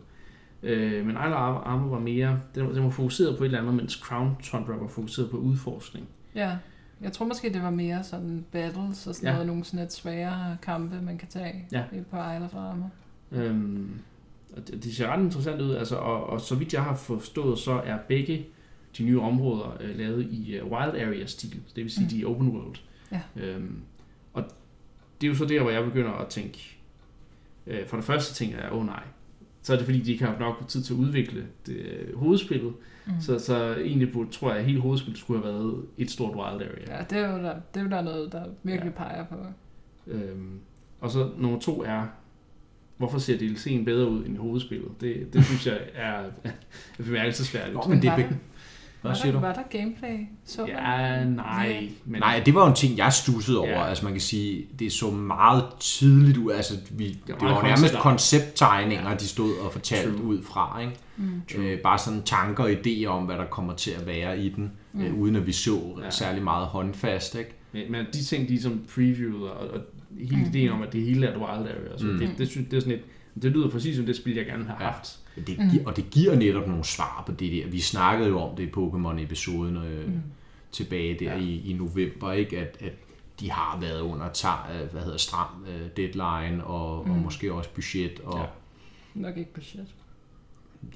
Øh, 0.63 1.05
men 1.05 1.15
Isle 1.15 1.35
of 1.35 1.61
Armor 1.65 1.89
var 1.89 1.99
mere, 1.99 2.39
den, 2.55 2.75
den 2.75 2.83
var 2.83 2.89
fokuseret 2.89 3.37
på 3.37 3.43
et 3.43 3.47
eller 3.47 3.59
andet, 3.59 3.73
mens 3.73 3.93
Crown 3.93 4.37
Tundra 4.43 4.73
var 4.73 4.87
fokuseret 4.87 5.29
på 5.29 5.37
udforskning. 5.37 6.07
Ja, 6.35 6.57
jeg 7.01 7.11
tror 7.13 7.25
måske, 7.25 7.53
det 7.53 7.61
var 7.61 7.69
mere 7.69 8.03
sådan 8.03 8.45
battles 8.51 9.07
og 9.07 9.15
sådan 9.15 9.27
ja. 9.27 9.33
noget, 9.33 9.47
nogle 9.47 9.63
sådan 9.63 9.79
lidt 9.79 9.93
svære 9.93 10.57
kampe, 10.61 11.01
man 11.01 11.17
kan 11.17 11.27
tage 11.27 11.65
ja. 11.71 11.83
på 12.11 12.17
Isle 12.17 12.45
of 12.45 12.55
Armor. 12.55 12.91
Øhm, 13.31 13.91
det, 14.55 14.83
det 14.83 14.95
ser 14.95 15.07
ret 15.07 15.23
interessant 15.23 15.61
ud, 15.61 15.75
altså, 15.75 15.95
og, 15.95 16.27
og 16.27 16.41
så 16.41 16.55
vidt 16.55 16.73
jeg 16.73 16.83
har 16.83 16.95
forstået, 16.95 17.59
så 17.59 17.71
er 17.71 17.97
begge 18.07 18.47
de 18.97 19.03
nye 19.03 19.19
områder 19.19 19.77
øh, 19.79 19.97
lavet 19.97 20.27
i 20.31 20.59
uh, 20.61 20.71
wild 20.71 21.01
area 21.01 21.25
stil, 21.25 21.61
det 21.75 21.83
vil 21.83 21.91
sige 21.91 22.03
mm. 22.03 22.09
de 22.09 22.25
open 22.25 22.49
world. 22.49 22.75
Ja. 23.11 23.21
Øhm, 23.35 23.81
og 24.33 24.43
det 25.21 25.27
er 25.27 25.31
jo 25.31 25.35
så 25.37 25.45
der, 25.45 25.61
hvor 25.61 25.71
jeg 25.71 25.83
begynder 25.83 26.11
at 26.11 26.27
tænke, 26.27 26.77
øh, 27.67 27.87
for 27.87 27.97
det 27.97 28.05
første 28.05 28.33
tænker 28.33 28.57
jeg, 28.57 28.71
åh 28.71 28.79
oh, 28.79 28.85
nej, 28.85 29.03
så 29.61 29.73
er 29.73 29.77
det 29.77 29.85
fordi, 29.85 29.99
de 29.99 30.11
ikke 30.11 30.25
har 30.25 30.39
nok 30.39 30.67
tid 30.67 30.81
til 30.83 30.93
at 30.93 30.97
udvikle 30.97 31.47
det, 31.65 31.75
øh, 31.75 32.17
hovedspillet. 32.17 32.73
Mm. 33.05 33.21
Så, 33.21 33.39
så 33.39 33.75
egentlig 33.75 34.11
burde, 34.11 34.31
tror 34.31 34.49
jeg, 34.49 34.59
at 34.59 34.65
hele 34.65 34.79
hovedspillet 34.79 35.19
skulle 35.19 35.43
have 35.43 35.53
været 35.53 35.85
et 35.97 36.11
stort 36.11 36.35
wild 36.35 36.69
area. 36.69 36.97
Ja, 36.97 37.03
det 37.09 37.17
er 37.17 37.31
jo 37.31 37.43
der, 37.43 37.53
det 37.73 37.79
er 37.79 37.83
jo 37.83 37.89
der 37.89 38.01
noget, 38.01 38.31
der 38.31 38.45
virkelig 38.63 38.93
ja. 38.97 39.03
peger 39.03 39.25
på. 39.25 39.35
Øhm, 40.07 40.59
og 40.99 41.11
så 41.11 41.29
nummer 41.37 41.59
to 41.59 41.83
er, 41.83 42.07
hvorfor 42.97 43.17
ser 43.17 43.37
DLC'en 43.37 43.83
bedre 43.85 44.09
ud 44.09 44.25
end 44.25 44.37
hovedspillet? 44.37 45.01
Det, 45.01 45.33
det 45.33 45.45
synes 45.45 45.67
jeg 45.67 45.79
er, 45.93 46.17
er 46.99 47.03
bemærkelsesværdigt. 47.03 47.73
Nå, 47.75 47.83
men 47.87 48.01
det, 48.01 48.09
er, 48.09 48.29
hvad 49.01 49.15
siger 49.15 49.31
du? 49.31 49.39
Var 49.39 49.53
der 49.53 49.79
gameplay? 49.79 50.17
Så 50.45 50.65
ja, 50.65 51.23
nej. 51.25 51.89
Men... 52.05 52.19
Nej, 52.19 52.41
det 52.45 52.55
var 52.55 52.61
jo 52.61 52.67
en 52.67 52.75
ting, 52.75 52.97
jeg 52.97 53.13
stussede 53.13 53.59
over. 53.59 53.69
Ja. 53.69 53.85
Altså 53.85 54.05
man 54.05 54.13
kan 54.13 54.21
sige, 54.21 54.65
det 54.79 54.91
så 54.91 55.11
meget 55.11 55.63
tydeligt 55.79 56.37
ud. 56.37 56.51
Altså 56.51 56.73
vi, 56.91 57.07
det, 57.07 57.19
det 57.27 57.35
var, 57.41 57.53
var 57.53 57.63
nærmest 57.63 57.97
koncepttegninger, 57.97 59.09
ja. 59.09 59.15
de 59.15 59.27
stod 59.27 59.57
og 59.57 59.71
fortalte 59.71 60.17
True. 60.17 60.25
ud 60.25 60.43
fra. 60.43 60.79
Ikke? 60.79 60.93
Mm. 61.17 61.41
Øh, 61.57 61.79
bare 61.79 61.97
sådan 61.97 62.23
tanker 62.23 62.63
og 62.63 62.71
idéer 62.71 63.05
om, 63.05 63.23
hvad 63.23 63.35
der 63.35 63.45
kommer 63.45 63.73
til 63.73 63.91
at 63.91 64.07
være 64.07 64.39
i 64.39 64.49
den, 64.49 64.71
mm. 64.93 65.01
øh, 65.01 65.19
uden 65.19 65.35
at 65.35 65.47
vi 65.47 65.51
så 65.51 65.79
ja. 66.03 66.09
særlig 66.09 66.43
meget 66.43 66.67
håndfast. 66.67 67.35
Ikke? 67.35 67.55
Men, 67.71 67.91
men 67.91 68.05
de 68.13 68.23
ting, 68.23 68.49
de 68.49 68.61
som 68.61 68.81
previewet, 68.95 69.49
og, 69.49 69.67
og 69.67 69.79
hele 70.19 70.41
mm. 70.41 70.49
ideen 70.49 70.69
om, 70.69 70.81
at 70.81 70.93
det 70.93 71.01
hele 71.01 71.27
er 71.27 71.31
et 71.31 71.37
wild 71.37 71.67
area, 71.67 71.97
så 71.97 72.05
mm. 72.05 72.19
det, 72.19 72.29
det, 72.37 72.49
synes, 72.49 72.67
det 72.69 72.77
er 72.77 72.81
sådan 72.81 72.93
et, 72.93 73.03
det 73.41 73.51
lyder 73.51 73.69
præcis 73.69 73.95
som 73.95 74.05
det 74.05 74.15
spil, 74.15 74.35
jeg 74.35 74.45
gerne 74.45 74.65
har 74.65 74.75
haft. 74.75 75.19
Ja. 75.37 75.41
Det 75.41 75.57
gi- 75.71 75.79
mm. 75.79 75.85
Og 75.85 75.95
det 75.95 76.09
giver 76.11 76.35
netop 76.35 76.67
nogle 76.67 76.83
svar 76.83 77.23
på 77.25 77.31
det 77.31 77.51
der. 77.51 77.67
Vi 77.67 77.79
snakkede 77.79 78.29
jo 78.29 78.39
om 78.39 78.55
det 78.55 78.63
i 78.63 78.69
Pokémon-episoden 78.77 79.77
øh, 79.77 80.07
mm. 80.07 80.21
tilbage 80.71 81.19
der 81.19 81.33
ja. 81.33 81.39
i, 81.39 81.61
i 81.69 81.73
november, 81.73 82.31
ikke? 82.31 82.59
At, 82.59 82.77
at 82.79 82.93
de 83.39 83.51
har 83.51 83.77
været 83.81 84.01
under 84.01 84.29
tar, 84.29 84.69
øh, 84.73 84.91
hvad 84.91 85.01
hedder, 85.01 85.17
stram 85.17 85.47
uh, 85.61 85.87
deadline 85.97 86.63
og, 86.63 87.05
mm. 87.05 87.11
og 87.11 87.17
måske 87.17 87.53
også 87.53 87.69
budget. 87.69 88.19
Og, 88.19 88.39
ja. 88.39 88.45
Nok 89.13 89.37
ikke 89.37 89.53
budget. 89.53 89.87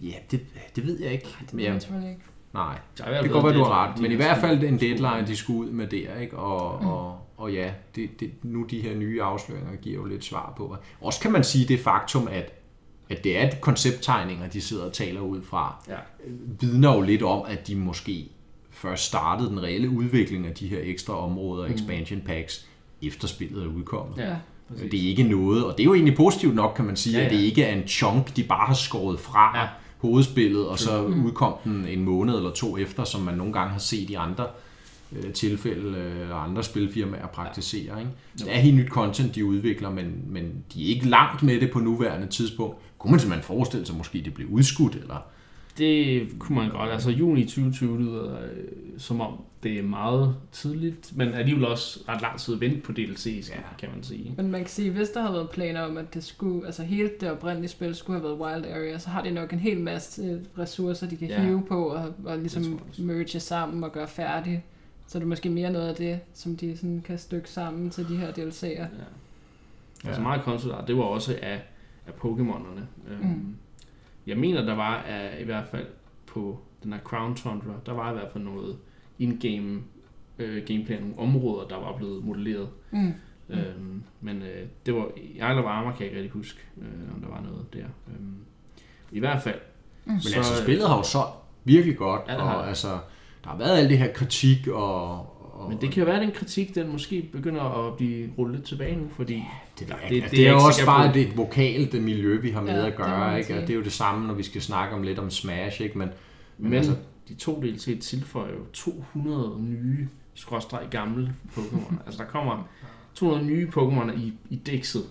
Ja, 0.01 0.13
det, 0.31 0.41
det 0.75 0.85
ved 0.85 0.99
jeg 0.99 1.11
ikke. 1.11 1.25
Nej, 1.25 1.39
det 1.41 1.55
ved 1.55 1.63
jeg 1.63 1.69
ja, 1.69 2.09
ikke. 2.09 2.23
Nej, 2.53 2.79
det 2.97 3.05
kan 3.05 3.31
godt 3.31 3.45
være, 3.45 3.53
du 3.53 3.63
har 3.63 3.87
ret. 3.87 4.01
Men 4.01 4.11
i 4.11 4.15
hvert 4.15 4.37
fald 4.37 4.63
en 4.63 4.79
deadline, 4.79 5.27
de 5.27 5.35
skulle 5.35 5.59
ud 5.59 5.71
med 5.71 5.87
der, 5.87 6.19
ikke? 6.19 6.37
Og, 6.37 6.81
mm. 6.81 6.87
og, 6.87 7.24
og 7.37 7.53
ja, 7.53 7.71
det, 7.95 8.19
det, 8.19 8.31
nu 8.43 8.63
de 8.63 8.81
her 8.81 8.95
nye 8.95 9.21
afsløringer 9.21 9.75
giver 9.75 9.95
jo 9.95 10.05
lidt 10.05 10.25
svar 10.25 10.53
på. 10.57 10.75
Også 11.01 11.19
kan 11.19 11.31
man 11.31 11.43
sige 11.43 11.67
det 11.67 11.79
faktum, 11.79 12.27
at, 12.31 12.53
at 13.09 13.23
det 13.23 13.37
er 13.37 13.49
koncepttegninger, 13.61 14.49
de 14.49 14.61
sidder 14.61 14.85
og 14.85 14.93
taler 14.93 15.21
ud 15.21 15.41
fra, 15.41 15.83
ja. 15.87 15.97
vidner 16.59 16.95
jo 16.95 17.01
lidt 17.01 17.23
om, 17.23 17.45
at 17.47 17.67
de 17.67 17.75
måske 17.75 18.31
først 18.71 19.05
startede 19.05 19.49
den 19.49 19.63
reelle 19.63 19.89
udvikling 19.89 20.47
af 20.47 20.53
de 20.53 20.67
her 20.67 20.79
ekstra 20.81 21.25
områder, 21.25 21.67
mm. 21.67 21.73
expansion 21.73 22.21
packs, 22.21 22.67
efter 23.01 23.27
spillet 23.27 23.63
er 23.63 23.67
udkommet. 23.67 24.17
Ja, 24.17 24.35
det 24.91 25.05
er 25.05 25.09
ikke 25.09 25.23
noget, 25.23 25.65
og 25.65 25.71
det 25.71 25.79
er 25.79 25.85
jo 25.85 25.93
egentlig 25.93 26.15
positivt 26.15 26.55
nok, 26.55 26.73
kan 26.75 26.85
man 26.85 26.95
sige, 26.95 27.13
ja, 27.13 27.19
ja. 27.19 27.25
at 27.25 27.31
det 27.31 27.39
ikke 27.39 27.63
er 27.63 27.75
en 27.75 27.87
chunk, 27.87 28.35
de 28.35 28.43
bare 28.43 28.67
har 28.67 28.73
skåret 28.73 29.19
fra 29.19 29.59
ja. 29.59 29.67
hovedspillet, 29.97 30.67
og 30.67 30.79
så 30.79 31.07
mm. 31.07 31.25
udkom 31.25 31.53
den 31.63 31.87
en 31.87 32.03
måned 32.03 32.35
eller 32.35 32.51
to 32.51 32.77
efter, 32.77 33.03
som 33.03 33.21
man 33.21 33.33
nogle 33.37 33.53
gange 33.53 33.71
har 33.71 33.79
set 33.79 34.09
i 34.09 34.13
andre 34.13 34.47
øh, 35.11 35.33
tilfælde 35.33 35.97
øh, 35.97 36.43
andre 36.43 36.63
spilfirmaer 36.63 37.27
praktiserer. 37.27 37.97
Ikke? 37.99 38.11
Så 38.35 38.45
det 38.45 38.55
er 38.55 38.59
helt 38.59 38.75
nyt 38.77 38.89
content, 38.89 39.35
de 39.35 39.45
udvikler, 39.45 39.89
men, 39.89 40.23
men 40.27 40.63
de 40.73 40.83
er 40.85 40.87
ikke 40.95 41.07
langt 41.09 41.43
med 41.43 41.59
det 41.59 41.71
på 41.71 41.79
nuværende 41.79 42.27
tidspunkt. 42.27 42.77
Kunne 42.97 43.11
man 43.11 43.19
simpelthen 43.19 43.43
forestille 43.43 43.85
sig, 43.85 43.95
måske 43.97 44.21
det 44.25 44.33
blev 44.33 44.47
udskudt, 44.47 44.95
eller 44.95 45.25
det 45.77 46.27
kunne 46.39 46.55
man 46.55 46.69
godt. 46.69 46.91
Altså 46.91 47.09
juni 47.11 47.43
2020 47.43 47.99
lyder 48.01 48.33
øh, 48.33 48.49
som 48.97 49.21
om 49.21 49.33
det 49.63 49.79
er 49.79 49.83
meget 49.83 50.35
tidligt, 50.51 51.17
men 51.17 51.33
alligevel 51.33 51.65
også 51.65 51.99
ret 52.09 52.21
lang 52.21 52.39
tid 52.39 52.53
at 52.53 52.61
vente 52.61 52.81
på 52.81 52.91
DLC, 52.91 53.49
ja. 53.49 53.55
kan 53.79 53.89
man 53.95 54.03
sige. 54.03 54.33
Men 54.37 54.51
man 54.51 54.61
kan 54.61 54.69
sige, 54.69 54.91
hvis 54.91 55.09
der 55.09 55.21
havde 55.21 55.33
været 55.33 55.49
planer 55.49 55.81
om, 55.81 55.97
at 55.97 56.13
det 56.13 56.23
skulle, 56.23 56.65
altså 56.65 56.83
hele 56.83 57.09
det 57.19 57.31
oprindelige 57.31 57.69
spil 57.69 57.95
skulle 57.95 58.19
have 58.19 58.29
været 58.29 58.39
Wild 58.39 58.65
Area, 58.73 58.97
så 58.97 59.09
har 59.09 59.21
de 59.21 59.31
nok 59.31 59.53
en 59.53 59.59
hel 59.59 59.79
masse 59.79 60.21
øh, 60.21 60.39
ressourcer, 60.59 61.07
de 61.07 61.15
kan 61.17 61.27
Ja. 61.27 61.43
hive 61.43 61.63
på 61.67 61.85
og, 61.85 62.13
og 62.25 62.31
Det 62.33 62.39
ligesom 62.39 62.79
merge 62.99 63.39
sammen 63.39 63.83
og 63.83 63.91
gøre 63.91 64.07
færdigt. 64.07 64.59
Så 65.07 65.17
er 65.17 65.19
det 65.19 65.27
måske 65.27 65.49
mere 65.49 65.71
noget 65.71 65.87
af 65.89 65.95
det, 65.95 66.19
som 66.33 66.57
de 66.57 66.77
sådan 66.77 67.01
kan 67.05 67.17
stykke 67.17 67.49
sammen 67.49 67.89
til 67.89 68.09
de 68.09 68.17
her 68.17 68.31
DLC'er. 68.31 68.65
Ja. 68.81 68.87
Altså 70.05 70.21
meget 70.21 70.41
konsulat, 70.41 70.87
det 70.87 70.97
var 70.97 71.03
også 71.03 71.39
af, 71.41 71.61
af 72.07 72.11
Pokémonerne. 72.11 72.81
Øhm, 73.11 73.21
Mm. 73.27 73.55
Jeg 74.27 74.37
mener, 74.37 74.65
der 74.65 74.75
var 74.75 74.95
af, 74.97 75.41
i 75.41 75.43
hvert 75.43 75.67
fald 75.67 75.85
på 76.27 76.59
den 76.83 76.93
her 76.93 76.99
Crown 76.99 77.35
Tundra, 77.35 77.71
der 77.85 77.91
var 77.93 78.11
i 78.11 78.13
hvert 78.13 78.31
fald 78.33 78.43
noget 78.43 78.77
in-game 79.19 79.81
øh, 80.39 80.65
gameplay, 80.65 80.99
nogle 80.99 81.19
områder, 81.19 81.67
der 81.67 81.75
var 81.77 81.97
blevet 81.97 82.25
modelleret. 82.25 82.69
Mm. 82.91 83.13
Øhm, 83.49 84.03
men 84.21 84.41
øh, 84.41 84.67
det 84.85 84.95
var, 84.95 85.07
jeg 85.37 85.49
eller 85.49 85.63
Armor 85.63 85.91
kan 85.91 85.99
jeg 85.99 86.07
ikke 86.07 86.15
rigtig 86.17 86.31
huske, 86.31 86.59
øh, 86.77 87.15
om 87.15 87.21
der 87.21 87.27
var 87.29 87.41
noget 87.41 87.73
der. 87.73 87.85
Øhm, 88.07 88.35
I 89.11 89.19
hvert 89.19 89.41
fald. 89.43 89.59
Mm. 90.05 90.11
Men 90.11 90.21
Så- 90.21 90.37
altså, 90.37 90.63
spillet 90.63 90.87
har 90.87 90.97
jo 90.97 91.03
så 91.03 91.19
virkelig 91.63 91.97
godt, 91.97 92.21
Ja, 92.27 92.33
det 92.33 92.41
har 92.41 92.53
og 92.53 92.63
det. 92.63 92.69
altså, 92.69 92.99
der 93.45 93.51
har 93.51 93.57
været 93.57 93.77
al 93.77 93.89
det 93.89 93.97
her 93.97 94.13
kritik, 94.13 94.67
og... 94.67 95.11
og 95.61 95.69
Men 95.69 95.81
det 95.81 95.91
kan 95.91 95.99
jo 96.03 96.05
være, 96.05 96.15
at 96.15 96.21
den 96.21 96.31
kritik, 96.35 96.75
den 96.75 96.91
måske 96.91 97.29
begynder 97.31 97.87
at 97.87 97.97
blive 97.97 98.29
rullet 98.37 98.55
lidt 98.55 98.67
tilbage 98.67 98.95
nu, 98.95 99.07
fordi 99.15 99.43
Det, 99.79 99.87
det- 99.87 99.87
det, 99.87 99.97
det 100.01 100.09
det, 100.09 100.23
er 100.23 100.29
det 100.29 100.39
er 100.39 100.43
jeg 100.45 100.51
jo 100.53 100.65
også 100.65 100.85
bare 100.85 101.07
på. 101.09 101.13
det 101.13 101.37
vokale, 101.37 101.85
det 101.85 102.03
miljø, 102.03 102.39
vi 102.41 102.49
har 102.49 102.61
med 102.61 102.71
Ja, 102.73 102.79
at 102.79 102.85
det 102.85 102.95
gøre, 102.95 103.39
ikke? 103.39 103.55
Og 103.55 103.61
det 103.61 103.69
er 103.69 103.73
jo 103.75 103.83
det 103.83 103.91
samme, 103.91 104.27
når 104.27 104.33
vi 104.33 104.43
skal 104.43 104.61
snakke 104.61 104.95
om 104.95 105.03
lidt 105.03 105.19
om 105.19 105.29
Smash, 105.29 105.81
ikke? 105.81 105.97
Men, 105.97 106.07
Men, 106.07 106.13
Men 106.57 106.69
men 106.69 106.77
altså- 106.77 106.95
de 107.29 107.33
to 107.33 107.61
DLC 107.61 107.99
tilføjer 108.01 108.51
jo 108.51 108.59
200 108.73 109.55
nye, 109.61 110.07
skråstreg 110.33 110.87
gamle 110.91 111.35
Pokémon. 111.57 111.93
altså 112.05 112.23
der 112.23 112.29
kommer 112.29 112.67
200 113.15 113.45
nye 113.47 113.67
Pokémon 113.77 114.19
i, 114.19 114.33
i 114.49 114.55
dækset. 114.55 115.03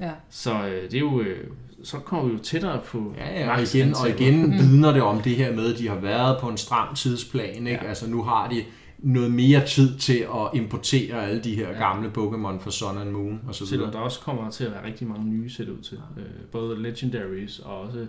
Ja. 0.00 0.10
Så 0.30 0.66
øh, 0.66 0.82
det 0.82 0.94
er 0.94 0.98
jo, 0.98 1.20
øh, 1.20 1.46
så 1.82 1.98
kommer 1.98 2.26
vi 2.28 2.32
jo 2.32 2.38
tættere 2.38 2.80
på 2.86 3.14
ja, 3.16 3.40
ja, 3.40 3.52
og 3.56 3.62
igen, 3.62 3.94
og 3.94 4.08
igen 4.08 4.52
vidner 4.52 4.92
det 4.92 5.02
om 5.02 5.20
det 5.20 5.36
her 5.36 5.54
med, 5.54 5.72
at 5.72 5.78
de 5.78 5.88
har 5.88 5.96
været 5.96 6.38
på 6.40 6.48
en 6.48 6.56
stram 6.56 6.94
tidsplan, 6.94 7.66
ikke? 7.66 7.70
Ja. 7.70 7.88
Altså, 7.88 8.10
nu 8.10 8.22
har 8.22 8.48
de 8.48 8.64
noget 8.98 9.30
mere 9.32 9.66
tid 9.66 9.98
til 9.98 10.18
at 10.18 10.48
importere 10.54 11.26
alle 11.28 11.40
de 11.44 11.54
her 11.56 11.68
Ja. 11.68 11.78
gamle 11.78 12.08
Pokémon 12.08 12.60
fra 12.62 12.70
Sun 12.70 12.98
and 12.98 13.10
Moon 13.10 13.40
og 13.48 13.54
så 13.54 13.66
Selvom 13.66 13.86
videre. 13.86 13.98
der 13.98 14.04
også 14.04 14.20
kommer 14.20 14.50
til 14.50 14.64
at 14.64 14.72
være 14.72 14.86
rigtig 14.86 15.06
mange 15.06 15.24
nye 15.26 15.50
set 15.50 15.68
ud 15.68 15.78
til. 15.82 15.98
Øh, 16.16 16.24
både 16.52 16.82
Legendaries 16.82 17.58
og 17.58 17.80
også 17.80 18.06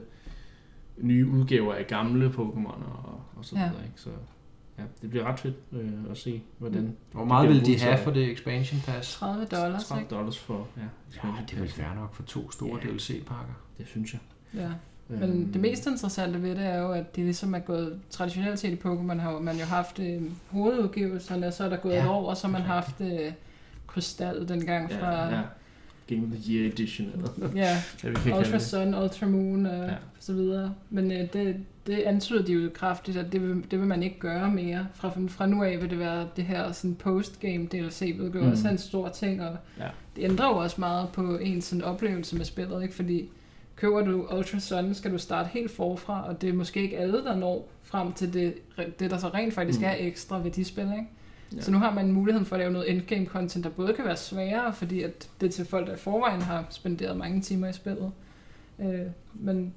nye 0.97 1.27
udgaver 1.27 1.73
af 1.73 1.87
gamle 1.87 2.27
Pokémon 2.27 2.83
og, 3.05 3.21
og 3.35 3.45
så 3.45 3.55
Ja. 3.55 3.61
videre. 3.69 3.83
Ikke? 3.85 4.01
Så 4.01 4.09
ja, 4.79 4.83
det 5.01 5.09
bliver 5.09 5.25
ret 5.25 5.39
fedt 5.39 5.55
øh, 5.71 5.89
at 6.11 6.17
se, 6.17 6.41
hvordan 6.57 6.95
Hvor 7.11 7.25
meget 7.25 7.49
vil 7.49 7.65
de 7.65 7.79
have 7.79 7.97
for 7.97 8.11
det 8.11 8.31
expansion 8.31 8.81
pass? 8.85 9.13
30 9.13 9.45
dollars, 9.45 9.83
30 9.83 10.01
ikke? 10.03 10.15
dollars 10.15 10.37
for 10.39 10.67
ja, 10.77 10.81
Ja, 11.23 11.33
det 11.49 11.55
er 11.55 11.59
vel 11.59 11.69
fair 11.69 11.93
nok 11.95 12.13
for 12.15 12.23
to 12.23 12.51
store 12.51 12.79
Ja. 12.83 12.89
DLC-pakker. 12.89 13.53
det 13.77 13.87
synes 13.87 14.13
jeg. 14.13 14.19
Ja. 14.61 14.69
Øhm, 15.09 15.19
Men 15.19 15.53
det 15.53 15.61
mest 15.61 15.87
interessante 15.87 16.41
ved 16.41 16.55
det 16.55 16.65
er 16.65 16.77
jo, 16.81 16.91
at 16.91 17.15
det 17.15 17.23
ligesom 17.23 17.53
er 17.53 17.59
gået, 17.59 17.99
traditionelt 18.09 18.59
set 18.59 18.69
i 18.73 18.75
Pokémon 18.85 19.17
har 19.19 19.39
man 19.39 19.57
jo 19.57 19.65
haft 19.65 19.99
øh, 19.99 20.21
hovedudgivelserne, 20.49 21.47
og 21.47 21.53
så 21.53 21.63
er 21.63 21.69
der 21.69 21.77
gået 21.77 21.93
Ja, 21.93 22.03
ja, 22.03 22.11
år, 22.11 22.29
og 22.29 22.37
så 22.37 22.47
har 22.47 22.51
man 22.51 22.61
haft 22.61 23.01
øh, 23.01 23.31
Krystal 23.87 24.47
dengang 24.47 24.91
fra 24.91 25.11
ja, 25.25 25.35
ja. 25.35 25.41
Game 26.07 26.23
of 26.23 26.31
the 26.41 26.53
Year 26.53 26.71
Edition, 26.71 27.07
eller 27.13 27.29
ja, 27.55 27.77
kalde 28.01 28.37
Ultra. 28.37 28.59
Sun, 28.59 28.95
Ultra 28.95 29.25
Moon 29.27 29.65
og 29.65 29.75
Ja. 29.77 29.83
ja. 29.85 29.95
så 30.19 30.33
videre. 30.33 30.73
Men 30.89 31.11
øh, 31.11 31.33
det, 31.33 31.55
det 31.89 32.01
antyder 32.03 32.43
de 32.45 32.53
jo 32.53 32.69
kraftigt, 32.73 33.17
at 33.17 33.31
det 33.31 33.41
vil, 33.41 33.71
det 33.71 33.79
vil 33.79 33.87
man 33.87 34.03
ikke 34.03 34.19
gøre 34.19 34.51
mere. 34.51 34.87
Fra, 34.93 35.11
fra 35.27 35.45
nu 35.45 35.63
af 35.63 35.81
vil 35.81 35.89
det 35.89 35.99
være 35.99 36.27
det 36.35 36.43
her 36.43 36.71
sådan 36.71 36.95
post-game 36.95 37.65
DLC, 37.65 37.99
hvilket 37.99 38.35
Mm. 38.35 38.45
mm. 38.45 38.51
også 38.51 38.67
er 38.67 38.71
en 38.71 38.77
stor 38.77 39.09
ting, 39.09 39.41
og 39.41 39.57
Ja. 39.79 39.87
det 40.15 40.23
ændrer 40.23 40.45
jo 40.47 40.57
også 40.57 40.75
meget 40.81 41.09
på 41.13 41.37
ens 41.37 41.65
sådan, 41.65 41.83
oplevelse 41.83 42.35
med 42.37 42.45
spillet, 42.45 42.81
ikke? 42.83 42.95
fordi 42.95 43.29
køber 43.75 44.01
du 44.01 44.27
Ultra 44.37 44.59
Sun, 44.59 44.93
skal 44.93 45.11
du 45.11 45.17
starte 45.17 45.49
helt 45.53 45.71
forfra, 45.71 46.27
og 46.27 46.41
det 46.41 46.49
er 46.49 46.53
måske 46.53 46.81
ikke 46.81 46.97
alle, 46.97 47.17
der 47.23 47.35
når 47.35 47.69
frem 47.83 48.13
til 48.13 48.33
det, 48.33 48.53
det 48.99 49.11
der 49.11 49.17
så 49.17 49.27
rent 49.27 49.53
faktisk 49.53 49.79
Mm. 49.79 49.85
er 49.85 49.95
ekstra 49.99 50.37
ved 50.41 50.51
de 50.51 50.65
spil. 50.65 50.83
Ikke? 50.83 51.07
Ja. 51.55 51.61
Så 51.61 51.71
nu 51.71 51.77
har 51.77 51.93
man 51.93 52.11
muligheden 52.11 52.45
for 52.45 52.55
at 52.55 52.59
lave 52.59 52.71
noget 52.71 52.91
endgame 52.91 53.25
content, 53.25 53.63
der 53.63 53.69
både 53.71 53.93
kan 53.93 54.05
være 54.05 54.17
sværere, 54.17 54.73
fordi 54.73 55.01
at 55.03 55.29
det 55.41 55.47
er 55.47 55.51
til 55.51 55.65
folk, 55.65 55.87
der 55.87 55.93
i 55.93 55.97
forvejen 55.97 56.41
har 56.41 56.65
spenderet 56.69 57.17
mange 57.17 57.41
timer 57.41 57.67
i 57.67 57.73
spillet. 57.73 58.11
Øh, 58.79 58.99
men 59.33 59.73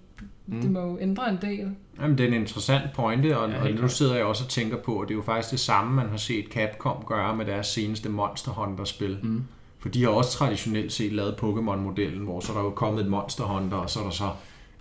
Mm. 0.47 0.61
det 0.61 0.71
må 0.71 0.81
jo 0.81 0.99
ændre 1.01 1.31
en 1.31 1.39
del. 1.43 1.71
Jamen, 2.01 2.19
det 2.19 2.25
er 2.25 2.29
en 2.29 2.35
interessant 2.35 2.93
pointe, 2.95 3.39
og, 3.39 3.51
Ja, 3.51 3.63
og 3.63 3.71
nu 3.71 3.89
sidder 3.89 4.17
jeg 4.17 4.25
også 4.25 4.45
og 4.45 4.51
tænker 4.51 4.77
på, 4.77 5.01
at 5.01 5.09
det 5.09 5.15
er 5.15 5.17
jo 5.19 5.23
faktisk 5.23 5.51
det 5.51 5.61
samme, 5.61 5.95
man 5.95 6.09
har 6.09 6.17
set 6.17 6.45
Capcom 6.51 7.05
gøre 7.07 7.37
med 7.37 7.47
deres 7.47 7.67
seneste 7.67 8.09
Monster 8.09 8.51
Hunter-spil. 8.51 9.19
Mm. 9.23 9.45
For 9.79 9.89
de 9.89 10.03
har 10.03 10.11
også 10.11 10.31
traditionelt 10.31 10.93
set 10.93 11.13
lavet 11.13 11.33
Pokémon-modellen, 11.33 12.25
hvor 12.25 12.41
så 12.41 12.53
er 12.53 12.57
der 12.57 12.65
jo 12.65 12.71
kommet 12.71 13.05
et 13.05 13.11
Monster 13.11 13.45
Hunter, 13.45 13.77
og 13.77 13.91
så 13.91 14.01
er 14.01 14.05
der 14.05 14.11
så 14.11 14.31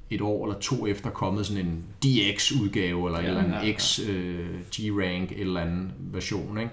et 0.10 0.22
år 0.22 0.46
eller 0.46 0.60
to 0.60 0.88
efter 0.88 1.10
kommet 1.10 1.46
sådan 1.46 1.66
en 1.66 1.84
DX-udgave, 2.04 3.08
eller 3.08 3.20
ja, 3.20 3.24
en 3.24 3.30
eller 3.30 3.44
anden 3.44 3.54
ja, 3.54 3.68
ja. 3.68 3.78
X, 3.78 4.00
øh, 4.10 5.40
eller 5.40 5.62
anden 5.62 5.92
version, 6.00 6.58
ikke? 6.58 6.72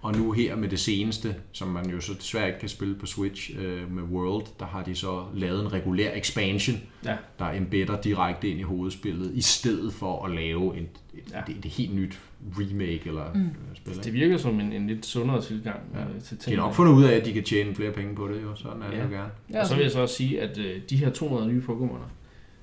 Og 0.00 0.16
nu 0.16 0.32
her 0.32 0.56
med 0.56 0.68
det 0.68 0.78
seneste, 0.80 1.34
som 1.52 1.68
man 1.68 1.90
jo 1.90 2.00
så 2.00 2.14
desværre 2.14 2.46
ikke 2.46 2.58
kan 2.60 2.68
spille 2.68 2.94
på 2.94 3.06
Switch 3.06 3.50
øh, 3.58 3.92
med 3.92 4.02
World, 4.02 4.46
der 4.60 4.66
har 4.66 4.82
de 4.82 4.94
så 4.94 5.24
lavet 5.34 5.60
en 5.60 5.72
regulær 5.72 6.10
expansion, 6.14 6.76
Ja. 7.04 7.16
der 7.38 7.44
embedder 7.50 8.00
direkte 8.00 8.48
ind 8.48 8.58
i 8.58 8.62
hovedspillet, 8.62 9.30
i 9.34 9.40
stedet 9.42 9.92
for 9.92 10.24
at 10.26 10.34
lave 10.34 10.76
et, 10.76 10.82
et, 11.14 11.32
Ja. 11.32 11.40
et, 11.48 11.56
et 11.56 11.64
helt 11.64 11.94
nyt 11.94 12.18
remake 12.58 13.02
eller 13.06 13.24
Mm. 13.34 13.40
mm. 13.40 13.48
spil. 13.74 13.96
Det 13.96 14.06
Ikke? 14.06 14.18
virker 14.18 14.36
som 14.36 14.60
en, 14.60 14.72
en 14.72 14.86
lidt 14.86 15.06
sundere 15.06 15.42
tilgang 15.42 15.80
Ja. 15.94 16.00
øh, 16.00 16.20
til 16.22 16.36
De 16.36 16.42
tingene. 16.42 16.60
har 16.62 16.68
nok 16.68 16.74
fundet 16.76 16.92
ud 16.92 17.04
af, 17.04 17.12
at 17.16 17.24
de 17.24 17.32
kan 17.32 17.42
tjene 17.44 17.74
flere 17.74 17.92
penge 17.92 18.14
på 18.14 18.28
det, 18.28 18.42
jo. 18.42 18.54
Sådan 18.56 18.82
er 18.82 18.90
det 18.90 18.96
Ja. 18.98 19.04
jo 19.04 19.10
gerne. 19.10 19.30
Ja, 19.52 19.60
Og 19.60 19.66
så 19.66 19.74
vil 19.74 19.82
jeg 19.82 19.90
så 19.92 20.00
også 20.00 20.14
sige, 20.14 20.40
at 20.40 20.58
øh, 20.58 20.80
de 20.90 20.96
her 20.96 21.10
200 21.10 21.48
nye 21.52 21.62
Pokémoner, 21.68 22.08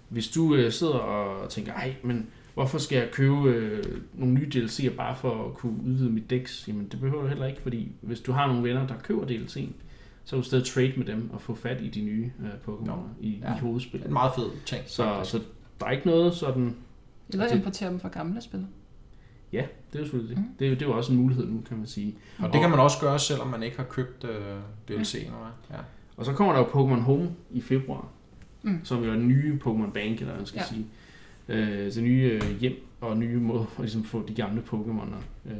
hvis 0.09 0.27
du 0.27 0.55
øh, 0.55 0.71
sidder 0.71 0.93
og 0.93 1.49
tænker, 1.49 1.73
ej, 1.73 1.95
men 2.03 2.27
hvorfor 2.53 2.77
skal 2.77 2.97
jeg 2.97 3.11
købe 3.11 3.35
øh, 3.49 3.83
nogle 4.13 4.33
nye 4.33 4.49
DLC'er 4.55 4.95
bare 4.95 5.15
for 5.15 5.45
at 5.49 5.53
kunne 5.53 5.83
udvide 5.85 6.09
mit 6.09 6.29
Dex? 6.29 6.67
Jamen 6.67 6.87
det 6.91 6.99
behøver 6.99 7.21
du 7.21 7.27
heller 7.27 7.45
ikke, 7.45 7.61
fordi 7.61 7.91
hvis 8.01 8.19
du 8.19 8.31
har 8.31 8.47
nogle 8.47 8.63
venner, 8.69 8.87
der 8.87 8.95
køber 9.03 9.25
DLC'en, 9.25 9.71
så 10.25 10.29
kan 10.35 10.37
du 10.37 10.43
stadig 10.43 10.65
trade 10.65 10.93
med 10.97 11.05
dem 11.05 11.29
og 11.33 11.41
få 11.41 11.55
fat 11.55 11.81
i 11.81 11.87
de 11.89 12.01
nye 12.01 12.31
øh, 12.39 12.49
Pokémoner 12.67 12.85
Nå, 12.85 12.97
i, 13.21 13.39
ja. 13.41 13.55
i 13.55 13.59
hovedspillet. 13.59 14.07
En 14.07 14.13
meget 14.13 14.31
fed 14.35 14.49
ting. 14.65 14.81
Så, 14.87 15.19
så 15.23 15.39
der 15.79 15.85
er 15.85 15.91
ikke 15.91 16.05
noget 16.07 16.33
sådan... 16.33 16.75
Eller 17.29 17.47
det- 17.47 17.55
importere 17.55 17.89
dem 17.89 17.99
fra 17.99 18.09
gamle 18.09 18.41
spil. 18.41 18.65
Ja, 19.53 19.65
det 19.91 19.95
er 19.95 19.99
jo 19.99 20.05
selvfølgelig 20.05 20.35
det. 20.37 20.43
Mm. 20.45 20.49
Det, 20.59 20.65
er, 20.65 20.69
jo- 20.69 20.75
det 20.75 20.81
er 20.81 20.85
jo 20.87 20.97
også 20.97 21.11
en 21.11 21.17
mulighed 21.17 21.45
nu, 21.47 21.61
kan 21.67 21.77
man 21.77 21.85
sige. 21.87 22.15
Og 22.39 22.53
det 22.53 22.61
kan 22.61 22.69
man 22.69 22.79
også 22.79 22.97
gøre, 23.01 23.19
selvom 23.19 23.47
man 23.47 23.63
ikke 23.63 23.77
har 23.77 23.83
købt 23.83 24.23
uh, 24.23 24.29
DLC 24.87 25.27
nu. 25.29 25.35
Ja. 25.75 25.79
Og 26.17 26.25
så 26.25 26.33
kommer 26.33 26.53
der 26.53 26.59
jo 26.59 26.65
Pokémon 26.65 26.99
Home 26.99 27.29
i 27.51 27.61
februar, 27.61 28.07
Mm. 28.65 28.79
som 28.83 29.03
jo 29.03 29.09
er 29.11 29.15
den 29.15 29.27
nye 29.27 29.59
Pokémon 29.65 29.91
Bank, 29.91 30.11
eller 30.11 30.25
hvad 30.25 30.35
man 30.35 30.45
skal 30.45 30.59
Ja. 30.59 30.65
sige. 30.75 30.85
Øh, 31.49 31.91
det 31.93 32.03
nye 32.03 32.39
øh, 32.43 32.59
hjem 32.59 32.73
og 33.01 33.17
nye 33.17 33.37
måde 33.37 33.61
at 33.61 33.79
ligesom 33.79 34.03
få 34.03 34.27
de 34.27 34.33
gamle 34.33 34.61
Pokémoner 34.61 35.49
øh, 35.49 35.53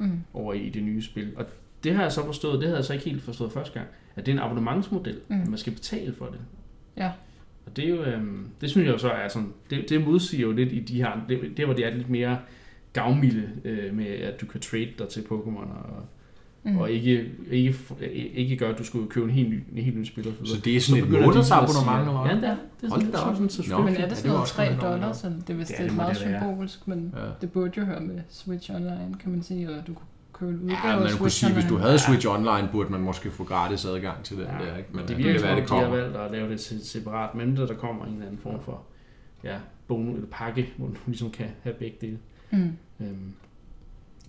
Mm. 0.00 0.20
over 0.34 0.54
i 0.54 0.68
det 0.68 0.82
nye 0.82 1.02
spil. 1.02 1.32
Og 1.36 1.46
det 1.84 1.94
har 1.94 2.02
jeg 2.02 2.12
så 2.12 2.24
forstået, 2.24 2.54
det 2.58 2.62
havde 2.62 2.76
jeg 2.76 2.84
så 2.84 2.92
ikke 2.92 3.04
helt 3.04 3.22
forstået 3.22 3.52
første 3.52 3.74
gang, 3.74 3.86
at 4.16 4.26
det 4.26 4.32
er 4.32 4.36
en 4.36 4.42
abonnementsmodel, 4.42 5.20
mm. 5.28 5.40
At 5.40 5.48
man 5.48 5.58
skal 5.58 5.72
betale 5.72 6.14
for 6.14 6.26
det. 6.26 6.40
Ja. 6.96 7.10
Og 7.66 7.76
det 7.76 7.84
er 7.84 7.88
jo, 7.88 8.02
øhm, 8.02 8.46
det 8.60 8.70
synes 8.70 8.86
jeg 8.86 8.92
jo 8.92 8.98
så 8.98 9.10
er 9.10 9.28
sådan, 9.28 9.52
det, 9.70 9.88
det 9.88 10.04
modsiger 10.04 10.46
jo 10.46 10.52
lidt 10.52 10.72
i 10.72 10.80
de 10.80 10.96
her, 10.96 11.24
det, 11.28 11.56
det 11.56 11.64
hvor 11.64 11.74
det 11.74 11.86
er 11.86 11.94
lidt 11.94 12.10
mere 12.10 12.38
gavmilde 12.92 13.50
øh, 13.64 13.94
med, 13.94 14.06
at 14.06 14.40
du 14.40 14.46
kan 14.46 14.60
trade 14.60 14.92
dig 14.98 15.08
til 15.08 15.20
Pokémon 15.20 15.68
og, 15.86 16.06
Mm. 16.72 16.78
og 16.78 16.90
ikke, 16.90 17.30
ikke, 17.50 17.74
ikke 18.34 18.56
gøre, 18.56 18.70
at 18.72 18.78
du 18.78 18.84
skulle 18.84 19.08
købe 19.08 19.24
en 19.26 19.32
helt 19.32 19.50
ny, 19.50 19.62
en 19.72 19.82
helt 19.84 19.98
ny 19.98 20.04
spil 20.04 20.28
og 20.28 20.34
så. 20.46 20.54
Så 20.54 20.60
det 20.60 20.76
er 20.76 20.80
sådan 20.80 21.02
et 21.02 21.04
begynder 21.08 21.20
de 21.22 21.26
månedsabonnement, 21.26 21.84
sige- 21.84 22.00
eller 22.00 22.22
hvad? 22.22 22.30
Ja, 22.30 22.36
det 22.40 22.44
er. 22.48 22.56
Det 22.80 22.86
er 22.86 22.90
Hold 22.90 23.00
sådan, 23.00 23.12
da 23.12 23.16
det 23.18 23.24
er 23.24 23.28
op. 23.28 23.34
sådan 23.36 23.50
subscription. 23.50 23.84
Men 23.84 23.94
er 23.96 24.00
Ja, 24.00 24.08
det 24.08 24.16
sådan 24.16 24.30
var 24.30 24.34
noget 24.34 24.42
også 24.42 24.54
3 24.54 24.66
godt 24.66 24.76
nok, 24.82 24.90
dollars? 24.92 25.16
Sådan? 25.16 25.40
Det 25.46 25.50
er 25.50 25.54
vist 25.54 25.72
det 25.78 25.96
meget 25.96 26.16
det 26.18 26.26
være. 26.28 26.40
symbolisk, 26.40 26.88
men 26.88 27.14
Ja. 27.16 27.22
det 27.40 27.52
burde 27.52 27.72
jo 27.76 27.84
høre 27.84 28.00
med 28.00 28.20
Switch 28.28 28.70
Online, 28.74 29.14
kan 29.20 29.30
man 29.32 29.42
sige, 29.42 29.62
eller 29.64 29.82
du 29.84 29.94
kunne 29.94 30.06
købe 30.32 30.52
en 30.52 30.58
udgave 30.60 30.78
Ja, 30.84 30.92
af 30.96 31.00
man 31.00 31.12
kunne 31.18 31.30
sige, 31.30 31.52
hvis 31.54 31.64
du 31.64 31.76
havde 31.76 31.98
Switch 31.98 32.26
Online, 32.28 32.68
burde 32.72 32.92
man 32.92 33.00
måske 33.00 33.30
få 33.30 33.44
gratis 33.44 33.84
adgang 33.84 34.22
til 34.24 34.36
den 34.36 34.44
Ja, 34.60 34.64
der. 34.70 34.76
Ikke? 34.76 34.88
Men 34.92 35.00
det 35.00 35.08
det 35.08 35.16
virker 35.18 35.30
kan 35.32 35.40
som 35.40 35.48
være, 35.48 35.60
det 35.60 35.68
de 35.68 35.74
har 35.74 35.82
kommer. 35.82 35.96
valgt 35.96 36.16
at 36.16 36.30
lave 36.32 36.50
det 36.50 36.60
til 36.60 36.86
separat, 36.88 37.34
medmindre 37.34 37.66
der 37.66 37.74
kommer 37.74 38.04
en 38.04 38.12
eller 38.12 38.26
anden 38.26 38.40
form 38.42 38.60
for 38.64 38.82
ja, 39.44 39.56
bonus 39.88 40.14
eller 40.14 40.28
pakke, 40.30 40.68
hvor 40.76 40.86
du 40.86 40.94
ligesom 41.06 41.30
kan 41.30 41.46
have 41.62 41.74
begge 41.74 41.96
dele. 42.00 42.18
Mm. 42.50 42.72
Øhm, 43.00 43.32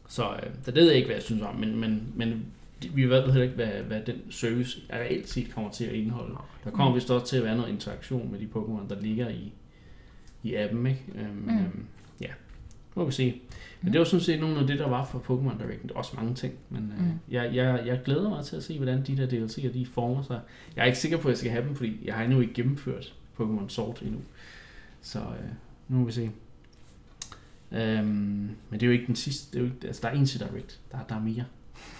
så 0.10 0.24
øh, 0.34 0.50
der 0.66 0.72
ved 0.72 0.86
jeg 0.88 0.96
ikke, 0.96 1.06
hvad 1.06 1.16
jeg 1.16 1.24
synes 1.24 1.42
om, 1.42 1.56
men, 1.56 1.80
men, 1.80 2.04
men 2.16 2.46
vi 2.94 3.10
ved 3.10 3.24
heller 3.26 3.44
ikke, 3.44 3.56
hvad, 3.56 3.68
hvad 3.68 4.02
den 4.02 4.16
service 4.32 4.80
reelt 4.94 5.30
set 5.30 5.52
kommer 5.54 5.72
til 5.72 5.86
at 5.86 5.94
indeholde. 5.94 6.36
Der 6.64 6.70
kommer 6.72 6.90
Mm. 6.90 6.96
vist 6.96 7.12
også 7.12 7.26
til 7.26 7.38
at 7.38 7.44
være 7.44 7.58
noget 7.58 7.70
interaktion 7.70 8.32
med 8.32 8.40
de 8.40 8.48
Pokémon, 8.56 8.90
der 8.90 9.02
ligger 9.02 9.30
i, 9.30 9.52
i 10.44 10.56
appen, 10.56 10.86
ikke? 10.88 11.04
Øhm, 11.16 11.28
Mm. 11.36 11.52
mm. 11.52 11.58
øhm, 11.60 11.86
ja, 12.22 12.28
må 12.96 13.06
vi 13.06 13.12
se. 13.12 13.42
Men 13.82 13.94
det 13.94 14.00
var 14.00 14.06
sådan 14.06 14.24
set 14.24 14.40
nogle 14.40 14.60
af 14.60 14.68
det, 14.68 14.80
der 14.80 14.88
var 14.90 15.06
for 15.06 15.20
Pokémon 15.20 15.64
Direct. 15.64 15.84
Der 15.90 15.96
også 15.96 16.16
mange 16.16 16.36
ting, 16.36 16.54
men 16.70 16.94
øh, 16.98 17.06
Mm. 17.06 17.12
jeg, 17.32 17.56
jeg, 17.56 17.84
jeg 17.86 18.00
glæder 18.06 18.30
mig 18.30 18.46
til 18.46 18.56
at 18.56 18.64
se, 18.64 18.78
hvordan 18.78 19.04
de 19.08 19.18
der 19.18 19.28
DLC'er 19.28 19.74
de 19.74 19.86
former 19.86 20.24
sig. 20.24 20.40
Jeg 20.76 20.82
er 20.82 20.86
ikke 20.86 20.98
sikker 21.00 21.18
på, 21.18 21.28
at 21.28 21.32
jeg 21.32 21.38
skal 21.38 21.52
have 21.52 21.66
dem, 21.68 21.76
fordi 21.76 21.98
jeg 22.06 22.14
har 22.16 22.24
endnu 22.24 22.40
ikke 22.40 22.54
gennemført 22.54 23.14
Pokémon 23.40 23.68
Sword 23.70 24.02
endnu. 24.02 24.20
Så 25.02 25.20
øh, 25.20 25.50
nu 25.88 25.98
må 25.98 26.06
vi 26.06 26.12
se. 26.12 26.32
Øhm, 27.72 28.08
men 28.08 28.56
det 28.72 28.84
er 28.84 28.88
jo 28.88 28.94
ikke 28.94 29.08
den 29.08 29.16
sidste. 29.16 29.52
Det 29.52 29.58
er 29.58 29.60
jo 29.60 29.74
ikke, 29.74 29.88
altså, 29.88 30.02
der 30.02 30.08
er 30.10 30.14
en 30.14 30.26
til 30.26 30.40
Direct. 30.40 30.80
Der, 30.92 30.98
der 31.10 31.16
er 31.16 31.20
mere. 31.20 31.46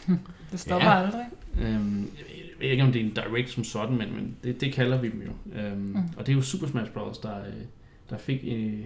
Det 0.52 0.60
stopper 0.60 0.88
Ja. 0.88 1.00
ja. 1.00 1.06
aldrig. 1.06 1.26
Øhm, 1.62 2.02
jeg 2.18 2.26
ved 2.60 2.70
ikke, 2.70 2.84
om 2.84 2.92
det 2.92 3.02
er 3.02 3.06
en 3.06 3.14
Direct 3.14 3.50
som 3.50 3.64
sådan, 3.64 3.98
men, 3.98 4.16
men 4.16 4.36
det, 4.44 4.62
det 4.62 4.74
kalder 4.74 5.02
vi 5.02 5.10
dem 5.10 5.22
jo. 5.22 5.60
Øhm, 5.60 5.78
mm. 5.78 5.96
Og 6.18 6.26
det 6.26 6.30
er 6.32 6.36
jo 6.36 6.42
Super 6.42 6.68
Smash 6.68 6.92
Bros., 6.92 7.18
der, 7.18 7.40
øh, 7.40 7.54
der 8.10 8.18
fik 8.18 8.40
øh, 8.44 8.84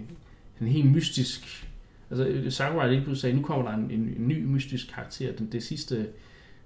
en 0.60 0.66
helt 0.68 0.92
mystisk... 0.92 1.68
Altså, 2.10 2.26
øh, 2.26 2.52
Sakurai 2.52 2.88
lige 2.88 3.00
pludselig 3.00 3.20
sagde, 3.20 3.36
nu 3.36 3.42
kommer 3.42 3.70
der 3.70 3.76
en, 3.76 3.90
en, 3.90 4.14
en 4.18 4.28
ny 4.28 4.44
mystisk 4.44 4.94
karakter. 4.94 5.32
Den, 5.32 5.52
det 5.52 5.62
sidste, 5.62 6.08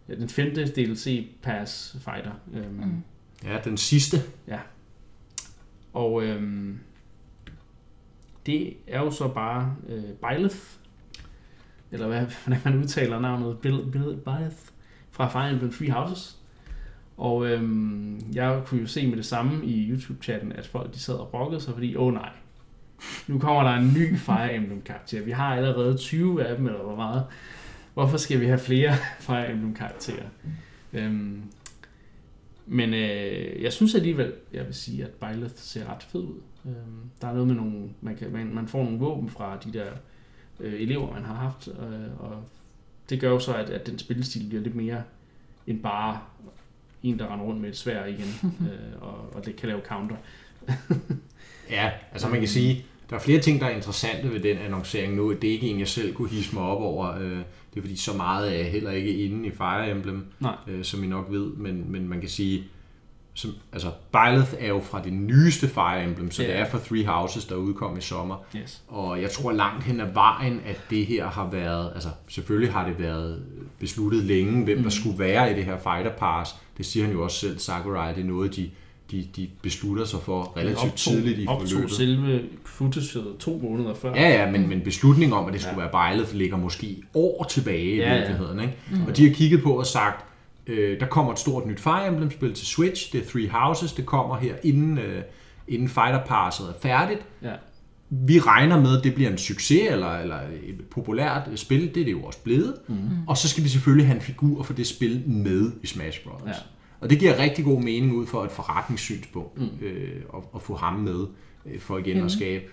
den 0.09 0.29
femte 0.29 0.65
DLC 0.67 1.27
Pass 1.43 1.97
Fighter. 2.01 2.33
Øhm, 2.55 2.73
mm. 2.75 3.03
Ja, 3.45 3.59
den 3.65 3.77
sidste. 3.77 4.17
Og 5.93 6.25
øhm, 6.25 6.79
det 8.49 8.77
er 8.87 9.01
jo 9.01 9.11
så 9.11 9.29
bare 9.29 9.77
øh, 9.89 10.03
Byleth, 10.03 10.57
eller 11.93 12.07
hvad, 12.07 12.27
hvordan 12.45 12.61
man 12.65 12.79
udtaler 12.79 13.21
navnet, 13.21 13.59
Bill, 13.59 13.91
Bill, 13.93 14.17
Byleth, 14.17 14.57
fra 15.11 15.29
Fire 15.29 15.51
Emblem 15.51 15.73
Three 15.73 15.91
Houses. 15.91 16.39
Og 17.17 17.47
øhm, 17.47 18.21
jeg 18.33 18.63
kunne 18.67 18.81
jo 18.81 18.87
se 18.87 19.07
med 19.07 19.17
det 19.17 19.27
samme 19.27 19.67
i 19.67 19.93
YouTube-chatten, 19.93 20.53
at 20.53 20.67
folk 20.67 20.95
de 20.95 20.99
sad 20.99 21.15
og 21.15 21.29
brokkede 21.29 21.61
sig, 21.61 21.75
fordi, 21.75 21.97
åh 21.97 22.07
oh, 22.07 22.15
nej, 22.15 22.31
nu 23.27 23.39
kommer 23.39 23.63
der 23.63 23.71
en 23.71 23.93
ny 23.97 24.17
Fire 24.17 24.55
Emblem 24.55 24.83
karakter. 24.83 25.23
Vi 25.23 25.31
har 25.31 25.57
allerede 25.57 25.97
20 25.97 26.45
af 26.45 26.57
dem, 26.57 26.67
eller 26.67 26.83
hvor 26.83 26.97
meget. 26.97 27.25
Hvorfor 27.95 28.17
skal 28.17 28.41
vi 28.41 28.47
have 28.47 28.59
flere 28.59 28.95
Fire 29.27 29.51
Emblem 29.51 29.75
karakterer? 29.75 30.27
Øhm, 30.93 31.43
men 32.69 32.95
øh, 32.95 33.63
jeg 33.63 33.73
synes 33.73 33.95
alligevel, 33.95 34.33
jeg 34.53 34.67
vil 34.67 34.75
sige, 34.75 35.05
at 35.05 35.11
Byleth 35.11 35.55
ser 35.57 35.95
ret 35.95 36.03
fed 36.03 36.21
ud. 36.21 36.41
Øhm, 36.67 37.11
der 37.21 37.29
er 37.29 37.33
noget 37.33 37.47
med 37.47 37.57
nogle, 37.57 37.89
man, 38.01 38.17
kan, 38.17 38.33
man, 38.33 38.55
man 38.55 38.69
får 38.69 38.85
nogle 38.85 38.99
våben 38.99 39.29
fra 39.29 39.59
de 39.65 39.73
der 39.73 39.91
øh, 40.61 40.81
elever, 40.81 41.13
man 41.13 41.25
har 41.25 41.35
haft, 41.35 41.69
øh, 41.69 42.21
og 42.21 42.43
det 43.11 43.21
gør 43.21 43.31
jo 43.31 43.39
så, 43.39 43.55
at, 43.55 43.71
at 43.71 43.87
den 43.87 43.99
spillestil 43.99 44.49
bliver 44.49 44.63
lidt 44.63 44.75
mere 44.75 45.03
end 45.67 45.83
bare 45.83 46.21
en, 47.03 47.19
der 47.19 47.33
render 47.33 47.45
rundt 47.45 47.61
med 47.61 47.69
et 47.69 47.77
svær 47.77 48.05
igen, 48.05 48.35
øh, 48.71 49.03
og, 49.03 49.35
og 49.35 49.47
det 49.47 49.57
kan 49.57 49.69
lave 49.69 49.81
counter. 49.81 50.17
Ja, 51.71 51.91
altså 52.13 52.29
man 52.29 52.39
kan 52.39 52.49
sige, 52.49 52.85
der 53.11 53.17
er 53.17 53.21
flere 53.21 53.41
ting, 53.41 53.61
der 53.61 53.67
er 53.67 53.71
interessante 53.71 54.33
ved 54.33 54.41
den 54.41 54.59
annoncering 54.59 55.15
nu. 55.15 55.33
Det 55.33 55.45
er 55.45 55.53
ikke 55.53 55.67
en, 55.67 55.79
jeg 55.79 55.89
selv 55.89 56.15
kunne 56.15 56.29
hisse 56.29 56.55
mig 56.55 56.63
op 56.63 56.83
over. 56.83 57.43
Det 57.79 57.85
er 57.85 57.89
fordi, 57.89 57.97
så 58.01 58.13
meget 58.17 58.53
er 58.55 58.57
jeg 58.57 58.71
heller 58.71 58.91
ikke 58.91 59.13
inde 59.25 59.47
i 59.49 59.51
Fire 59.51 59.91
Emblem, 59.91 60.27
Nej. 60.41 60.55
øh, 60.69 60.85
som 60.85 61.05
I 61.05 61.07
nok 61.07 61.27
ved. 61.31 61.47
Men, 61.57 61.85
men 61.93 62.09
man 62.09 62.21
kan 62.21 62.29
sige, 62.29 62.65
som, 63.35 63.51
altså 63.73 63.91
Byleth 64.13 64.55
er 64.59 64.69
jo 64.69 64.81
fra 64.81 65.03
det 65.05 65.13
nyeste 65.13 65.69
Fire 65.69 66.05
Emblem, 66.05 66.31
så 66.31 66.43
Ja. 66.43 66.49
det 66.49 66.57
er 66.57 66.71
fra 66.71 66.79
Three 66.79 67.07
Houses, 67.07 67.45
der 67.45 67.55
udkom 67.57 67.99
i 67.99 68.01
sommer. 68.01 68.37
Yes. 68.57 68.83
Og 68.89 69.23
jeg 69.23 69.31
tror 69.31 69.53
langt 69.53 69.85
hen 69.85 70.01
ad 70.01 70.13
vejen, 70.13 70.61
at 70.67 70.81
det 70.91 71.07
her 71.07 71.27
har 71.27 71.51
været, 71.51 71.91
altså 71.95 72.09
selvfølgelig 72.29 72.73
har 72.73 72.87
det 72.89 72.99
været 72.99 73.43
besluttet 73.79 74.25
længe, 74.25 74.65
hvem 74.65 74.83
der 74.83 74.91
skulle 74.91 75.19
være 75.19 75.53
i 75.53 75.55
det 75.55 75.65
her 75.65 75.79
Fighter 75.79 76.13
Pass. 76.19 76.55
Det 76.79 76.87
siger 76.87 77.05
han 77.07 77.15
jo 77.15 77.25
også 77.25 77.39
selv, 77.39 77.59
Sakurai, 77.59 78.15
det 78.15 78.21
er 78.21 78.27
noget, 78.27 78.57
de, 78.57 78.71
de, 79.11 79.29
de 79.37 79.49
beslutter 79.63 80.05
sig 80.05 80.21
for 80.21 80.57
relativt 80.57 80.95
tidligt 80.95 81.39
i 81.39 81.47
optog 81.49 81.69
forløbet. 81.69 81.93
selve 81.93 82.43
footage 82.79 83.19
to 83.39 83.61
måneder 83.63 83.95
før. 83.95 84.15
Ja, 84.15 84.29
ja, 84.29 84.51
men, 84.51 84.69
men 84.69 84.81
beslutningen 84.81 85.39
om, 85.39 85.47
at 85.47 85.53
det 85.53 85.63
skulle 85.63 85.83
ja. 85.83 85.89
være 85.91 86.13
Byleth, 86.15 86.35
ligger 86.35 86.57
måske 86.57 87.03
år 87.15 87.45
tilbage 87.51 87.85
i 87.85 87.97
Ja, 87.97 88.13
ja. 88.13 88.19
virkeligheden. 88.19 88.61
Ikke? 88.61 88.75
Mm. 88.91 89.07
Og 89.07 89.17
de 89.17 89.29
har 89.29 89.35
kigget 89.35 89.63
på 89.63 89.73
og 89.73 89.87
sagt, 89.87 90.25
øh, 90.67 91.01
der 91.01 91.07
kommer 91.07 91.33
et 91.33 91.39
stort 91.39 91.67
nyt 91.67 91.81
Fire 91.81 92.09
Emblem-spil 92.09 92.55
til 92.55 92.67
Switch, 92.67 93.13
det 93.13 93.21
er 93.21 93.31
Three 93.31 93.49
Houses, 93.49 93.93
det 93.93 94.07
kommer 94.07 94.37
her 94.37 94.55
inden, 94.63 94.99
øh, 94.99 95.23
inden 95.69 95.89
Fighter 95.89 96.21
Passet 96.27 96.67
er 96.67 96.73
færdigt. 96.83 97.21
Ja. 97.43 97.53
Vi 98.11 98.39
regner 98.41 98.81
med, 98.81 98.99
at 98.99 99.05
det 99.05 99.15
bliver 99.15 99.31
en 99.31 99.39
succes 99.39 99.83
eller, 99.91 100.19
eller 100.19 100.37
et 100.67 100.81
populært 100.91 101.43
øh, 101.51 101.57
spil, 101.57 101.95
det 101.95 102.01
er 102.01 102.05
det 102.05 102.13
jo 102.13 102.23
også 102.23 102.39
blevet. 102.45 102.75
Mm. 102.89 102.97
Og 103.27 103.37
så 103.37 103.49
skal 103.49 103.65
vi 103.65 103.69
selvfølgelig 103.69 104.07
have 104.07 104.17
en 104.17 104.23
figur 104.23 104.63
for 104.63 104.73
det 104.73 104.87
spil 104.87 105.23
med 105.27 105.73
i 105.83 105.87
Smash 105.87 106.25
Bros. 106.25 106.43
Ja. 106.47 106.53
Og 107.01 107.11
det 107.11 107.19
giver 107.19 107.39
rigtig 107.39 107.65
god 107.65 107.83
mening 107.83 108.13
ud 108.17 108.27
for 108.27 108.45
et 108.45 108.51
forretningssynspunkt, 108.51 109.59
mm. 109.59 109.87
øh, 109.87 110.23
at, 110.35 110.41
at 110.55 110.63
få 110.63 110.77
ham 110.77 110.95
med, 110.95 111.27
øh, 111.67 111.81
for 111.81 111.99
igen 111.99 112.13
Hende. 112.13 112.25
at 112.25 112.31
skabe 112.33 112.65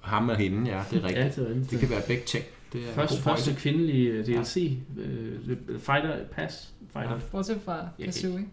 ham 0.00 0.28
og 0.28 0.36
hende, 0.36 0.70
ja, 0.70 0.82
det 0.90 0.98
er 0.98 1.04
rigtigt. 1.04 1.16
Ja, 1.16 1.28
det 1.28 1.38
er 1.38 1.48
rigtigt. 1.48 1.70
Det 1.70 1.80
kan 1.80 1.90
være 1.90 2.02
begge 2.06 2.22
ting. 2.24 2.44
Det 2.72 2.80
er 2.88 2.92
Først, 2.92 3.18
første 3.22 3.54
kvindelige 3.58 4.08
øh, 4.10 4.26
DLC, 4.26 4.72
øh, 4.98 5.56
Fighter 5.78 6.24
Pass 6.32 6.72
Fighter. 6.92 7.18
Bortset 7.32 7.60
fra 7.64 7.88
Ja, 7.98 8.04
Kazooie. 8.04 8.44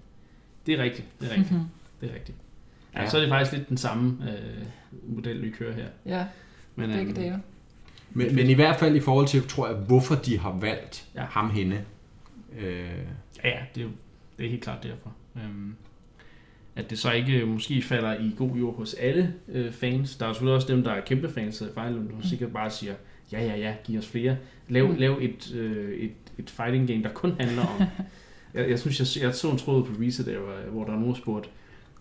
Det 0.66 0.80
er 0.80 0.84
rigtigt, 0.84 1.08
det 1.22 1.28
er 1.28 1.32
rigtigt. 1.36 1.52
Mhm. 1.52 1.62
Det 2.02 2.10
er 2.10 2.14
rigtigt. 2.14 2.38
Ja, 2.96 3.02
Ja. 3.02 3.10
så 3.10 3.18
er 3.18 3.22
det 3.22 3.30
faktisk 3.30 3.52
lidt 3.58 3.70
den 3.70 3.78
samme 3.78 4.18
øh, 4.30 4.66
model, 5.16 5.42
vi 5.42 5.50
kører 5.50 5.74
her. 5.74 5.86
Ja, 6.06 6.26
Men, 6.76 6.90
begge 6.90 7.06
øhm, 7.06 7.14
dele. 7.16 7.40
Men, 8.12 8.36
men 8.36 8.50
i 8.50 8.54
hvert 8.54 8.80
fald 8.80 8.96
i 8.96 9.00
forhold 9.00 9.28
til, 9.28 9.48
tror 9.48 9.68
jeg, 9.68 9.76
hvorfor 9.76 10.16
de 10.16 10.40
har 10.40 10.58
valgt 10.62 11.06
Ja. 11.16 11.22
ja. 11.22 11.28
ham 11.32 11.50
hende. 11.50 11.82
Øh, 12.60 12.86
Ja, 13.44 13.50
ja, 13.50 13.60
det 13.76 13.84
er, 13.84 13.88
det 14.38 14.46
er 14.46 14.50
helt 14.50 14.64
klart 14.64 14.84
derfor. 14.84 15.14
Øhm, 15.36 15.76
at 16.76 16.90
det 16.90 17.00
så 17.00 17.12
ikke 17.12 17.46
måske 17.46 17.82
falder 17.82 18.14
i 18.20 18.32
god 18.38 18.52
jord 18.56 18.76
hos 18.76 18.94
alle 18.94 19.34
øh, 19.50 19.72
fans. 19.72 20.16
Der 20.16 20.26
er 20.26 20.34
selvfølgelig 20.34 20.56
også 20.56 20.68
dem, 20.74 20.84
der 20.84 20.92
er 20.92 21.02
kæmpe 21.06 21.30
fans 21.30 21.62
af 21.62 21.68
Fire 21.74 21.88
Emblem, 21.88 22.12
som 22.12 22.24
sikkert 22.30 22.54
bare 22.54 22.70
siger, 22.70 22.94
ja, 23.32 23.46
ja, 23.46 23.56
ja, 23.56 23.76
giv 23.84 24.00
os 24.00 24.08
flere. 24.08 24.38
Lav, 24.70 24.88
Mm. 24.88 24.96
lav 24.96 25.18
et, 25.22 25.54
øh, 25.56 25.94
et, 26.00 26.12
et 26.38 26.50
fighting 26.50 26.88
game, 26.88 27.04
der 27.04 27.10
kun 27.14 27.32
handler 27.40 27.62
om... 27.62 27.82
jeg, 28.60 28.70
jeg 28.70 28.80
synes, 28.80 29.18
jeg, 29.18 29.24
jeg 29.24 29.36
så 29.36 29.50
en 29.52 29.58
tråd 29.58 29.84
på 29.86 29.92
Reset, 30.02 30.26
der, 30.26 30.40
hvor- 30.72 30.84
der 30.86 30.94
er 30.94 31.00
nogen, 31.00 31.16
spurgte, 31.16 31.50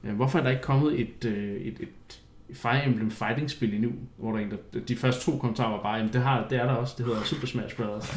øh, 0.04 0.14
hvorfor 0.14 0.38
er 0.38 0.42
der 0.42 0.50
ikke 0.50 0.62
kommet 0.62 1.00
et, 1.00 1.24
øh, 1.24 1.60
et, 1.60 1.76
et 1.80 2.21
Fire 2.54 2.86
Emblem 2.86 3.10
fighting 3.10 3.50
spil 3.50 3.74
endnu, 3.74 3.92
hvor 4.18 4.32
der 4.32 4.38
er 4.38 4.42
en, 4.42 4.50
der, 4.50 4.80
de 4.80 4.96
første 4.96 5.24
to 5.30 5.38
kommentarer 5.38 5.70
var 5.70 5.82
bare, 5.82 5.94
jamen 5.96 6.12
det, 6.12 6.22
har, 6.22 6.46
det 6.50 6.58
er 6.58 6.64
der 6.66 6.72
også, 6.72 6.94
det 6.98 7.06
hedder 7.06 7.22
Super 7.24 7.46
Smash 7.46 7.76
Bros. 7.76 8.16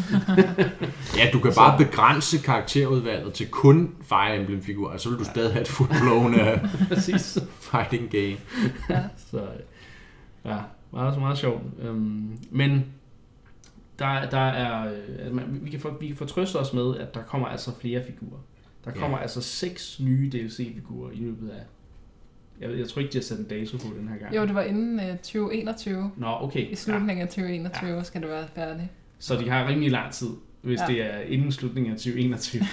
ja, 1.17 1.29
du 1.33 1.39
kan 1.39 1.51
Så- 1.51 1.59
bare 1.59 1.77
begrænse 1.77 2.37
karakterudvalget 2.37 3.33
til 3.33 3.47
kun 3.47 3.95
Fire 4.01 4.35
Emblem-figurer, 4.39 4.97
så 4.97 5.09
vil 5.09 5.19
du 5.19 5.23
stadig 5.23 5.51
have 5.53 5.61
et 5.61 5.67
full-blown 5.69 6.35
Præcis. 6.93 7.37
fighting 7.61 8.09
game. 8.11 8.37
Så 9.17 9.37
øh, 9.37 9.43
ja, 10.45 10.57
meget, 10.91 11.19
meget 11.19 11.37
sjovt. 11.37 11.63
Øhm, 11.81 12.37
men 12.51 12.85
der, 13.99 14.29
der 14.29 14.37
er, 14.39 14.93
øh, 15.25 15.35
man, 15.35 15.43
vi, 15.61 15.69
kan 15.69 15.79
for, 15.79 15.97
vi 15.99 16.07
kan 16.07 16.15
fortrøste 16.15 16.55
os 16.55 16.73
med, 16.73 16.97
at 16.97 17.13
der 17.15 17.21
kommer 17.23 17.47
altså 17.47 17.71
flere 17.81 18.03
figurer. 18.07 18.39
Der 18.85 18.91
Ja. 18.95 18.99
kommer 18.99 19.17
altså 19.17 19.41
seks 19.41 19.99
nye 19.99 20.29
DLC-figurer 20.33 21.11
i 21.11 21.15
løbet 21.15 21.49
af... 21.49 21.61
Jeg, 22.61 22.79
jeg 22.79 22.87
tror 22.87 23.01
ikke, 23.01 23.11
de 23.11 23.17
har 23.17 23.23
sat 23.23 23.39
en 23.39 23.45
dato 23.45 23.77
på 23.77 23.83
den 23.99 24.07
her 24.07 24.17
gang. 24.17 24.35
Jo, 24.35 24.41
det 24.45 24.55
var 24.55 24.61
inden 24.63 24.99
uh, 24.99 25.17
2021. 25.17 26.11
Nå, 26.17 26.27
okay. 26.41 26.71
I 26.71 26.75
slutningen 26.75 27.21
af 27.21 27.27
2021 27.27 28.03
skal 28.03 28.21
det 28.21 28.29
være 28.29 28.47
færdigt. 28.55 28.87
Så 29.19 29.35
de 29.35 29.49
har 29.49 29.67
rimelig 29.67 29.91
lang 29.91 30.11
tid, 30.13 30.27
hvis 30.61 30.79
Ja. 30.79 30.93
det 30.93 31.01
er 31.01 31.19
inden 31.19 31.51
slutningen 31.51 31.93
af 31.93 31.97
2021. 31.97 32.63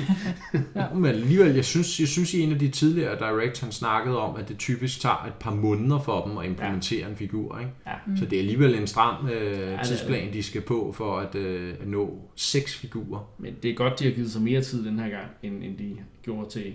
Ja. 0.77 0.85
Men 0.95 1.05
alligevel, 1.05 1.55
jeg 1.55 1.65
synes, 1.65 2.01
jeg 2.01 2.09
synes 2.09 2.35
i 2.35 2.41
en 2.41 2.53
af 2.53 2.59
de 2.59 2.69
tidligere 2.69 3.19
directs, 3.19 3.61
han 3.61 3.73
snakkede 3.73 4.19
om, 4.19 4.37
at 4.37 4.49
det 4.49 4.59
typisk 4.59 5.01
tager 5.01 5.25
et 5.27 5.35
par 5.35 5.55
måneder 5.55 5.99
for 6.01 6.25
dem 6.27 6.39
at 6.39 6.47
implementere 6.47 7.01
ja. 7.01 7.09
en 7.09 7.17
figur. 7.17 7.59
Ikke? 7.59 7.71
ja. 7.87 7.93
Så 8.17 8.25
det 8.25 8.33
er 8.33 8.41
alligevel 8.41 8.75
en 8.75 8.87
stram 8.87 9.29
øh, 9.29 9.73
er 9.73 9.83
tidsplan, 9.83 10.33
de 10.33 10.43
skal 10.43 10.61
på 10.61 10.93
for 10.97 11.19
at, 11.19 11.35
øh, 11.35 11.75
at 11.81 11.89
nå 11.89 12.19
seks 12.37 12.77
figurer. 12.77 13.31
Men 13.39 13.55
det 13.63 13.71
er 13.71 13.75
godt, 13.75 13.99
de 13.99 14.05
har 14.05 14.11
givet 14.13 14.31
sig 14.31 14.43
mere 14.43 14.61
tid 14.63 14.85
den 14.85 14.99
her 14.99 15.09
gang, 15.09 15.27
end, 15.43 15.63
end 15.65 15.79
de 15.79 15.97
gjorde 16.23 16.51
til, 16.51 16.73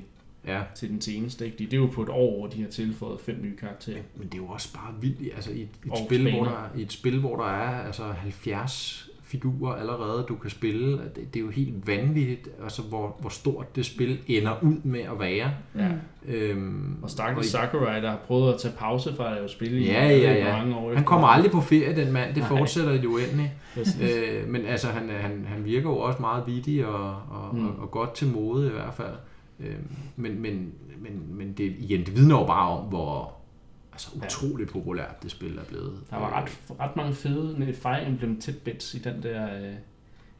Ja. 0.47 0.61
til 0.75 0.89
den 0.89 1.01
seneste. 1.01 1.45
Ikke? 1.45 1.57
Det 1.57 1.73
er 1.73 1.77
jo 1.77 1.85
på 1.85 2.03
et 2.03 2.09
år, 2.09 2.37
hvor 2.39 2.47
de 2.47 2.61
har 2.61 2.69
tilføjet 2.69 3.19
fem 3.19 3.39
nye 3.41 3.57
karakterer. 3.57 4.01
Men 4.15 4.27
det 4.27 4.33
er 4.33 4.37
jo 4.37 4.47
også 4.47 4.73
bare 4.73 4.93
vildt, 5.01 5.33
altså 5.35 5.51
i 5.51 5.61
et, 5.61 5.69
et, 5.85 5.91
Og 5.91 5.97
spil, 6.05 6.31
hvor 6.31 6.43
der, 6.43 6.69
i 6.75 6.81
et 6.81 6.91
spil, 6.91 7.19
hvor 7.19 7.35
der 7.35 7.47
er 7.47 7.85
altså 7.85 8.03
70 8.03 9.09
figurer 9.27 9.75
allerede, 9.75 10.25
du 10.29 10.35
kan 10.35 10.49
spille, 10.49 10.91
det, 10.91 11.33
det 11.33 11.39
er 11.39 11.43
jo 11.43 11.49
helt 11.49 11.87
vanvittigt, 11.87 12.49
altså 12.63 12.81
hvor, 12.81 13.15
hvor 13.19 13.29
stort 13.29 13.75
det 13.75 13.85
spil 13.85 14.17
ender 14.27 14.51
ud 14.61 14.75
med 14.83 14.99
at 14.99 15.19
være. 15.19 15.51
Ja. 15.75 15.89
Øhm, 16.27 16.97
Og 17.01 17.09
stakkels 17.09 17.47
Sakurai, 17.47 18.01
der 18.01 18.09
har 18.09 18.17
prøvet 18.17 18.53
at 18.53 18.59
tage 18.59 18.73
pause 18.77 19.15
fra 19.15 19.29
at 19.29 19.35
lave 19.35 19.49
spil 19.49 19.73
i 19.73 19.85
Ja, 19.85 20.07
ja, 20.07 20.33
ja. 20.33 20.57
mange 20.57 20.75
år 20.75 20.93
Han 20.93 21.03
kommer 21.03 21.27
aldrig 21.27 21.51
på 21.51 21.61
ferie, 21.61 21.95
den 21.95 22.13
mand. 22.13 22.29
Det 22.35 22.37
Nej. 22.37 22.47
fortsætter 22.47 22.91
i 22.91 22.97
det 22.97 23.05
uendelige. 23.05 23.53
Øh, 23.77 24.49
men 24.49 24.65
altså, 24.65 24.87
han, 24.87 25.09
han, 25.09 25.45
han 25.47 25.65
virker 25.65 25.89
jo 25.89 25.97
også 25.97 26.19
meget 26.21 26.43
vittig 26.47 26.85
og, 26.87 27.09
og, 27.09 27.55
mm. 27.55 27.67
og, 27.67 27.73
og 27.79 27.91
godt 27.91 28.13
til 28.13 28.27
mode 28.27 28.67
i 28.67 28.71
hvert 28.71 28.93
fald. 28.93 29.13
Øh, 29.59 29.75
men 30.15 30.41
men, 30.41 30.73
men, 30.99 31.35
men 31.35 31.53
det, 31.53 31.75
igen, 31.79 32.05
det 32.05 32.15
vidner 32.15 32.39
jo 32.39 32.45
bare 32.45 32.69
om, 32.69 32.85
hvor 32.85 33.37
altså, 33.91 34.09
Ja. 34.21 34.25
utroligt 34.25 34.69
populært 34.69 35.23
det 35.23 35.31
spil 35.31 35.57
er 35.57 35.63
blevet. 35.63 35.99
Der 36.09 36.17
var 36.17 36.41
ret, 36.41 36.59
ret 36.79 36.95
mange 36.95 37.13
fede 37.13 37.73
Fire 37.73 38.07
Emblem 38.07 38.41
tidbits 38.41 38.93
i 38.93 38.99
den 38.99 39.23
der 39.23 39.57
øh, 39.57 39.73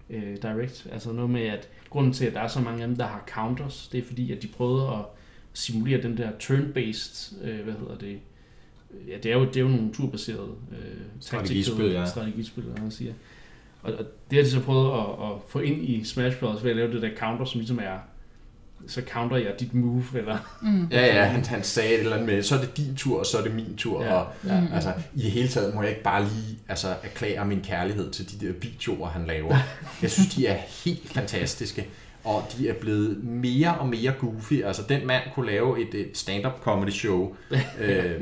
øh, 0.09 0.37
direct. 0.41 0.87
Altså 0.91 1.11
noget 1.11 1.29
med, 1.29 1.41
at 1.41 1.69
grunden 1.89 2.13
til, 2.13 2.25
at 2.25 2.33
der 2.33 2.39
er 2.39 2.47
så 2.47 2.61
mange 2.61 2.81
af 2.81 2.87
dem, 2.87 2.97
der 2.97 3.07
har 3.07 3.23
counters, 3.27 3.87
det 3.91 3.97
er 3.97 4.03
fordi, 4.03 4.31
at 4.31 4.41
de 4.41 4.47
prøvede 4.47 4.87
at 4.87 5.05
simulere 5.53 6.01
den 6.01 6.17
der 6.17 6.31
turn-based, 6.39 7.45
øh, 7.47 7.63
hvad 7.63 7.73
hedder 7.73 7.97
det, 7.97 8.19
ja, 9.07 9.17
det 9.17 9.31
er 9.31 9.35
jo, 9.37 9.45
det 9.45 9.57
er 9.57 9.61
jo 9.61 9.67
nogle 9.67 9.93
turbaserede 9.93 10.51
øh, 10.71 11.01
Strategispil, 11.19 11.85
ja. 11.85 12.05
strategispil, 12.05 12.63
hvad 12.63 12.81
man 12.81 12.91
siger. 12.91 13.13
Og, 13.81 13.93
og 13.93 14.05
det 14.29 14.37
har 14.37 14.43
de 14.43 14.49
så 14.49 14.61
prøvet 14.61 14.99
at, 14.99 15.31
at 15.31 15.41
få 15.47 15.59
ind 15.59 15.89
i 15.89 16.03
Smash 16.03 16.39
Bros. 16.39 16.63
ved 16.63 16.71
at 16.71 16.77
lave 16.77 16.93
det 16.93 17.01
der 17.01 17.09
counter, 17.17 17.45
som 17.45 17.59
ligesom 17.59 17.79
er 17.79 17.97
så 18.87 19.01
counter 19.13 19.37
jeg 19.37 19.53
dit 19.59 19.73
move, 19.73 20.03
eller... 20.13 20.37
Mm. 20.61 20.87
Ja, 20.91 21.05
ja, 21.05 21.23
han, 21.23 21.45
han 21.45 21.63
sagde 21.63 21.93
et 21.93 21.99
eller 21.99 22.13
andet 22.13 22.27
med, 22.27 22.43
så 22.43 22.55
er 22.55 22.59
det 22.59 22.77
din 22.77 22.95
tur, 22.95 23.19
og 23.19 23.25
så 23.25 23.37
er 23.37 23.41
det 23.41 23.55
min 23.55 23.75
tur. 23.77 24.03
Ja, 24.03 24.13
og, 24.13 24.27
ja. 24.45 24.59
Mm. 24.59 24.67
Altså, 24.73 24.93
i 25.15 25.21
det 25.21 25.31
hele 25.31 25.47
taget 25.47 25.75
må 25.75 25.81
jeg 25.81 25.89
ikke 25.89 26.03
bare 26.03 26.23
lige 26.23 26.57
altså, 26.67 26.87
erklære 27.03 27.45
min 27.45 27.61
kærlighed 27.61 28.11
til 28.11 28.31
de 28.31 28.47
der 28.47 28.53
videoer, 28.61 29.09
han 29.09 29.25
laver. 29.25 29.57
Jeg 30.01 30.11
synes, 30.11 30.35
de 30.35 30.47
er 30.47 30.57
helt 30.85 31.09
fantastiske. 31.13 31.87
Og 32.27 32.43
de 32.57 32.69
er 32.69 32.73
blevet 32.73 33.23
mere 33.23 33.75
og 33.77 33.87
mere 33.87 34.13
goofy. 34.19 34.63
Altså, 34.63 34.81
den 34.89 35.07
mand 35.07 35.23
kunne 35.35 35.45
lave 35.45 35.81
et, 35.81 35.95
et 35.95 36.17
stand-up 36.17 36.61
comedy 36.61 36.89
show. 36.89 37.35
øh, 37.79 38.21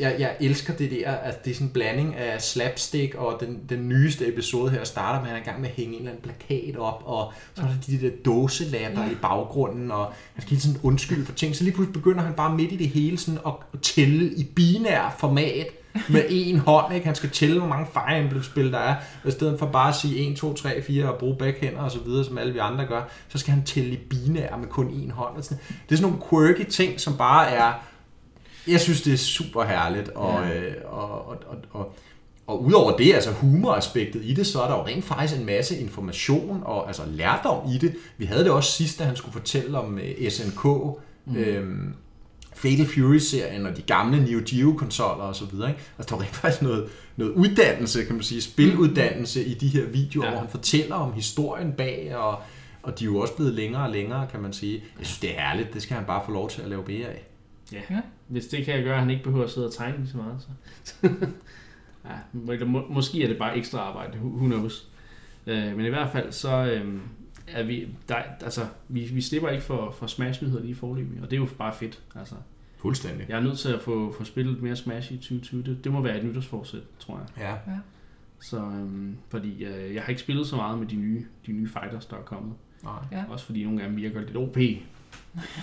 jeg, 0.00 0.16
jeg, 0.18 0.36
elsker 0.40 0.74
det 0.74 0.90
der, 0.90 1.10
at 1.10 1.44
det 1.44 1.50
er 1.50 1.54
sådan 1.54 1.66
en 1.66 1.72
blanding 1.72 2.16
af 2.16 2.42
slapstick, 2.42 3.14
og 3.14 3.36
den, 3.40 3.60
den 3.68 3.88
nyeste 3.88 4.28
episode 4.28 4.70
her 4.70 4.84
starter 4.84 5.20
med, 5.20 5.30
at 5.30 5.36
han 5.36 5.42
er 5.42 5.46
i 5.46 5.48
gang 5.50 5.60
med 5.60 5.68
at 5.68 5.74
hænge 5.74 5.92
en 5.92 5.98
eller 5.98 6.12
anden 6.12 6.32
plakat 6.48 6.76
op, 6.76 7.02
og 7.04 7.32
så 7.54 7.62
er 7.62 7.66
der 7.66 7.74
de 7.86 8.00
der 8.00 8.10
dåselatter 8.24 9.04
Ja. 9.04 9.10
i 9.10 9.14
baggrunden, 9.22 9.90
og 9.90 10.12
han 10.34 10.42
skal 10.42 10.50
hele 10.50 10.60
tiden 10.60 10.80
undskylde 10.82 11.24
for 11.24 11.32
ting. 11.32 11.56
Så 11.56 11.64
lige 11.64 11.74
pludselig 11.74 11.94
begynder 11.94 12.22
han 12.22 12.34
bare 12.34 12.56
midt 12.56 12.72
i 12.72 12.76
det 12.76 12.88
hele 12.88 13.18
sådan 13.18 13.40
at, 13.46 13.52
at 13.74 13.80
tælle 13.80 14.34
i 14.34 14.44
binær 14.44 15.16
format 15.18 15.66
med 16.08 16.24
en 16.30 16.58
hånd. 16.58 16.94
Ikke? 16.94 17.06
Han 17.06 17.14
skal 17.14 17.30
tælle, 17.30 17.58
hvor 17.58 17.68
mange 17.68 17.86
Fire 17.92 18.18
Emblem-spil 18.18 18.72
der 18.72 18.78
er, 18.78 18.94
og 19.22 19.28
i 19.28 19.32
stedet 19.32 19.58
for 19.58 19.66
bare 19.66 19.88
at 19.88 19.94
sige 19.94 20.30
1, 20.30 20.36
2, 20.36 20.54
3, 20.54 20.82
4 20.82 21.12
og 21.12 21.18
bruge 21.18 21.36
backhænder 21.36 21.80
og 21.80 21.90
så 21.90 21.98
videre, 21.98 22.24
som 22.24 22.38
alle 22.38 22.52
vi 22.52 22.58
andre 22.58 22.86
gør, 22.86 23.02
så 23.28 23.38
skal 23.38 23.54
han 23.54 23.64
tælle 23.64 23.90
i 23.90 23.96
binær 23.96 24.56
med 24.56 24.68
kun 24.68 24.90
en 24.90 25.10
hånd. 25.10 25.36
Og 25.36 25.44
sådan. 25.44 25.58
Det 25.88 25.92
er 25.92 25.96
sådan 25.96 26.12
nogle 26.12 26.26
quirky 26.30 26.70
ting, 26.70 27.00
som 27.00 27.16
bare 27.16 27.50
er... 27.50 27.72
Jeg 28.68 28.80
synes, 28.80 29.02
det 29.02 29.12
er 29.12 29.16
super 29.18 29.64
herligt, 29.64 30.08
og, 30.08 30.42
Ja. 30.42 30.48
ja. 30.48 30.60
øh, 30.60 30.74
og, 30.84 31.28
og, 31.28 31.36
og, 31.46 31.56
og 31.70 31.94
og 32.46 32.64
udover 32.64 32.96
det, 32.96 33.14
altså 33.14 33.30
humoraspektet 33.32 34.24
i 34.24 34.34
det, 34.34 34.46
så 34.46 34.62
er 34.62 34.68
der 34.68 34.76
jo 34.76 34.86
rent 34.86 35.04
faktisk 35.04 35.40
en 35.40 35.46
masse 35.46 35.78
information 35.78 36.62
og 36.64 36.86
altså 36.86 37.02
lærdom 37.06 37.68
i 37.74 37.78
det. 37.78 37.94
Vi 38.16 38.24
havde 38.24 38.44
det 38.44 38.52
også 38.52 38.72
sidst, 38.72 38.98
da 38.98 39.04
han 39.04 39.16
skulle 39.16 39.32
fortælle 39.32 39.78
om 39.78 39.98
øh, 39.98 40.30
SNK, 40.30 40.64
mm. 40.64 41.36
øhm, 41.36 41.94
Fatal 42.54 42.86
Fury-serien 42.86 43.66
og 43.66 43.76
de 43.76 43.82
gamle 43.82 44.24
Neo 44.24 44.40
Geo-konsoller 44.50 45.24
og 45.24 45.36
så 45.36 45.44
videre. 45.44 45.68
Ikke? 45.68 45.80
Altså, 45.98 46.10
der 46.10 46.16
var 46.16 46.22
rent 46.24 46.34
faktisk 46.36 46.62
noget, 46.62 46.88
noget 47.16 47.32
uddannelse, 47.32 48.04
kan 48.04 48.14
man 48.14 48.24
sige, 48.24 48.42
spiluddannelse 48.42 49.44
i 49.44 49.54
de 49.54 49.68
her 49.68 49.86
videoer, 49.86 50.24
Ja. 50.26 50.30
hvor 50.30 50.40
han 50.40 50.48
fortæller 50.50 50.94
om 50.94 51.12
historien 51.12 51.72
bag, 51.72 52.16
og, 52.16 52.38
og 52.82 52.98
de 52.98 53.04
er 53.04 53.06
jo 53.06 53.18
også 53.18 53.36
blevet 53.36 53.54
længere 53.54 53.82
og 53.82 53.90
længere, 53.90 54.26
kan 54.30 54.40
man 54.40 54.52
sige. 54.52 54.82
Jeg 54.98 55.06
synes, 55.06 55.18
det 55.20 55.30
er 55.30 55.40
herligt. 55.42 55.74
Det 55.74 55.82
skal 55.82 55.96
han 55.96 56.04
bare 56.06 56.22
få 56.26 56.32
lov 56.32 56.50
til 56.50 56.62
at 56.62 56.68
lave 56.68 56.84
mere 56.88 57.06
af. 57.06 57.26
Ja. 57.72 57.80
Hvis 58.28 58.46
det 58.46 58.64
kan 58.64 58.82
gøre, 58.84 58.94
at 58.94 59.00
han 59.00 59.10
ikke 59.10 59.24
behøver 59.24 59.44
at 59.44 59.50
sidde 59.50 59.66
og 59.66 59.74
tegne 59.74 59.96
lige 59.98 60.08
så 60.10 60.16
meget, 60.16 60.36
så... 60.84 61.08
ja, 62.58 62.64
må, 62.64 62.82
måske 62.90 63.22
er 63.22 63.28
det 63.28 63.38
bare 63.38 63.56
ekstra 63.56 63.78
arbejde, 63.78 64.18
who 64.18 64.28
who 64.28 64.46
knows. 64.46 64.88
Øh, 65.46 65.76
men 65.76 65.86
i 65.86 65.88
hvert 65.88 66.12
fald, 66.12 66.32
så 66.32 66.64
øh, 66.64 66.94
er 67.46 67.62
vi... 67.62 67.88
Der, 68.08 68.14
altså, 68.40 68.66
vi, 68.88 69.00
vi 69.00 69.20
slipper 69.20 69.48
ikke 69.48 69.64
for, 69.64 69.90
for 69.90 70.06
Smash-nyheder 70.06 70.62
lige 70.62 70.74
forløbig, 70.74 71.22
og 71.22 71.30
det 71.30 71.36
er 71.36 71.40
jo 71.40 71.48
bare 71.58 71.74
fedt. 71.74 72.02
Altså, 72.14 72.34
Fuldstændig. 72.76 73.26
jeg 73.28 73.36
er 73.38 73.42
nødt 73.42 73.58
til 73.58 73.72
at 73.72 73.82
få, 73.82 74.14
få 74.18 74.24
spillet 74.24 74.62
mere 74.62 74.76
Smash 74.76 75.12
i 75.12 75.16
2020. 75.16 75.62
Det, 75.62 75.84
det 75.84 75.92
må 75.92 76.00
være 76.00 76.18
et 76.18 76.24
nytårsforsæt, 76.24 76.82
tror 76.98 77.18
jeg. 77.18 77.46
Ja. 77.46 77.74
Så, 78.40 78.56
øhm, 78.56 79.16
fordi 79.28 79.64
øh, 79.64 79.94
jeg 79.94 80.02
har 80.02 80.08
ikke 80.08 80.20
spillet 80.20 80.46
så 80.46 80.56
meget 80.56 80.78
med 80.78 80.86
de 80.86 80.96
nye, 80.96 81.24
de 81.46 81.52
nye 81.52 81.68
fighters, 81.68 82.06
der 82.06 82.16
er 82.16 82.22
kommet. 82.22 82.54
Nej. 82.82 82.92
Ja. 83.12 83.24
Også 83.28 83.46
fordi 83.46 83.64
nogle 83.64 83.82
af 83.82 83.88
dem 83.88 83.96
virker 83.96 84.20
lidt 84.20 84.36
OP. 84.36 84.54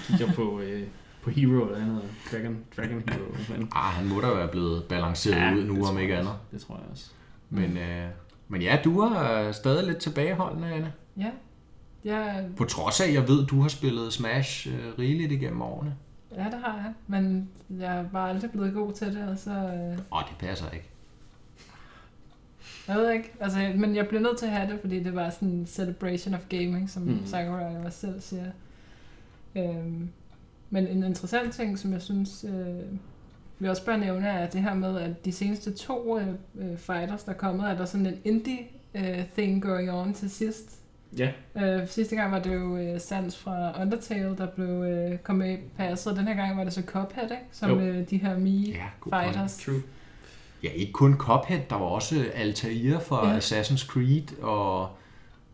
Kigger 0.08 0.34
på, 0.40 0.60
øh, 0.60 0.84
på 1.24 1.30
Hero, 1.30 1.66
eller 1.66 1.78
andet. 1.78 2.02
Dragon, 2.32 2.58
Dragon 2.78 3.04
Hero. 3.10 3.44
Sådan. 3.48 3.68
Ah, 3.76 3.94
han 3.94 4.08
må 4.08 4.22
da 4.22 4.28
være 4.28 4.48
blevet 4.48 4.84
balanceret 4.84 5.36
Ja, 5.36 5.50
ja, 5.50 5.56
ud 5.56 5.64
nu, 5.64 5.86
om 5.86 6.00
ikke 6.00 6.18
andet. 6.18 6.34
Det 6.52 6.62
tror 6.62 6.76
jeg 6.76 6.86
også. 6.92 7.12
Men, 7.50 7.78
øh, 7.78 8.08
men 8.48 8.62
ja, 8.62 8.80
du 8.84 9.00
er 9.00 9.48
øh, 9.48 9.54
stadig 9.54 9.88
lidt 9.88 9.98
tilbageholdende, 9.98 10.68
Anne. 10.68 10.94
Ja. 11.18 11.32
Jeg, 12.06 12.46
På 12.58 12.64
trods 12.66 13.02
af, 13.02 13.08
at 13.08 13.14
jeg 13.14 13.28
ved, 13.28 13.44
at 13.44 13.50
du 13.50 13.62
har 13.62 13.70
spillet 13.70 14.14
Smash 14.14 14.68
øh, 14.68 15.00
rigeligt 15.00 15.32
igennem 15.32 15.62
årene. 15.62 15.96
ja, 16.36 16.44
det 16.44 16.60
har 16.64 16.76
jeg. 16.78 16.94
Men 17.08 17.50
jeg 17.80 17.98
er 17.98 18.04
bare 18.10 18.30
aldrig 18.30 18.52
blevet 18.52 18.74
god 18.74 18.94
til 18.94 19.08
det, 19.16 19.28
og 19.28 19.38
så... 19.38 19.52
Øh, 19.52 20.00
Åh, 20.14 20.22
det 20.30 20.38
passer 20.40 20.70
ikke. 20.70 20.86
jeg 22.88 22.96
ved 22.98 23.12
ikke. 23.12 23.32
Altså, 23.40 23.72
men 23.76 23.96
jeg 23.96 24.08
blev 24.08 24.22
nødt 24.22 24.38
til 24.40 24.46
at 24.46 24.52
have 24.52 24.72
det, 24.72 24.80
fordi 24.82 25.04
det 25.04 25.16
var 25.16 25.30
sådan 25.30 25.48
en 25.48 25.66
celebration 25.66 26.34
of 26.34 26.40
gaming, 26.50 26.90
som 26.90 27.04
Mm. 27.04 27.10
mm. 27.12 27.26
Sakurai 27.26 27.76
også 27.86 28.00
selv 28.00 28.22
siger. 28.22 28.52
Øhm, 29.56 30.10
men 30.70 30.88
en 30.88 31.04
interessant 31.04 31.54
ting, 31.54 31.80
som 31.80 31.94
jeg 31.94 32.02
synes, 32.02 32.46
øh, 32.50 32.98
vi 33.60 33.68
også 33.70 33.86
bør 33.86 33.98
nævne, 33.98 34.28
er 34.28 34.50
det 34.50 34.62
her 34.62 34.74
med, 34.74 34.98
at 35.00 35.26
de 35.26 35.32
seneste 35.32 35.72
to 35.72 36.20
øh, 36.20 36.28
øh, 36.56 36.78
fighters, 36.78 37.24
der 37.24 37.32
er 37.32 37.36
kommet, 37.38 37.70
er 37.70 37.78
der 37.78 37.86
sådan 37.86 38.06
en 38.06 38.18
indie 38.26 38.60
øh, 38.96 39.26
thing 39.38 39.62
going 39.62 39.92
on 39.92 40.14
til 40.14 40.30
sidst. 40.30 40.81
Ja, 41.18 41.32
Øh, 41.62 41.88
sidste 41.88 42.16
gang 42.16 42.32
var 42.32 42.40
det 42.40 42.56
jo 42.56 42.78
øh, 42.78 43.00
Sans 43.02 43.38
fra 43.38 43.82
Undertale, 43.82 44.38
der 44.38 44.48
blev 44.48 44.68
øh, 44.68 45.18
kom 45.18 45.36
med 45.36 45.58
passet, 45.78 46.16
den 46.18 46.28
her 46.28 46.36
gang 46.36 46.58
var 46.58 46.64
det 46.64 46.74
så 46.74 46.82
Cuphead, 46.86 47.24
ikke? 47.32 47.44
Som 47.52 47.70
Jo. 47.70 47.80
øh, 47.80 48.10
de 48.10 48.18
her 48.18 48.38
Mii 48.38 48.72
Ja, 48.72 48.86
point. 49.10 49.52
true. 49.66 49.82
Ja, 50.64 50.70
ikke 50.70 50.92
kun 50.92 51.18
Cuphead, 51.18 51.60
der 51.70 51.76
var 51.76 51.86
også 51.86 52.26
Altair 52.34 53.00
fra 53.00 53.28
Ja. 53.28 53.34
ja. 53.34 53.40
Assassin's 53.40 53.88
Creed, 53.88 54.42
og 54.42 54.90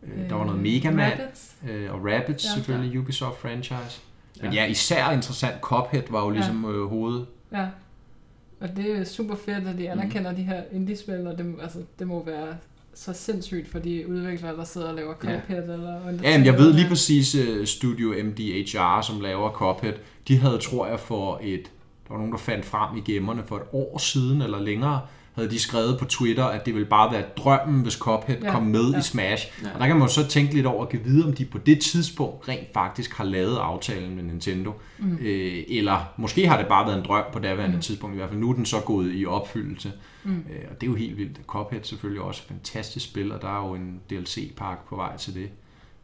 øh, 0.02 0.28
der 0.28 0.34
var 0.34 0.44
noget 0.44 0.56
Øh, 0.58 0.62
Mega 0.62 0.90
Man, 0.90 1.10
Rabbids. 1.12 1.56
øh, 1.68 1.92
og 1.94 1.98
Rabbids 2.00 2.44
Ja. 2.44 2.50
ja, 2.50 2.54
selvfølgelig, 2.54 2.98
Ubisoft 3.00 3.40
franchise. 3.40 4.00
Men 4.42 4.52
Ja. 4.52 4.62
ja, 4.62 4.66
især 4.70 5.10
interessant, 5.10 5.54
Cuphead 5.60 6.02
var 6.10 6.24
jo 6.24 6.30
ligesom 6.30 6.64
ja. 6.64 6.70
øh, 6.70 6.86
hoved. 6.88 7.24
Ja. 7.52 7.66
Og 8.60 8.76
det 8.76 8.90
er 8.98 9.04
super 9.04 9.34
fedt, 9.36 9.68
at 9.68 9.78
de 9.78 9.90
anerkender 9.90 10.30
mm. 10.30 10.36
de 10.36 10.42
her 10.42 10.62
indie-spil, 10.72 11.26
og 11.26 11.38
det, 11.38 11.54
altså, 11.62 11.78
det 11.98 12.06
må 12.06 12.24
være 12.24 12.48
så 12.98 13.12
sindssygt 13.12 13.68
for 13.68 13.78
de 13.78 14.08
udviklere, 14.08 14.56
der 14.56 14.64
sidder 14.64 14.88
og 14.88 14.94
laver 14.94 15.14
Ja. 15.24 15.40
Cuphead 15.40 15.62
eller. 15.62 16.00
Ja, 16.22 16.42
jeg 16.44 16.58
ved 16.58 16.72
lige 16.72 16.88
præcis 16.88 17.34
uh, 17.34 17.64
Studio 17.64 18.08
MDHR, 18.24 19.00
som 19.02 19.20
laver 19.20 19.50
Cuphead, 19.52 19.94
de 20.28 20.36
havde, 20.36 20.58
tror 20.58 20.86
jeg, 20.86 21.00
for 21.00 21.40
et, 21.42 21.62
der 22.08 22.14
var 22.14 22.16
nogen, 22.16 22.32
der 22.32 22.38
fandt 22.38 22.64
frem 22.64 22.96
i 22.96 23.00
gemmerne 23.12 23.42
for 23.46 23.56
et 23.56 23.62
år 23.72 23.98
siden 23.98 24.42
eller 24.42 24.60
længere, 24.60 25.00
havde 25.38 25.50
de 25.50 25.58
skrevet 25.58 25.98
på 25.98 26.04
Twitter, 26.04 26.44
at 26.44 26.66
det 26.66 26.74
ville 26.74 26.88
bare 26.88 27.12
være 27.12 27.24
drømmen, 27.36 27.82
hvis 27.82 27.94
Cuphead 27.94 28.38
Ja, 28.42 28.50
kom 28.52 28.62
med 28.62 28.90
ja. 28.90 28.98
i 28.98 29.02
Smash. 29.02 29.62
Ja. 29.62 29.74
Og 29.74 29.80
der 29.80 29.86
kan 29.86 29.96
man 29.96 30.08
jo 30.08 30.12
så 30.14 30.26
tænke 30.28 30.54
lidt 30.54 30.66
over 30.66 30.84
at 30.84 30.90
give 30.90 31.02
videre, 31.04 31.26
om 31.28 31.32
de 31.32 31.44
på 31.44 31.58
det 31.58 31.80
tidspunkt 31.80 32.48
rent 32.48 32.68
faktisk 32.74 33.12
har 33.14 33.24
lavet 33.24 33.56
aftalen 33.56 34.16
med 34.16 34.24
Nintendo. 34.24 34.72
Mm. 34.98 35.18
Øh, 35.20 35.62
eller 35.68 36.12
måske 36.16 36.46
har 36.48 36.58
det 36.58 36.66
bare 36.68 36.86
været 36.86 36.98
en 36.98 37.04
drøm 37.04 37.24
på 37.32 37.38
daværende 37.38 37.76
Mm. 37.76 37.82
tidspunkt. 37.82 38.14
I 38.14 38.16
hvert 38.16 38.28
fald 38.28 38.40
nu 38.40 38.50
er 38.50 38.54
den 38.54 38.66
så 38.66 38.80
gået 38.80 39.10
i 39.14 39.26
opfyldelse. 39.26 39.92
Mm. 40.24 40.30
Øh, 40.36 40.64
og 40.70 40.80
det 40.80 40.86
er 40.86 40.90
jo 40.90 40.94
helt 40.96 41.16
vildt. 41.16 41.40
Cuphead 41.46 41.82
selvfølgelig 41.84 42.22
også 42.22 42.42
et 42.44 42.48
fantastisk 42.48 43.04
spil, 43.10 43.32
og 43.32 43.42
der 43.42 43.48
er 43.62 43.68
jo 43.68 43.74
en 43.74 44.00
DLC-pakke 44.10 44.82
på 44.88 44.96
vej 44.96 45.16
til 45.16 45.34
det. 45.34 45.48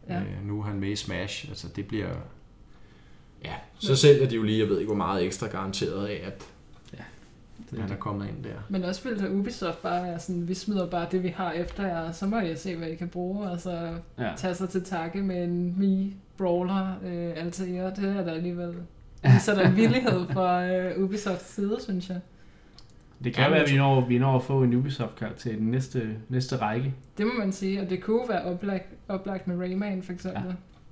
Ja. 0.09 0.21
Øh, 0.21 0.47
nu 0.49 0.61
er 0.61 0.65
han 0.65 0.81
med 0.81 0.89
i 0.89 0.97
Smash. 0.97 1.49
Altså 1.49 1.67
det 1.77 1.87
bliver... 1.87 2.09
Ja, 3.45 3.53
så 3.79 3.97
sælger 3.97 4.27
de 4.29 4.35
jo 4.35 4.43
lige, 4.43 4.59
jeg 4.59 4.69
ved 4.69 4.79
ikke 4.79 4.89
hvor 4.89 4.97
meget 4.97 5.25
ekstra 5.25 5.47
garanteret 5.47 6.07
af, 6.07 6.23
at 6.27 6.45
Det, 7.71 7.79
han 7.81 7.91
er 7.93 7.97
kommet 7.97 8.29
ind 8.29 8.45
der. 8.45 8.51
Men 8.69 8.85
også 8.85 9.09
vildt, 9.09 9.23
at 9.23 9.31
Ubisoft 9.31 9.83
bare 9.83 10.09
er 10.09 10.19
sådan, 10.19 10.49
vi 10.49 10.55
smider 10.55 10.87
bare 10.91 11.07
det, 11.11 11.23
vi 11.23 11.29
har 11.29 11.53
efter 11.53 11.87
jer, 11.87 12.01
og 12.01 12.15
så 12.15 12.27
må 12.27 12.39
jeg 12.39 12.59
se, 12.59 12.77
hvad 12.77 12.89
I 12.89 12.95
kan 12.95 13.09
bruge, 13.09 13.51
og 13.51 13.61
så 13.61 13.89
ja. 14.19 14.31
tage 14.37 14.55
sig 14.55 14.69
til 14.69 14.85
takke 14.85 15.23
med 15.23 15.45
en 15.45 15.79
Mii 15.79 16.17
Brawler 16.39 16.89
øh, 17.05 17.33
Altair. 17.45 17.91
Det 17.91 18.17
er 18.17 18.25
der 18.25 18.33
alligevel 18.33 18.75
viser 19.23 19.55
der 19.55 19.69
en 19.69 19.77
villighed 19.77 20.27
fra 20.33 20.67
øh, 20.67 21.05
Ubisofts 21.05 21.55
side, 21.55 21.77
synes 21.81 22.09
jeg. 22.09 22.21
det 23.25 23.35
kan 23.35 23.45
Ja, 23.45 23.51
være, 23.51 23.63
at 23.63 23.71
vi 23.71 23.77
når, 23.77 24.07
vi 24.07 24.19
når 24.19 24.37
at 24.37 24.43
få 24.43 24.63
en 24.63 24.75
Ubisoft-karakter 24.75 25.51
i 25.51 25.57
den 25.57 25.71
næste, 25.71 26.17
næste 26.29 26.57
række. 26.57 26.95
Det 27.19 27.27
må 27.27 27.33
man 27.39 27.53
sige, 27.53 27.81
og 27.83 27.91
det 27.91 28.03
kunne 28.03 28.29
være 28.29 28.43
oplagt, 28.45 28.87
oplagt 29.09 29.47
med 29.49 29.59
Rayman 29.61 30.03
for 30.03 30.13
eksempel. 30.13 30.43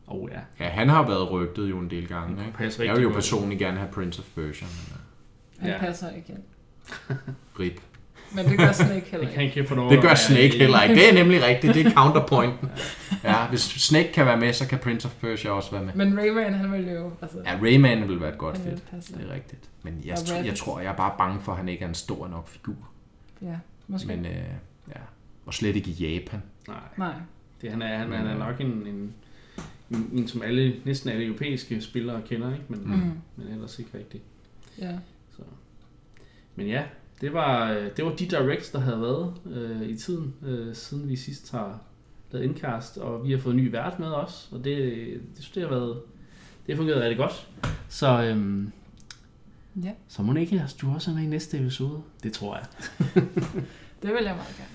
Åh 0.08 0.16
oh, 0.22 0.30
ja. 0.32 0.64
Ja, 0.64 0.70
han 0.70 0.88
har 0.88 1.06
været 1.06 1.30
rygtet 1.30 1.70
jo 1.70 1.78
en 1.78 1.90
del 1.90 2.08
gange. 2.08 2.36
Det 2.36 2.42
Ikke? 2.46 2.58
passer 2.58 2.84
Jeg 2.84 2.94
vil 2.94 3.02
jo 3.02 3.08
godt. 3.08 3.14
personligt 3.16 3.58
gerne 3.58 3.78
have 3.78 3.90
Prince 3.92 4.20
of 4.20 4.26
Persia, 4.34 4.66
men 4.66 4.98
Han 5.58 5.70
Ja. 5.70 5.78
passer 5.86 6.10
ikke 6.10 6.32
ind. 6.32 6.42
rip. 7.60 7.80
Men 8.34 8.44
det 8.44 8.58
gør 8.58 8.72
Snake 8.72 8.90
heller 8.90 9.18
Det 9.18 9.22
ikke. 9.22 9.54
kan 9.54 9.64
ikke 9.64 9.90
Det 9.94 10.02
gør 10.02 10.14
Snake 10.14 10.58
heller 10.58 10.82
ikke. 10.82 10.94
Det 10.94 11.08
er 11.10 11.14
nemlig 11.14 11.42
rigtigt. 11.44 11.74
Det 11.74 11.86
er 11.86 11.90
counterpointen. 11.90 12.68
Ja, 13.24 13.46
hvis 13.46 13.60
Snake 13.60 14.12
kan 14.12 14.26
være 14.26 14.36
med, 14.36 14.52
så 14.52 14.66
kan 14.68 14.78
Prince 14.78 15.06
of 15.08 15.14
Persia 15.20 15.50
også 15.50 15.70
være 15.70 15.84
med. 15.84 15.92
Men 15.94 16.18
Rayman, 16.18 16.54
han 16.54 16.72
ville 16.72 16.92
jo... 16.92 17.10
Altså, 17.22 17.38
Ja, 17.44 17.58
Rayman 17.62 18.08
vil 18.08 18.20
være 18.20 18.32
et 18.32 18.38
godt 18.38 18.56
fedt. 18.58 18.82
Det 19.08 19.26
er 19.30 19.34
rigtigt. 19.34 19.68
Men 19.82 20.02
jeg, 20.04 20.14
tr- 20.14 20.44
jeg 20.46 20.54
tror, 20.54 20.80
jeg 20.80 20.88
er 20.92 20.96
bare 20.96 21.14
bange 21.18 21.40
for, 21.40 21.52
at 21.52 21.58
han 21.58 21.68
ikke 21.68 21.84
er 21.84 21.88
en 21.88 21.94
stor 21.94 22.28
nok 22.28 22.48
figur. 22.48 22.74
Ja, 23.42 23.54
måske. 23.88 24.06
Men 24.08 24.26
øh, 24.26 24.32
ja, 24.88 25.00
og 25.46 25.54
slet 25.54 25.76
ikke 25.76 25.90
i 25.90 25.92
Japan. 26.14 26.42
Nej, 26.68 26.76
Nej. 26.96 27.12
det, 27.62 27.70
han, 27.70 27.82
er, 27.82 27.98
han, 27.98 28.12
han 28.12 28.26
er 28.26 28.38
nok 28.38 28.60
en, 28.60 28.66
en, 28.66 29.12
en, 29.90 30.10
en, 30.12 30.28
som 30.28 30.42
alle, 30.42 30.74
næsten 30.84 31.10
alle 31.10 31.24
europæiske 31.24 31.80
spillere 31.80 32.20
kender, 32.28 32.52
ikke? 32.52 32.64
Men, 32.68 32.80
Mm. 32.84 33.12
men 33.36 33.54
ellers 33.54 33.78
ikke 33.78 33.90
rigtigt. 33.98 34.22
Ja. 34.78 34.92
Så. 35.36 35.42
Men 36.56 36.66
ja, 36.66 36.84
det 37.20 37.32
var, 37.32 37.68
det 37.96 38.04
var 38.04 38.10
de 38.10 38.26
directs, 38.26 38.70
der 38.70 38.78
havde 38.78 39.00
været 39.00 39.34
øh, 39.46 39.82
i 39.88 39.96
tiden, 39.96 40.34
øh, 40.42 40.74
siden 40.74 41.08
vi 41.08 41.16
sidst 41.16 41.50
har 41.52 41.80
lavet 42.30 42.44
indkast, 42.44 42.98
og 42.98 43.24
vi 43.26 43.32
har 43.32 43.38
fået 43.38 43.52
en 43.54 43.60
ny 43.60 43.70
vært 43.70 43.98
med 43.98 44.08
os, 44.12 44.48
og 44.52 44.64
det, 44.64 44.76
det 45.36 45.44
synes 45.44 45.50
det 45.50 45.62
har 45.62 45.70
været, 45.70 46.00
det 46.66 46.74
har 46.74 46.76
fungeret 46.76 47.00
rigtig 47.02 47.18
godt. 47.18 47.48
Så, 47.88 48.22
øhm, 48.22 48.72
Ja. 49.84 49.90
så 50.08 50.22
må 50.22 50.34
ikke, 50.34 50.64
du 50.80 50.90
også 50.94 51.10
er 51.10 51.14
med 51.14 51.22
i 51.22 51.26
næste 51.26 51.58
episode. 51.58 52.02
Det 52.22 52.32
tror 52.32 52.56
jeg. 52.56 52.64
Det 54.02 54.10
vil 54.10 54.24
jeg 54.24 54.34
meget 54.36 54.56
gerne. 54.56 54.70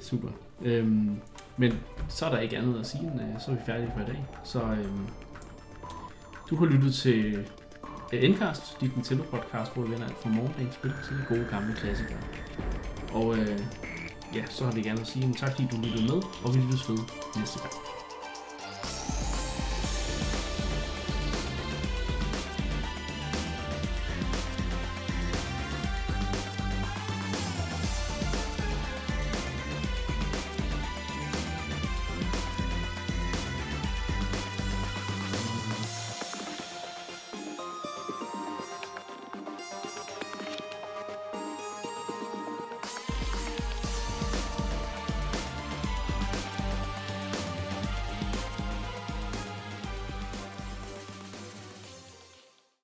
Super. 0.00 0.28
Øhm, 0.62 1.16
men 1.56 1.72
så 2.08 2.26
er 2.26 2.30
der 2.30 2.38
ikke 2.38 2.58
andet 2.58 2.80
at 2.80 2.86
sige, 2.86 3.02
end 3.02 3.20
øh, 3.20 3.40
så 3.40 3.50
er 3.50 3.54
vi 3.54 3.60
færdige 3.66 3.90
for 3.96 4.00
i 4.02 4.06
dag. 4.06 4.24
Så 4.44 4.62
øhm, 4.62 5.06
Du 6.50 6.56
har 6.56 6.66
lyttet 6.66 6.94
til 6.94 7.46
Endcast, 8.12 8.80
dit 8.80 8.96
Nintendo 8.96 9.24
podcast, 9.30 9.74
hvor 9.74 9.82
vi 9.82 9.90
vender 9.90 10.06
alt 10.06 10.18
fra 10.22 10.28
morgendagens 10.28 10.74
spil 10.74 10.92
til 11.04 11.16
de 11.16 11.24
gode 11.28 11.46
gamle 11.50 11.74
klassikere. 11.74 12.18
Og 13.12 13.38
øh, 13.38 13.58
ja, 14.34 14.44
så 14.50 14.64
har 14.64 14.72
vi 14.72 14.82
gerne 14.82 15.00
at 15.00 15.06
sige 15.06 15.24
en 15.24 15.34
tak, 15.34 15.50
fordi 15.50 15.68
du 15.70 15.76
lyttede 15.76 16.02
med, 16.02 16.22
og 16.44 16.54
vi 16.54 16.60
lyttes 16.60 16.88
ved 16.88 16.98
næste 17.36 17.58
gang. 17.58 18.01